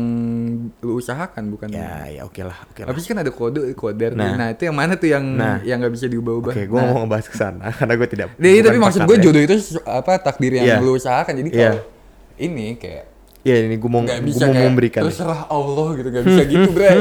lu 0.78 1.00
usahakan 1.00 1.44
bukan? 1.48 1.72
Ya 1.72 2.12
ya 2.12 2.22
oke 2.28 2.44
lah 2.44 2.58
oke 2.68 2.84
lah. 2.84 2.92
Habis 2.92 3.08
kan 3.08 3.18
ada 3.18 3.32
kode 3.32 3.72
koder. 3.74 4.12
Nah. 4.14 4.36
Nah, 4.36 4.48
itu 4.52 4.68
yang 4.68 4.76
mana 4.76 5.00
tuh 5.00 5.08
yang 5.08 5.24
Nah. 5.24 5.64
yang 5.64 5.80
nggak 5.80 5.96
bisa 5.96 6.06
diubah-ubah? 6.06 6.52
Oke, 6.52 6.68
gue 6.68 6.76
nah. 6.76 6.92
mau 6.92 7.08
ngebahas 7.08 7.26
ke 7.26 7.38
sana 7.40 7.72
karena 7.80 7.94
gue 7.96 8.08
tidak. 8.10 8.28
Iya, 8.36 8.52
bukan 8.54 8.66
tapi 8.66 8.78
maksud 8.78 9.02
gue 9.02 9.16
ya. 9.16 9.24
jodoh 9.24 9.42
itu 9.42 9.56
apa 9.82 10.12
takdir 10.20 10.52
yang 10.54 10.66
Iya. 10.68 10.76
lu 10.80 10.92
usahakan. 10.94 11.34
Jadi 11.40 11.50
Iya. 11.50 11.72
kalau 11.72 11.82
ini 12.38 12.68
kayak 12.76 13.06
Iya, 13.40 13.56
ini 13.64 13.76
gue 13.76 13.88
mau 13.88 14.04
gue 14.04 14.20
bisa 14.20 14.46
mau 14.46 14.52
kayak 14.52 14.68
memberikan. 14.68 15.04
terserah 15.06 15.48
Allah 15.48 15.88
gitu 15.96 16.08
nggak 16.10 16.26
bisa 16.26 16.42
gitu, 16.44 16.70
Bray. 16.70 17.00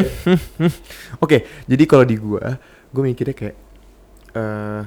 Oke, 1.24 1.36
jadi 1.64 1.84
kalau 1.84 2.04
di 2.04 2.14
gue, 2.14 2.44
gue 2.88 3.02
mikirnya 3.04 3.34
kayak 3.34 3.56
eh 4.30 4.82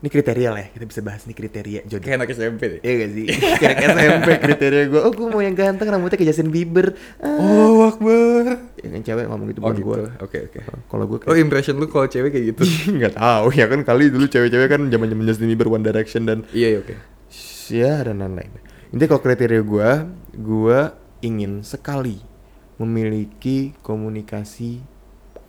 ini 0.00 0.08
kriteria 0.08 0.48
lah 0.52 0.60
ya. 0.60 0.68
Kita 0.68 0.84
bisa 0.84 1.00
bahas 1.00 1.24
nih 1.24 1.32
kriteria 1.32 1.80
jodoh. 1.84 2.04
kayak 2.04 2.16
anak 2.18 2.28
SMP 2.30 2.62
deh. 2.68 2.80
Iya 2.80 2.92
gak 2.94 3.10
sih? 3.10 3.24
Kayak 3.60 3.76
SMP 3.88 4.28
kriteria 4.36 4.82
gue. 4.86 5.00
Oh, 5.00 5.08
gue 5.10 5.26
mau 5.26 5.40
yang 5.40 5.56
ganteng, 5.56 5.88
rambutnya 5.88 6.16
kayak 6.16 6.28
Justin 6.28 6.52
Bieber. 6.52 6.92
Ah. 7.18 7.40
Oh, 7.40 7.88
Akbar. 7.88 8.68
Ya 8.76 8.88
kan 8.90 9.00
cewek 9.00 9.24
ngomong 9.28 9.46
gitu 9.48 9.60
Oh 9.60 9.64
bukan 9.64 9.76
gitu. 9.80 9.88
gue. 9.88 10.00
Oke, 10.20 10.38
oke. 10.44 10.58
Kalau 10.60 11.04
gue 11.08 11.18
Oh, 11.24 11.32
impression 11.32 11.80
lu 11.80 11.88
kalau 11.88 12.04
cewek 12.04 12.36
kayak 12.36 12.52
gitu. 12.52 12.62
nggak 13.00 13.16
tahu 13.16 13.48
ya 13.52 13.64
kan 13.64 13.80
kali 13.80 14.12
dulu 14.12 14.28
cewek-cewek 14.28 14.68
kan 14.68 14.80
zaman-zaman 14.88 15.24
Justin 15.24 15.48
Bieber 15.48 15.68
One 15.68 15.80
Direction 15.80 16.24
dan 16.24 16.44
iya, 16.52 16.76
iya, 16.76 16.78
oke. 16.80 16.94
ya 17.68 17.92
dan 18.00 18.20
lain-lain. 18.20 18.52
Intinya 18.94 19.10
kalau 19.10 19.22
kriteria 19.26 19.62
gue, 19.66 19.90
gue 20.38 20.78
ingin 21.26 21.66
sekali 21.66 22.22
memiliki 22.78 23.74
komunikasi 23.82 24.78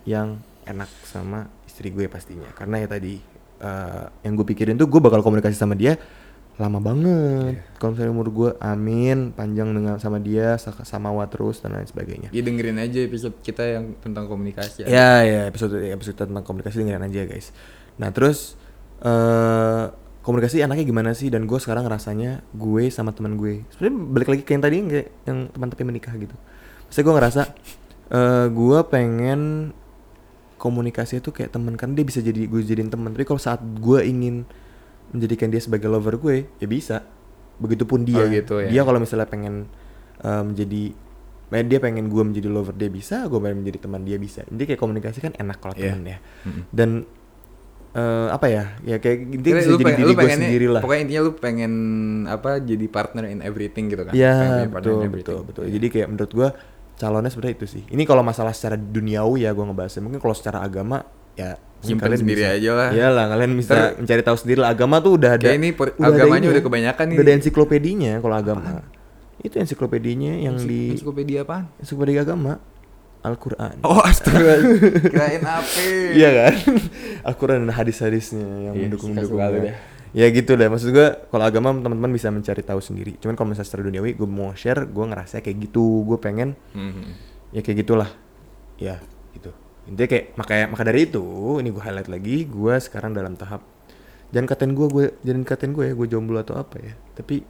yang 0.05 0.41
enak 0.65 0.89
sama 1.05 1.45
istri 1.69 1.93
gue 1.93 2.09
pastinya. 2.09 2.49
Karena 2.57 2.81
ya 2.81 2.87
tadi 2.89 3.21
eh, 3.61 4.05
yang 4.25 4.33
gue 4.33 4.45
pikirin 4.45 4.77
tuh 4.77 4.89
gue 4.89 4.97
bakal 4.97 5.21
komunikasi 5.21 5.53
sama 5.53 5.77
dia 5.77 5.97
lama 6.55 6.79
banget. 6.79 7.59
Kalau 7.75 7.91
misalnya 7.93 8.11
umur 8.15 8.27
gue 8.31 8.51
amin 8.63 9.35
panjang 9.35 9.75
dengan 9.75 9.99
sama 9.99 10.23
dia 10.23 10.55
sa- 10.55 10.87
sama 10.87 11.11
wa 11.11 11.27
terus 11.27 11.59
dan 11.59 11.75
lain 11.75 11.83
sebagainya. 11.83 12.31
Ya 12.31 12.41
dengerin 12.41 12.79
aja 12.79 13.03
episode 13.03 13.35
kita 13.43 13.61
yang 13.61 13.91
tentang 13.99 14.25
komunikasi. 14.25 14.87
Ya 14.87 15.19
ya 15.21 15.51
episode 15.51 15.75
episode 15.83 16.15
tentang 16.15 16.47
komunikasi 16.47 16.81
dengerin 16.81 17.03
aja 17.03 17.21
guys. 17.27 17.51
Nah 17.99 18.09
terus 18.09 18.55
eh 19.03 19.85
komunikasi 20.25 20.65
anaknya 20.65 20.83
gimana 20.83 21.13
sih? 21.13 21.29
Dan 21.29 21.45
gue 21.45 21.59
sekarang 21.61 21.85
rasanya 21.85 22.41
gue 22.57 22.89
sama 22.89 23.13
teman 23.13 23.37
gue. 23.37 23.61
Sebenarnya 23.77 23.93
balik 24.09 24.27
lagi 24.33 24.41
ke 24.41 24.51
yang 24.57 24.63
tadi 24.65 24.75
yang, 24.81 24.89
yang 25.23 25.37
teman 25.53 25.67
tapi 25.69 25.85
menikah 25.85 26.13
gitu. 26.17 26.33
Maksudnya 26.89 27.05
gue 27.05 27.15
ngerasa 27.15 27.41
eh 28.05 28.47
gue 28.49 28.79
pengen 28.89 29.41
komunikasi 30.57 31.21
itu 31.21 31.29
kayak 31.29 31.53
teman 31.53 31.77
kan 31.77 31.93
dia 31.93 32.01
bisa 32.01 32.25
jadi 32.25 32.49
gue 32.49 32.61
jadiin 32.65 32.89
teman. 32.89 33.13
Tapi 33.13 33.23
kalau 33.23 33.37
saat 33.37 33.61
gue 33.61 34.01
ingin 34.01 34.49
menjadikan 35.13 35.53
dia 35.53 35.61
sebagai 35.61 35.85
lover 35.85 36.17
gue 36.17 36.49
ya 36.57 36.65
bisa. 36.65 37.05
Begitupun 37.61 38.03
dia. 38.03 38.25
Oh, 38.25 38.27
gitu 38.27 38.65
ya. 38.65 38.69
Dia 38.73 38.81
kalau 38.81 38.97
misalnya 38.97 39.29
pengen 39.29 39.69
eh, 40.25 40.43
menjadi 40.43 40.83
eh, 41.53 41.65
dia 41.69 41.79
pengen 41.79 42.09
gue 42.09 42.23
menjadi 42.25 42.49
lover 42.49 42.73
dia 42.73 42.89
bisa, 42.89 43.29
gue 43.29 43.37
pengen 43.37 43.61
menjadi 43.61 43.77
teman 43.85 44.01
dia 44.01 44.17
bisa. 44.17 44.41
Jadi 44.49 44.73
kayak 44.73 44.81
komunikasi 44.81 45.21
kan 45.21 45.33
enak 45.37 45.57
kalau 45.61 45.77
Iya. 45.77 45.93
temen 45.93 46.03
ya. 46.03 46.17
Mm-mm. 46.49 46.63
Dan 46.73 46.89
eh, 47.95 48.27
apa 48.29 48.45
ya? 48.45 48.63
Ya 48.83 48.99
kayak 48.99 49.17
intinya 49.31 49.55
bisa 49.55 49.65
lu 49.65 49.73
jadi 49.73 49.85
pengen- 49.85 49.99
diri 50.01 50.13
gue 50.13 50.29
sendiri 50.29 50.67
lah. 50.67 50.81
Pokoknya 50.83 51.01
intinya 51.01 51.21
lu 51.21 51.31
pengen 51.33 51.73
apa 52.27 52.49
jadi 52.59 52.85
partner 52.85 53.23
in 53.25 53.39
everything 53.39 53.87
gitu 53.87 54.03
kan? 54.03 54.11
Partner 54.11 54.67
betul 54.69 54.99
betul 55.09 55.39
betul. 55.41 55.63
Jadi 55.65 55.87
kayak 55.89 56.07
menurut 56.07 56.31
gue 56.31 56.49
calonnya 56.95 57.27
sebenarnya 57.27 57.55
itu 57.55 57.67
sih. 57.69 57.83
Ini 57.85 58.03
kalau 58.03 58.21
masalah 58.21 58.51
secara 58.51 58.75
duniawi 58.75 59.43
ya 59.43 59.51
gue 59.51 59.63
ngebahasnya. 59.63 60.01
Mungkin 60.01 60.19
kalau 60.19 60.31
secara 60.31 60.59
agama 60.59 61.03
ya 61.33 61.55
Simpen 61.79 62.09
sendiri 62.11 62.41
aja 62.41 62.71
lah. 62.73 62.89
Iyalah 62.89 63.25
kalian 63.29 63.51
bisa 63.53 63.71
Ntar- 63.71 63.95
mencari 64.01 64.21
tahu 64.21 64.37
sendiri 64.39 64.59
lah. 64.59 64.73
Agama 64.73 64.97
tuh 64.99 65.15
udah 65.15 65.31
ada. 65.37 65.45
Kayak 65.45 65.59
ini 65.59 65.69
per- 65.69 65.93
udah 65.93 66.03
ada 66.03 66.15
agamanya 66.17 66.35
ininya. 66.41 66.51
udah 66.51 66.63
kebanyakan 66.65 67.05
nih. 67.05 67.15
Udah 67.15 67.23
ada 67.23 67.33
ensiklopedinya 67.37 68.13
kalau 68.19 68.35
agama. 68.35 68.69
Itu 69.37 69.55
ensiklopedinya 69.55 70.33
yang 70.33 70.55
Ensi- 70.57 70.65
di 70.65 70.81
ensiklopedia 70.91 71.45
apaan? 71.45 71.69
ensiklopedia 71.77 72.21
agama 72.23 72.57
Al-Qur'an. 73.25 73.81
Oh, 73.81 73.97
astaga. 73.99 74.61
Kirain 75.11 75.41
apa? 75.41 75.65
Iya 76.13 76.29
kan? 76.31 76.53
Al-Quran 77.23 77.65
dan 77.65 77.73
hadis-hadisnya 77.73 78.45
yang 78.69 78.73
Iya, 78.73 78.81
mendukung-dukung. 78.85 79.25
suka-suka 79.33 79.45
lu 79.49 79.57
ya. 79.59 79.63
deh. 79.65 79.75
Ya 80.15 80.27
gitu 80.29 80.51
deh. 80.53 80.69
Maksud 80.69 80.89
gue 80.89 81.07
kalau 81.27 81.43
agama 81.43 81.73
teman-teman 81.73 82.07
bisa 82.09 82.29
mencari 82.29 82.61
tahu 82.61 82.79
sendiri. 82.79 83.17
Cuman 83.17 83.33
kalau 83.33 83.49
misalnya 83.49 83.67
secara 83.67 83.83
duniawi 83.83 84.13
gue 84.13 84.23
mau 84.25 84.53
share, 84.53 84.85
gue 84.85 85.03
ngerasa 85.03 85.41
kayak 85.41 85.57
gitu. 85.65 86.05
Gue 86.05 86.17
pengen 86.17 86.53
Mhm. 86.71 87.03
ya 87.51 87.59
kayak 87.59 87.77
gitulah. 87.81 88.09
Ya 88.77 89.01
gitu. 89.31 89.51
Intinya 89.85 90.07
kayak 90.07 90.25
makanya 90.35 90.65
maka 90.69 90.83
dari 90.83 91.03
itu 91.03 91.25
ini 91.57 91.67
gue 91.67 91.81
highlight 91.81 92.07
lagi. 92.07 92.45
Gue 92.45 92.77
sekarang 92.77 93.11
dalam 93.11 93.33
tahap 93.33 93.65
jangan 94.29 94.47
katain 94.47 94.71
gue, 94.71 94.87
gue 94.87 95.05
jangan 95.21 95.43
katain 95.43 95.71
gue 95.71 95.85
ya 95.85 95.93
gue 95.93 96.07
jomblo 96.07 96.39
atau 96.39 96.55
apa 96.55 96.77
ya. 96.79 96.93
Tapi 97.11 97.43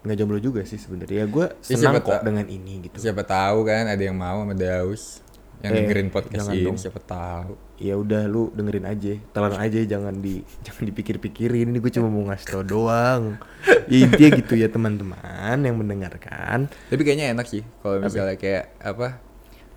nggak 0.00 0.16
jomblo 0.16 0.38
juga 0.38 0.60
sih 0.62 0.76
sebenarnya. 0.76 1.22
Ya 1.22 1.26
gue 1.26 1.46
Ya, 1.46 1.76
senang 1.76 1.94
siapa 1.94 2.00
kok 2.00 2.12
ta- 2.14 2.24
dengan 2.24 2.46
ini 2.46 2.74
gitu. 2.84 2.96
Siapa 2.98 3.22
tahu 3.22 3.58
kan 3.62 3.84
ada 3.84 4.00
yang 4.00 4.14
mau 4.14 4.40
sama 4.40 4.52
Daus 4.52 5.20
yang 5.60 5.70
Eh, 5.70 5.78
dengerin 5.78 6.08
podcast 6.08 6.48
ini 6.48 6.64
dong. 6.64 6.76
siapa 6.76 6.98
tahu. 6.98 7.52
ya 7.76 7.92
udah 7.94 8.24
lu 8.24 8.48
dengerin 8.50 8.84
aja 8.84 9.16
telan 9.30 9.56
aja 9.56 9.80
jangan 9.82 10.12
di 10.14 10.44
jangan 10.64 10.84
dipikir-pikirin 10.84 11.64
ini 11.64 11.78
gue 11.78 11.88
cuma 11.90 12.08
mau 12.08 12.28
ngasih 12.28 12.48
tau 12.50 12.60
doang 12.62 13.40
ya, 13.86 14.04
intinya 14.04 14.36
gitu 14.36 14.52
ya 14.54 14.68
teman-teman 14.68 15.16
yang 15.58 15.72
mendengarkan 15.74 16.68
Tapi 16.68 17.00
kayaknya 17.00 17.32
enak 17.32 17.44
sih 17.44 17.64
kalau 17.78 18.00
misalnya 18.00 18.36
kayak 18.36 18.76
apa 18.78 19.20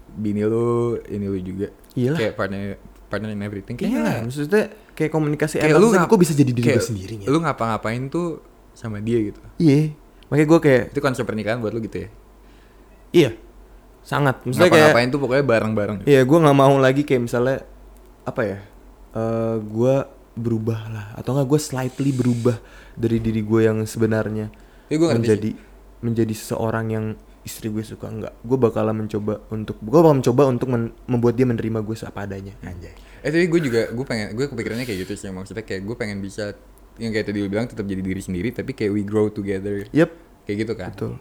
bini 0.10 0.44
lu 0.44 1.00
ini 1.06 1.26
lu 1.26 1.40
juga. 1.42 1.68
Iyalah. 1.94 2.20
Kayak 2.20 2.34
partner 2.36 2.62
partner 3.08 3.30
in 3.30 3.42
everything. 3.42 3.76
Kayaknya 3.76 4.04
maksudnya 4.22 4.64
kayak 4.94 5.10
komunikasi 5.10 5.54
kayak 5.58 5.68
enak 5.70 5.80
lu 5.80 5.88
kok 5.96 6.20
bisa 6.20 6.34
jadi 6.34 6.52
diri 6.52 6.66
kayak 6.66 6.78
gue 6.78 6.86
sendiri 6.86 7.14
ya 7.20 7.28
Lu 7.28 7.40
ngapa-ngapain 7.40 8.04
tuh 8.08 8.44
sama 8.74 9.00
dia 9.00 9.20
gitu. 9.22 9.40
iya 9.58 9.96
makanya 10.34 10.48
gue 10.50 10.60
kayak 10.60 10.84
Itu 10.90 11.00
konsep 11.00 11.24
pernikahan 11.24 11.62
buat 11.62 11.70
lu 11.70 11.80
gitu 11.80 12.02
ya. 12.02 12.10
iya. 13.14 13.32
Sangat. 14.02 14.42
Maksudnya 14.44 14.68
kayak 14.68 14.74
Ngapa-ngapain 14.90 15.10
tuh 15.10 15.20
pokoknya 15.22 15.46
bareng-bareng. 15.46 15.98
iya 16.04 16.22
gue 16.22 16.36
nggak 16.36 16.58
mau 16.58 16.76
lagi 16.76 17.06
kayak 17.06 17.22
misalnya 17.22 17.62
apa 18.24 18.42
ya 18.42 18.58
eh 19.14 19.56
gue 19.62 19.96
berubah 20.34 20.80
lah. 20.90 21.06
Atau 21.14 21.38
enggak 21.38 21.48
gue 21.48 21.60
slightly 21.62 22.10
berubah 22.10 22.58
dari 22.94 23.22
diri 23.22 23.40
gue 23.40 23.62
yang 23.62 23.86
sebenarnya 23.86 24.50
Ya, 24.90 24.98
gua 24.98 25.14
menjadi 25.14 25.54
menjadi 26.02 26.34
seseorang 26.34 26.86
yang 26.90 27.06
istri 27.44 27.68
gue 27.68 27.80
suka 27.80 28.08
enggak 28.08 28.34
gue 28.40 28.58
bakalan 28.58 29.06
mencoba 29.06 29.40
untuk 29.48 29.78
gue 29.78 29.94
bakal 29.94 30.16
mencoba 30.16 30.42
untuk 30.50 30.68
men- 30.68 30.92
membuat 31.06 31.38
dia 31.38 31.46
menerima 31.46 31.80
gue 31.80 31.96
seapa 31.96 32.26
adanya 32.26 32.58
anjay. 32.62 32.92
Eh 33.22 33.30
tapi 33.30 33.48
gue 33.48 33.62
juga 33.62 33.88
gue 33.88 34.04
pengen 34.04 34.34
gue 34.34 34.46
kepikirannya 34.48 34.84
kayak 34.84 35.00
gitu 35.06 35.14
sih. 35.16 35.30
Maksudnya 35.30 35.64
kayak 35.64 35.86
gue 35.86 35.96
pengen 35.96 36.20
bisa 36.20 36.52
yang 36.94 37.10
kayak 37.10 37.26
tadi 37.26 37.40
lu 37.40 37.48
bilang 37.48 37.66
tetap 37.66 37.84
jadi 37.84 38.00
diri 38.00 38.20
sendiri 38.20 38.52
tapi 38.52 38.74
kayak 38.74 38.92
we 38.92 39.02
grow 39.02 39.26
together. 39.28 39.88
Yep 39.90 40.12
kayak 40.44 40.58
gitu 40.64 40.74
kan. 40.76 40.92
betul 40.94 41.14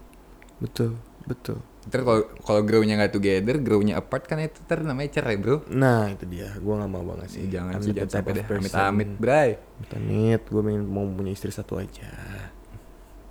betul 0.58 0.90
betul 1.26 1.58
Ntar 1.82 2.06
kalau 2.06 2.22
kalau 2.46 2.62
grow-nya 2.62 2.94
nggak 2.94 3.10
together, 3.10 3.58
grow-nya 3.58 3.98
apart 3.98 4.30
kan 4.30 4.38
itu 4.38 4.62
ntar 4.62 4.86
namanya 4.86 5.18
cerai 5.18 5.34
bro. 5.34 5.66
nah 5.66 6.06
itu 6.06 6.30
dia 6.30 6.54
gue 6.54 6.74
nggak 6.78 6.86
mau 6.86 7.02
banget 7.02 7.34
sih 7.34 7.50
Jangan 7.50 7.74
I'm 7.74 7.82
sih 7.82 7.90
jangan 7.90 8.22
sampai 8.22 8.32
deh 8.38 8.44
person. 8.46 8.62
amit-amit 8.62 9.10
bray. 9.18 9.50
Amit, 9.90 10.42
gue 10.46 10.62
pengen 10.62 10.86
mau 10.86 11.02
punya 11.10 11.34
istri 11.34 11.50
satu 11.50 11.82
aja. 11.82 12.06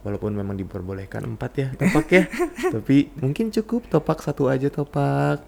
Walaupun 0.03 0.35
memang 0.35 0.59
diperbolehkan 0.59 1.23
empat 1.23 1.51
ya, 1.55 1.67
topak 1.77 2.07
ya. 2.11 2.23
Tapi 2.75 3.13
mungkin 3.23 3.55
cukup 3.55 3.87
topak 3.87 4.19
satu 4.19 4.51
aja 4.51 4.67
topak. 4.67 5.45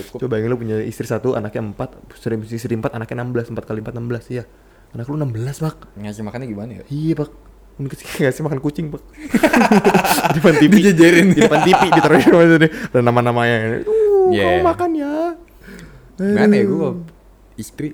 Cukup. 0.00 0.24
Coba 0.24 0.38
bayangin 0.38 0.50
lu 0.54 0.56
punya 0.56 0.76
istri 0.80 1.04
satu, 1.04 1.36
anaknya 1.36 1.68
empat, 1.68 2.00
istri 2.16 2.38
istri 2.48 2.78
empat, 2.80 2.96
anaknya 2.96 3.20
enam 3.20 3.34
belas, 3.36 3.50
empat 3.52 3.68
kali 3.68 3.84
empat 3.84 3.92
enam 3.98 4.08
belas 4.08 4.24
ya. 4.30 4.46
Anak 4.96 5.04
lu 5.04 5.20
enam 5.20 5.34
belas 5.34 5.60
pak. 5.60 5.84
Ngasih 6.00 6.22
makannya 6.24 6.46
gimana 6.48 6.70
ya? 6.80 6.82
Iya 6.88 7.12
pak. 7.18 7.49
Ngasih 7.80 8.42
makan 8.42 8.58
kucing 8.58 8.86
pak. 8.88 9.00
di 10.30 10.36
depan 10.36 10.54
TV. 10.56 10.72
Dijejerin. 10.76 11.26
Di 11.32 11.40
depan 11.40 11.60
TV 11.64 11.80
ditaruh 11.88 12.18
di 12.18 12.30
mana 12.30 12.54
deh. 12.58 12.70
Ada 12.90 13.00
nama-namanya. 13.00 13.56
Uh, 13.82 14.08
Yeah. 14.30 14.60
kamu 14.60 14.68
makan 14.68 14.90
ya. 14.94 15.14
Gimana 16.14 16.54
ya 16.54 16.64
gue 16.64 16.88
istri 17.56 17.88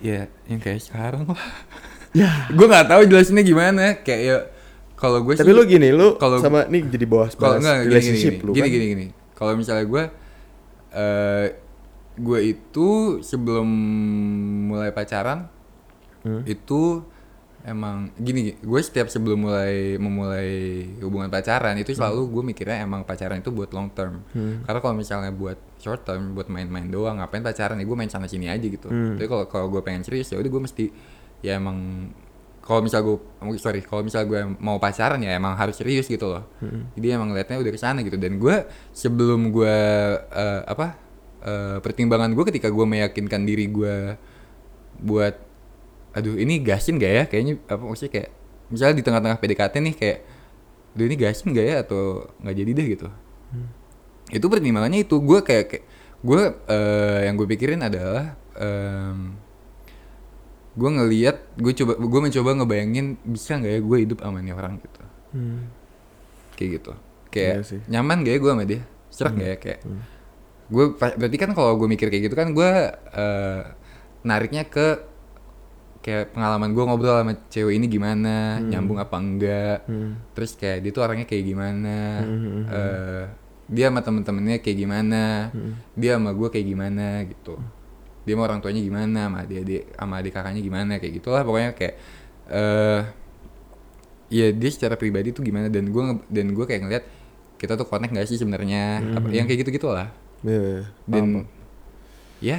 ya 0.00 0.20
yang 0.44 0.58
kayak 0.58 0.80
sekarang 0.80 1.28
lah. 1.28 1.38
Ya. 2.10 2.48
gue 2.48 2.66
nggak 2.66 2.88
tahu 2.88 3.06
jelasinnya 3.06 3.44
gimana 3.44 4.00
kayak 4.00 4.20
ya 4.20 4.36
kalau 4.96 5.22
gue 5.22 5.38
Tapi 5.38 5.52
lu 5.52 5.62
gini, 5.62 5.92
lu 5.92 6.16
kalau- 6.16 6.40
sama 6.40 6.66
nih 6.66 6.82
jadi 6.88 7.06
bahas 7.06 7.32
kalau 7.32 7.56
enggak 7.56 7.86
gini 7.86 8.00
gini 8.00 8.18
gini 8.18 8.36
lu 8.40 8.50
gini, 8.50 8.60
kan. 8.60 8.70
gini 8.72 8.86
gini 8.90 9.06
kalau 9.32 9.52
misalnya 9.54 9.84
gue 9.86 10.02
eh 10.90 11.46
gue 12.16 12.38
itu 12.42 12.88
sebelum 13.22 13.68
mulai 14.66 14.90
pacaran 14.90 15.46
Hmm. 16.20 16.42
itu 16.44 17.06
emang 17.60 18.08
gini 18.16 18.56
gue 18.56 18.80
setiap 18.80 19.12
sebelum 19.12 19.44
mulai 19.44 20.00
memulai 20.00 20.84
hubungan 21.04 21.28
pacaran 21.28 21.76
itu 21.76 21.92
selalu 21.92 22.24
gue 22.32 22.42
mikirnya 22.54 22.88
emang 22.88 23.04
pacaran 23.04 23.44
itu 23.44 23.52
buat 23.52 23.68
long 23.76 23.92
term. 23.92 24.24
Hmm. 24.32 24.64
karena 24.64 24.80
kalau 24.80 24.94
misalnya 24.96 25.30
buat 25.34 25.60
short 25.76 26.08
term 26.08 26.32
buat 26.32 26.48
main-main 26.48 26.88
doang 26.88 27.20
ngapain 27.20 27.44
pacaran? 27.44 27.76
Ya 27.76 27.84
gue 27.84 27.96
main 27.96 28.08
sana 28.08 28.24
sini 28.24 28.48
aja 28.48 28.64
gitu. 28.64 28.88
Hmm. 28.88 29.20
tapi 29.20 29.28
kalau 29.28 29.44
kalau 29.44 29.66
gue 29.68 29.80
pengen 29.84 30.04
serius 30.04 30.32
ya 30.32 30.40
udah 30.40 30.48
gue 30.48 30.62
mesti 30.64 30.84
ya 31.44 31.60
emang 31.60 32.08
kalau 32.60 32.80
misal 32.84 33.00
gue 33.02 33.16
sorry 33.58 33.82
kalau 33.84 34.04
misal 34.04 34.24
gue 34.24 34.40
mau 34.60 34.78
pacaran 34.78 35.20
ya 35.20 35.36
emang 35.36 35.58
harus 35.58 35.76
serius 35.76 36.06
gitu 36.06 36.30
loh. 36.30 36.44
Jadi 36.94 37.06
emang 37.10 37.34
liatnya 37.34 37.58
udah 37.58 37.72
ke 37.72 37.80
sana 37.80 38.04
gitu. 38.06 38.14
Dan 38.14 38.38
gue 38.38 38.68
sebelum 38.94 39.50
gue 39.50 39.76
eh, 40.20 40.62
apa 40.64 40.94
eh, 41.42 41.78
pertimbangan 41.82 42.30
gue 42.30 42.44
ketika 42.52 42.68
gue 42.70 42.86
meyakinkan 42.86 43.42
diri 43.42 43.66
gue 43.66 44.14
buat 45.00 45.49
aduh 46.10 46.34
ini 46.34 46.58
gasin 46.58 46.96
gak 46.96 47.12
ya? 47.12 47.24
Kayaknya 47.26 47.54
apa 47.66 47.82
maksudnya 47.82 48.12
kayak 48.12 48.30
misalnya 48.68 48.94
di 48.96 49.04
tengah-tengah 49.04 49.38
PDKT 49.38 49.74
nih 49.80 49.94
kayak 49.94 50.18
aduh 50.90 51.06
ini 51.06 51.16
gasin 51.16 51.46
gak 51.50 51.66
ya? 51.66 51.76
Atau 51.82 52.00
nggak 52.38 52.56
jadi 52.56 52.70
deh 52.72 52.86
gitu. 52.94 53.08
Itu 54.30 54.46
pertimbangannya 54.46 55.02
itu. 55.02 55.18
Gue 55.18 55.42
kayak, 55.42 55.64
kayak 55.68 55.84
gue 56.20 56.42
eh, 56.66 57.18
yang 57.26 57.34
gue 57.34 57.46
pikirin 57.48 57.80
adalah 57.80 58.36
em, 58.54 59.34
gue 60.70 60.86
ngeliat 60.86 61.36
gue 61.58 61.72
coba 61.74 61.92
gue 61.98 62.20
mencoba 62.22 62.50
ngebayangin 62.54 63.06
bisa 63.26 63.58
nggak 63.58 63.72
ya 63.74 63.80
gue 63.80 63.98
hidup 64.06 64.18
sama 64.22 64.38
nih 64.38 64.54
orang 64.54 64.78
gitu. 64.78 65.02
Hmm. 65.30 65.62
kayak 66.54 66.70
gitu. 66.78 66.92
Kayak 67.30 67.54
Iya 67.54 67.62
sih. 67.64 67.80
nyaman 67.86 68.20
gak 68.20 68.34
ya 68.34 68.38
gue 68.38 68.50
sama 68.50 68.64
dia? 68.66 68.82
Serak 69.08 69.32
gak 69.34 69.48
ya? 69.48 69.56
Kayak 69.58 69.80
gue 70.70 70.84
pa- 70.94 71.16
berarti 71.18 71.36
kan 71.38 71.50
kalau 71.50 71.74
gue 71.74 71.88
mikir 71.88 72.06
kayak 72.06 72.30
gitu 72.30 72.36
kan 72.38 72.54
gue 72.54 72.70
eh, 72.94 73.62
nariknya 74.22 74.62
ke 74.66 75.02
kayak 76.00 76.32
pengalaman 76.32 76.72
gue 76.72 76.80
ngobrol 76.80 77.20
sama 77.20 77.36
cewek 77.52 77.76
ini 77.76 77.86
gimana 77.86 78.56
nyambung 78.58 78.96
apa 78.96 79.16
enggak. 79.20 79.78
Hmm. 79.84 80.16
terus 80.32 80.56
kayak 80.56 80.80
dia 80.80 80.90
tuh 80.90 81.02
orangnya 81.04 81.28
kayak 81.28 81.44
gimana 81.44 81.96
eh, 82.66 83.24
dia 83.70 83.86
sama 83.86 84.00
temen-temennya 84.00 84.58
kayak 84.58 84.78
gimana 84.80 85.52
dia 85.94 86.16
sama 86.16 86.30
gue 86.32 86.48
kayak 86.48 86.66
gimana 86.66 87.06
gitu. 87.28 87.54
Dia 88.24 88.32
sama 88.36 88.42
orang 88.48 88.58
tuanya 88.60 88.80
gimana 88.80 89.18
sama 89.28 89.40
dia 89.44 89.60
dia 89.60 89.80
sama 89.94 90.14
adik 90.18 90.32
kakaknya 90.32 90.60
gimana 90.60 90.92
kayak 90.96 91.12
gitulah 91.20 91.42
pokoknya 91.44 91.70
kayak 91.76 91.94
eh 92.50 93.00
ya 94.30 94.46
dia 94.54 94.70
secara 94.72 94.96
pribadi 94.96 95.30
tuh 95.30 95.44
gimana. 95.44 95.68
Dan 95.68 95.92
gue 95.92 96.02
dan 96.32 96.46
gue 96.50 96.64
kayak 96.64 96.82
ngeliat 96.82 97.04
kita 97.60 97.76
tuh 97.76 97.84
connect 97.84 98.16
gak 98.16 98.24
sih 98.24 98.40
sebenarnya? 98.40 99.04
Apa 99.20 99.28
yang 99.28 99.44
kayak 99.44 99.68
gitu 99.68 99.76
gitulah 99.76 100.08
Iya, 100.40 100.56
iya. 100.56 100.82
dan 101.04 101.24
ya 102.40 102.58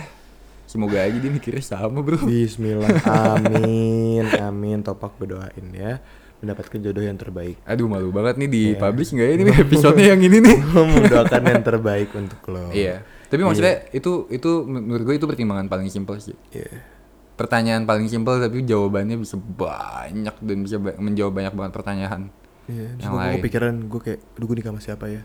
semoga 0.72 0.97
aja 0.97 1.13
dia 1.13 1.28
mikirnya 1.28 1.59
sama 1.61 1.99
bro 1.99 2.15
Bismillah, 2.24 2.88
amin, 3.36 4.24
amin. 4.34 4.80
Topak 4.80 5.13
berdoain 5.13 5.67
ya, 5.69 5.99
mendapatkan 6.39 6.80
jodoh 6.80 7.03
yang 7.03 7.15
terbaik. 7.15 7.59
aduh 7.63 7.86
malu 7.86 8.09
banget 8.09 8.36
nih 8.38 8.49
di 8.49 8.63
Iya. 8.69 8.80
publish 8.80 9.11
nggak 9.11 9.28
ya 9.28 9.34
ini 9.36 9.43
episode 9.51 9.99
yang 9.99 10.17
ini 10.17 10.38
nih 10.39 10.57
mendoakan 10.95 11.43
yang 11.45 11.61
terbaik 11.61 12.09
untuk 12.13 12.39
lo. 12.47 12.72
Iya. 12.72 13.03
Tapi 13.28 13.41
maksudnya 13.41 13.88
itu 13.91 14.28
itu 14.30 14.51
menurut 14.61 15.03
gue 15.03 15.15
itu 15.15 15.24
pertimbangan 15.26 15.67
paling 15.67 15.88
simpel 15.88 16.15
sih. 16.17 16.36
Iya. 16.49 16.88
Pertanyaan 17.34 17.84
paling 17.84 18.05
simpel 18.05 18.38
tapi 18.38 18.61
jawabannya 18.61 19.17
bisa 19.17 19.36
banyak 19.36 20.36
dan 20.38 20.57
bisa 20.61 20.78
ba- 20.78 20.95
menjawab 20.95 21.34
banyak 21.34 21.51
banget 21.51 21.72
pertanyaan. 21.74 22.22
Iya. 22.65 22.88
Terus 22.93 23.01
Yang 23.01 23.11
gue 23.13 23.36
kepikiran 23.38 23.74
gue 23.84 23.99
kayak, 24.01 24.19
aduh 24.32 24.45
gue 24.45 24.55
nikah 24.55 24.72
sama 24.72 24.82
siapa 24.82 25.05
ya? 25.07 25.22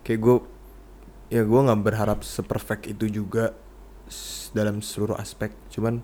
Kayak 0.00 0.20
gue, 0.20 0.36
ya 1.28 1.42
gue 1.42 1.60
nggak 1.62 1.80
berharap 1.82 2.18
seperfect 2.20 2.84
itu 2.88 3.04
juga 3.14 3.52
dalam 4.50 4.80
seluruh 4.80 5.16
aspek. 5.16 5.52
Cuman 5.68 6.00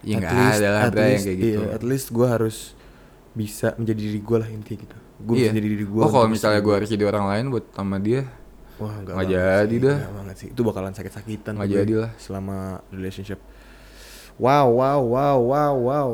Ya 0.00 0.18
at 0.18 0.28
least- 0.28 0.60
ada 0.60 0.68
lah, 0.70 0.82
at 0.82 0.92
Bray, 0.92 1.02
yang 1.02 1.10
least- 1.10 1.26
kayak 1.26 1.38
gitu. 1.38 1.58
Iya, 1.58 1.74
at 1.74 1.82
least 1.82 2.06
gue 2.10 2.26
harus 2.26 2.56
bisa 3.32 3.74
menjadi 3.74 4.00
diri 4.02 4.20
gue 4.20 4.36
lah 4.38 4.48
intinya 4.48 4.78
gitu. 4.80 4.96
Gue 5.18 5.34
Iya. 5.34 5.42
bisa 5.42 5.54
jadi 5.54 5.68
diri 5.68 5.84
gue. 5.84 6.00
Oh 6.00 6.10
kalau 6.10 6.26
misalnya 6.26 6.60
gue 6.60 6.74
harus 6.74 6.88
jadi 6.88 7.04
orang 7.04 7.24
lain 7.26 7.44
buat 7.50 7.64
sama 7.70 7.96
dia, 7.98 8.22
Wah 8.76 8.92
nggak 8.92 9.08
Nggak 9.08 9.24
banget 9.24 9.64
jadi 9.64 9.76
dah. 9.80 9.98
banget 10.12 10.36
sih. 10.36 10.48
Itu 10.52 10.60
bakalan 10.60 10.92
sakit-sakitan. 10.92 11.52
Nggak 11.56 11.64
gue 11.66 11.76
jadi 11.80 11.94
lah. 11.98 12.10
Selama 12.16 12.56
relationship. 12.90 13.40
Wow, 14.36 14.68
wow, 14.70 15.00
wow, 15.00 15.36
wow, 15.40 15.74
wow. 15.74 16.10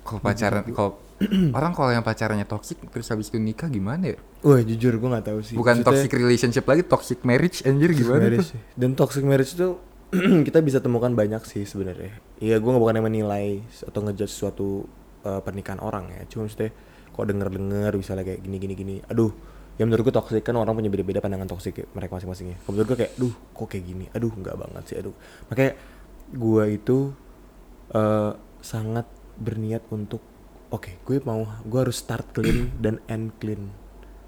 kalau 0.00 0.22
pacaran 0.22 0.62
kalau 0.70 1.02
orang 1.58 1.74
kalau 1.74 1.90
yang 1.90 2.06
pacarannya 2.06 2.46
toxic 2.46 2.78
terus 2.86 3.10
habis 3.10 3.26
itu 3.26 3.42
nikah 3.42 3.66
gimana 3.66 4.14
ya? 4.14 4.18
Wah 4.40 4.62
jujur 4.62 4.94
gue 4.94 5.08
nggak 5.08 5.26
tahu 5.26 5.38
sih. 5.42 5.58
Bukan 5.58 5.82
Maksudnya, 5.82 6.06
toxic 6.06 6.10
relationship 6.14 6.62
lagi, 6.62 6.82
toxic 6.84 7.18
marriage 7.22 7.58
anjir 7.64 7.90
gimana 7.90 8.22
marriage 8.22 8.54
tuh? 8.54 8.60
Dan 8.78 8.94
toxic 8.94 9.26
marriage 9.26 9.50
itu 9.50 9.74
kita 10.46 10.62
bisa 10.62 10.78
temukan 10.78 11.10
banyak 11.10 11.42
sih 11.44 11.66
sebenarnya. 11.66 12.14
Iya 12.38 12.62
gue 12.62 12.70
bukan 12.72 12.94
yang 12.96 13.06
menilai 13.06 13.60
atau 13.82 14.00
ngejudge 14.06 14.30
suatu 14.32 14.86
uh, 15.26 15.40
pernikahan 15.42 15.82
orang 15.82 16.14
ya. 16.14 16.22
Cuma 16.30 16.46
maksudnya 16.46 16.70
kok 17.10 17.24
denger-denger 17.26 17.92
misalnya 17.96 18.24
kayak 18.24 18.40
gini 18.44 18.56
gini 18.60 18.74
gini. 18.76 18.94
Aduh, 19.08 19.32
ya 19.74 19.82
menurut 19.88 20.06
gue 20.06 20.14
toxic 20.14 20.44
kan 20.44 20.54
orang 20.54 20.76
punya 20.76 20.92
beda-beda 20.92 21.18
pandangan 21.18 21.48
toxic 21.48 21.74
ya, 21.74 21.86
mereka 21.90 22.20
masing-masing 22.20 22.54
ya. 22.54 22.56
Kalau 22.62 22.72
menurut 22.76 22.88
gue 22.94 22.98
kayak, 23.02 23.12
duh 23.18 23.34
kok 23.56 23.66
kayak 23.66 23.84
gini. 23.84 24.04
Aduh 24.14 24.30
nggak 24.30 24.56
banget 24.56 24.82
sih. 24.86 24.96
Aduh. 25.00 25.14
Makanya 25.50 25.72
gue 26.30 26.64
itu 26.70 26.96
uh, 27.92 28.32
sangat 28.62 29.06
berniat 29.36 29.84
untuk 29.92 30.22
oke 30.66 31.02
gue 31.06 31.22
mau 31.22 31.46
gue 31.62 31.78
harus 31.82 31.98
start 31.98 32.30
clean 32.30 32.70
dan 32.84 33.02
end 33.06 33.34
clean. 33.38 33.70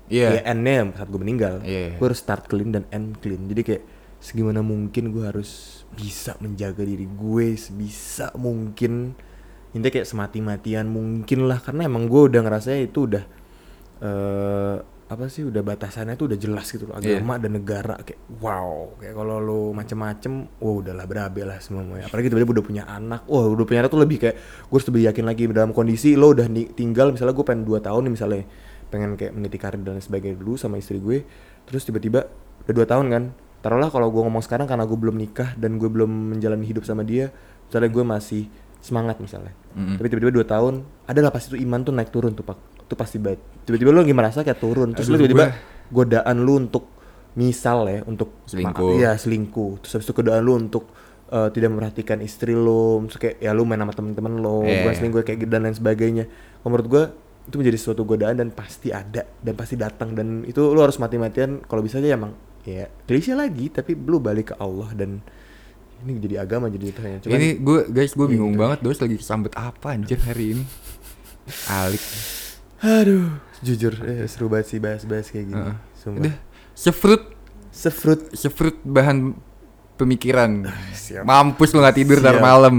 Iya. 0.08 0.40
Ya 0.40 0.42
endnya 0.48 0.88
saat 0.96 1.12
gue 1.12 1.20
meninggal 1.20 1.60
Iya. 1.60 2.00
gue 2.00 2.06
harus 2.08 2.16
start 2.16 2.48
clean 2.48 2.72
dan 2.72 2.88
end 2.88 3.20
clean 3.20 3.44
jadi 3.44 3.60
kayak 3.60 3.82
segimana 4.18 4.60
mungkin 4.60 5.14
gue 5.14 5.24
harus 5.24 5.82
bisa 5.94 6.34
menjaga 6.42 6.82
diri 6.82 7.06
gue 7.06 7.54
sebisa 7.54 8.34
mungkin. 8.34 9.14
Intinya 9.72 9.92
kayak 9.94 10.08
semati-matian 10.08 10.88
mungkin 10.88 11.46
lah 11.46 11.60
karena 11.60 11.86
emang 11.86 12.08
gue 12.08 12.32
udah 12.32 12.40
ngerasa 12.40 12.76
itu 12.78 13.06
udah 13.06 13.24
eh 13.98 14.76
apa 15.08 15.24
sih 15.32 15.40
udah 15.40 15.64
batasannya 15.64 16.20
tuh 16.20 16.28
udah 16.28 16.38
jelas 16.38 16.68
gitu 16.68 16.84
loh. 16.84 17.00
Iya. 17.00 17.16
agama 17.24 17.40
dan 17.40 17.56
negara 17.56 17.96
kayak 18.04 18.20
wow. 18.44 18.92
Kayak 19.00 19.14
kalau 19.16 19.36
lo 19.40 19.60
macem-macem 19.72 20.32
wah 20.60 20.74
udahlah 20.84 21.08
berabe 21.08 21.48
lah 21.48 21.56
semuanya 21.64 22.12
apalagi 22.12 22.28
tiba-tiba 22.28 22.60
udah 22.60 22.66
punya 22.68 22.84
anak 22.84 23.24
wah 23.24 23.48
udah 23.48 23.64
punya 23.64 23.80
anak 23.80 23.90
tuh 23.96 24.04
lebih 24.04 24.20
kayak 24.20 24.36
gue 24.36 24.76
harus 24.76 24.88
lebih 24.92 25.02
yakin 25.08 25.24
lagi 25.24 25.42
dalam 25.48 25.72
kondisi 25.72 26.12
lo 26.12 26.36
udah 26.36 26.44
tinggal 26.76 27.16
misalnya 27.16 27.32
gue 27.32 27.46
pengen 27.48 27.64
2 27.64 27.80
tahun 27.80 28.00
nih 28.04 28.12
misalnya 28.12 28.42
pengen 28.92 29.10
kayak 29.16 29.32
meniti 29.32 29.56
karir 29.56 29.80
dan 29.80 29.96
sebagainya 29.96 30.36
dulu 30.36 30.60
sama 30.60 30.76
istri 30.76 31.00
gue 31.00 31.24
terus 31.64 31.88
tiba-tiba 31.88 32.28
udah 32.68 32.74
dua 32.76 32.86
tahun 32.88 33.06
kan 33.08 33.22
taruhlah 33.58 33.88
kalau 33.88 34.08
gue 34.08 34.22
ngomong 34.22 34.40
sekarang 34.40 34.64
karena 34.64 34.84
gue 34.84 34.94
belum 34.94 35.16
nikah 35.16 35.54
dan 35.54 35.76
gue 35.76 35.86
belum 35.86 36.06
menjalani 36.32 36.62
hidup 36.62 36.82
sama 36.82 37.02
dia 37.02 37.34
misalnya 37.66 37.90
gue 37.90 38.04
masih 38.06 38.42
semangat 38.78 39.18
misalnya. 39.18 39.50
Mm-mm. 39.74 39.98
tapi 39.98 40.06
tiba-tiba 40.06 40.32
dua 40.32 40.46
tahun 40.46 40.74
adalah 41.04 41.30
pasti 41.30 41.52
tuh 41.52 41.60
iman 41.60 41.80
tuh 41.82 41.92
naik 41.92 42.08
turun 42.08 42.32
tuh 42.32 42.42
pak. 42.42 42.58
Itu 42.80 42.94
pasti 42.94 43.18
banget 43.18 43.42
tiba-tiba 43.64 43.90
lu 43.90 44.00
lagi 44.00 44.14
merasa 44.14 44.40
kayak 44.40 44.58
turun. 44.58 44.94
Terus 44.94 45.06
Aduh, 45.08 45.18
tiba-tiba 45.20 45.46
godaan 45.88 46.36
lu 46.40 46.54
untuk 46.58 46.86
misal 47.34 47.86
ya 47.86 48.00
untuk 48.04 48.42
Selingkuh. 48.46 48.96
iya 48.96 49.14
selingkuh. 49.14 49.82
Terus 49.82 49.92
habis 49.94 50.06
itu 50.06 50.14
godaan 50.14 50.40
lu 50.40 50.54
untuk 50.54 50.88
eh, 51.28 51.48
tidak 51.50 51.68
memperhatikan 51.70 52.18
istri 52.20 52.54
lu 52.54 53.04
terus 53.06 53.18
kayak 53.18 53.36
ya 53.38 53.50
lu 53.52 53.62
main 53.62 53.78
sama 53.78 53.92
temen-temen 53.92 54.38
lo 54.38 54.62
Iya. 54.62 54.82
bukan 54.82 54.94
selingkuh 54.96 55.22
kayak 55.22 55.38
gitu 55.42 55.50
dan 55.50 55.62
lain 55.62 55.74
sebagainya. 55.74 56.24
Kalau 56.56 56.70
menurut 56.70 56.88
gue 56.88 57.04
itu 57.44 57.56
menjadi 57.56 57.78
suatu 57.78 58.02
godaan 58.04 58.36
dan 58.36 58.48
pasti 58.50 58.88
ada 58.90 59.26
dan 59.38 59.54
pasti 59.54 59.74
datang. 59.74 60.14
Dan 60.14 60.44
itu 60.44 60.62
lu 60.62 60.78
harus 60.78 60.96
mati-matian 60.96 61.60
kalau 61.64 61.82
bisa 61.82 61.98
aja 61.98 62.14
emang 62.14 62.32
ya 62.68 62.84
klise 63.04 63.32
lagi 63.32 63.68
tapi 63.68 63.96
lu 63.96 64.18
balik 64.18 64.52
ke 64.52 64.54
Allah 64.56 64.92
dan 64.92 65.24
ini 65.98 66.20
jadi 66.20 66.44
agama 66.44 66.68
jadi 66.68 66.92
tanya 66.92 67.18
cuman 67.18 67.34
ini 67.34 67.48
gue 67.56 67.80
guys 67.88 68.12
gue 68.12 68.26
bingung 68.28 68.54
gitu. 68.54 68.60
banget 68.60 68.78
dos 68.80 68.98
lagi 68.98 69.16
kesambet 69.16 69.52
apa 69.52 69.96
anjir 69.96 70.20
hari 70.20 70.54
ini. 70.54 70.64
Alik. 71.66 72.04
aduh 72.78 73.40
jujur 73.58 73.96
eh, 74.04 74.28
seru 74.28 74.46
banget 74.46 74.66
sih 74.68 74.78
bahas-bahas 74.78 75.26
kayak 75.28 75.46
gini 75.48 75.58
Heeh. 75.58 75.76
sumpah 75.96 76.20
Udah 76.22 76.34
sefruit 76.76 77.22
sefruit 77.72 78.20
sefruit 78.32 78.76
bahan 78.84 79.34
pemikiran. 79.96 80.70
siap 80.94 81.26
Mampus 81.26 81.74
lu 81.74 81.82
nggak 81.82 81.96
tidur 81.96 82.22
ntar 82.22 82.38
Siap. 82.38 82.44
malam. 82.44 82.76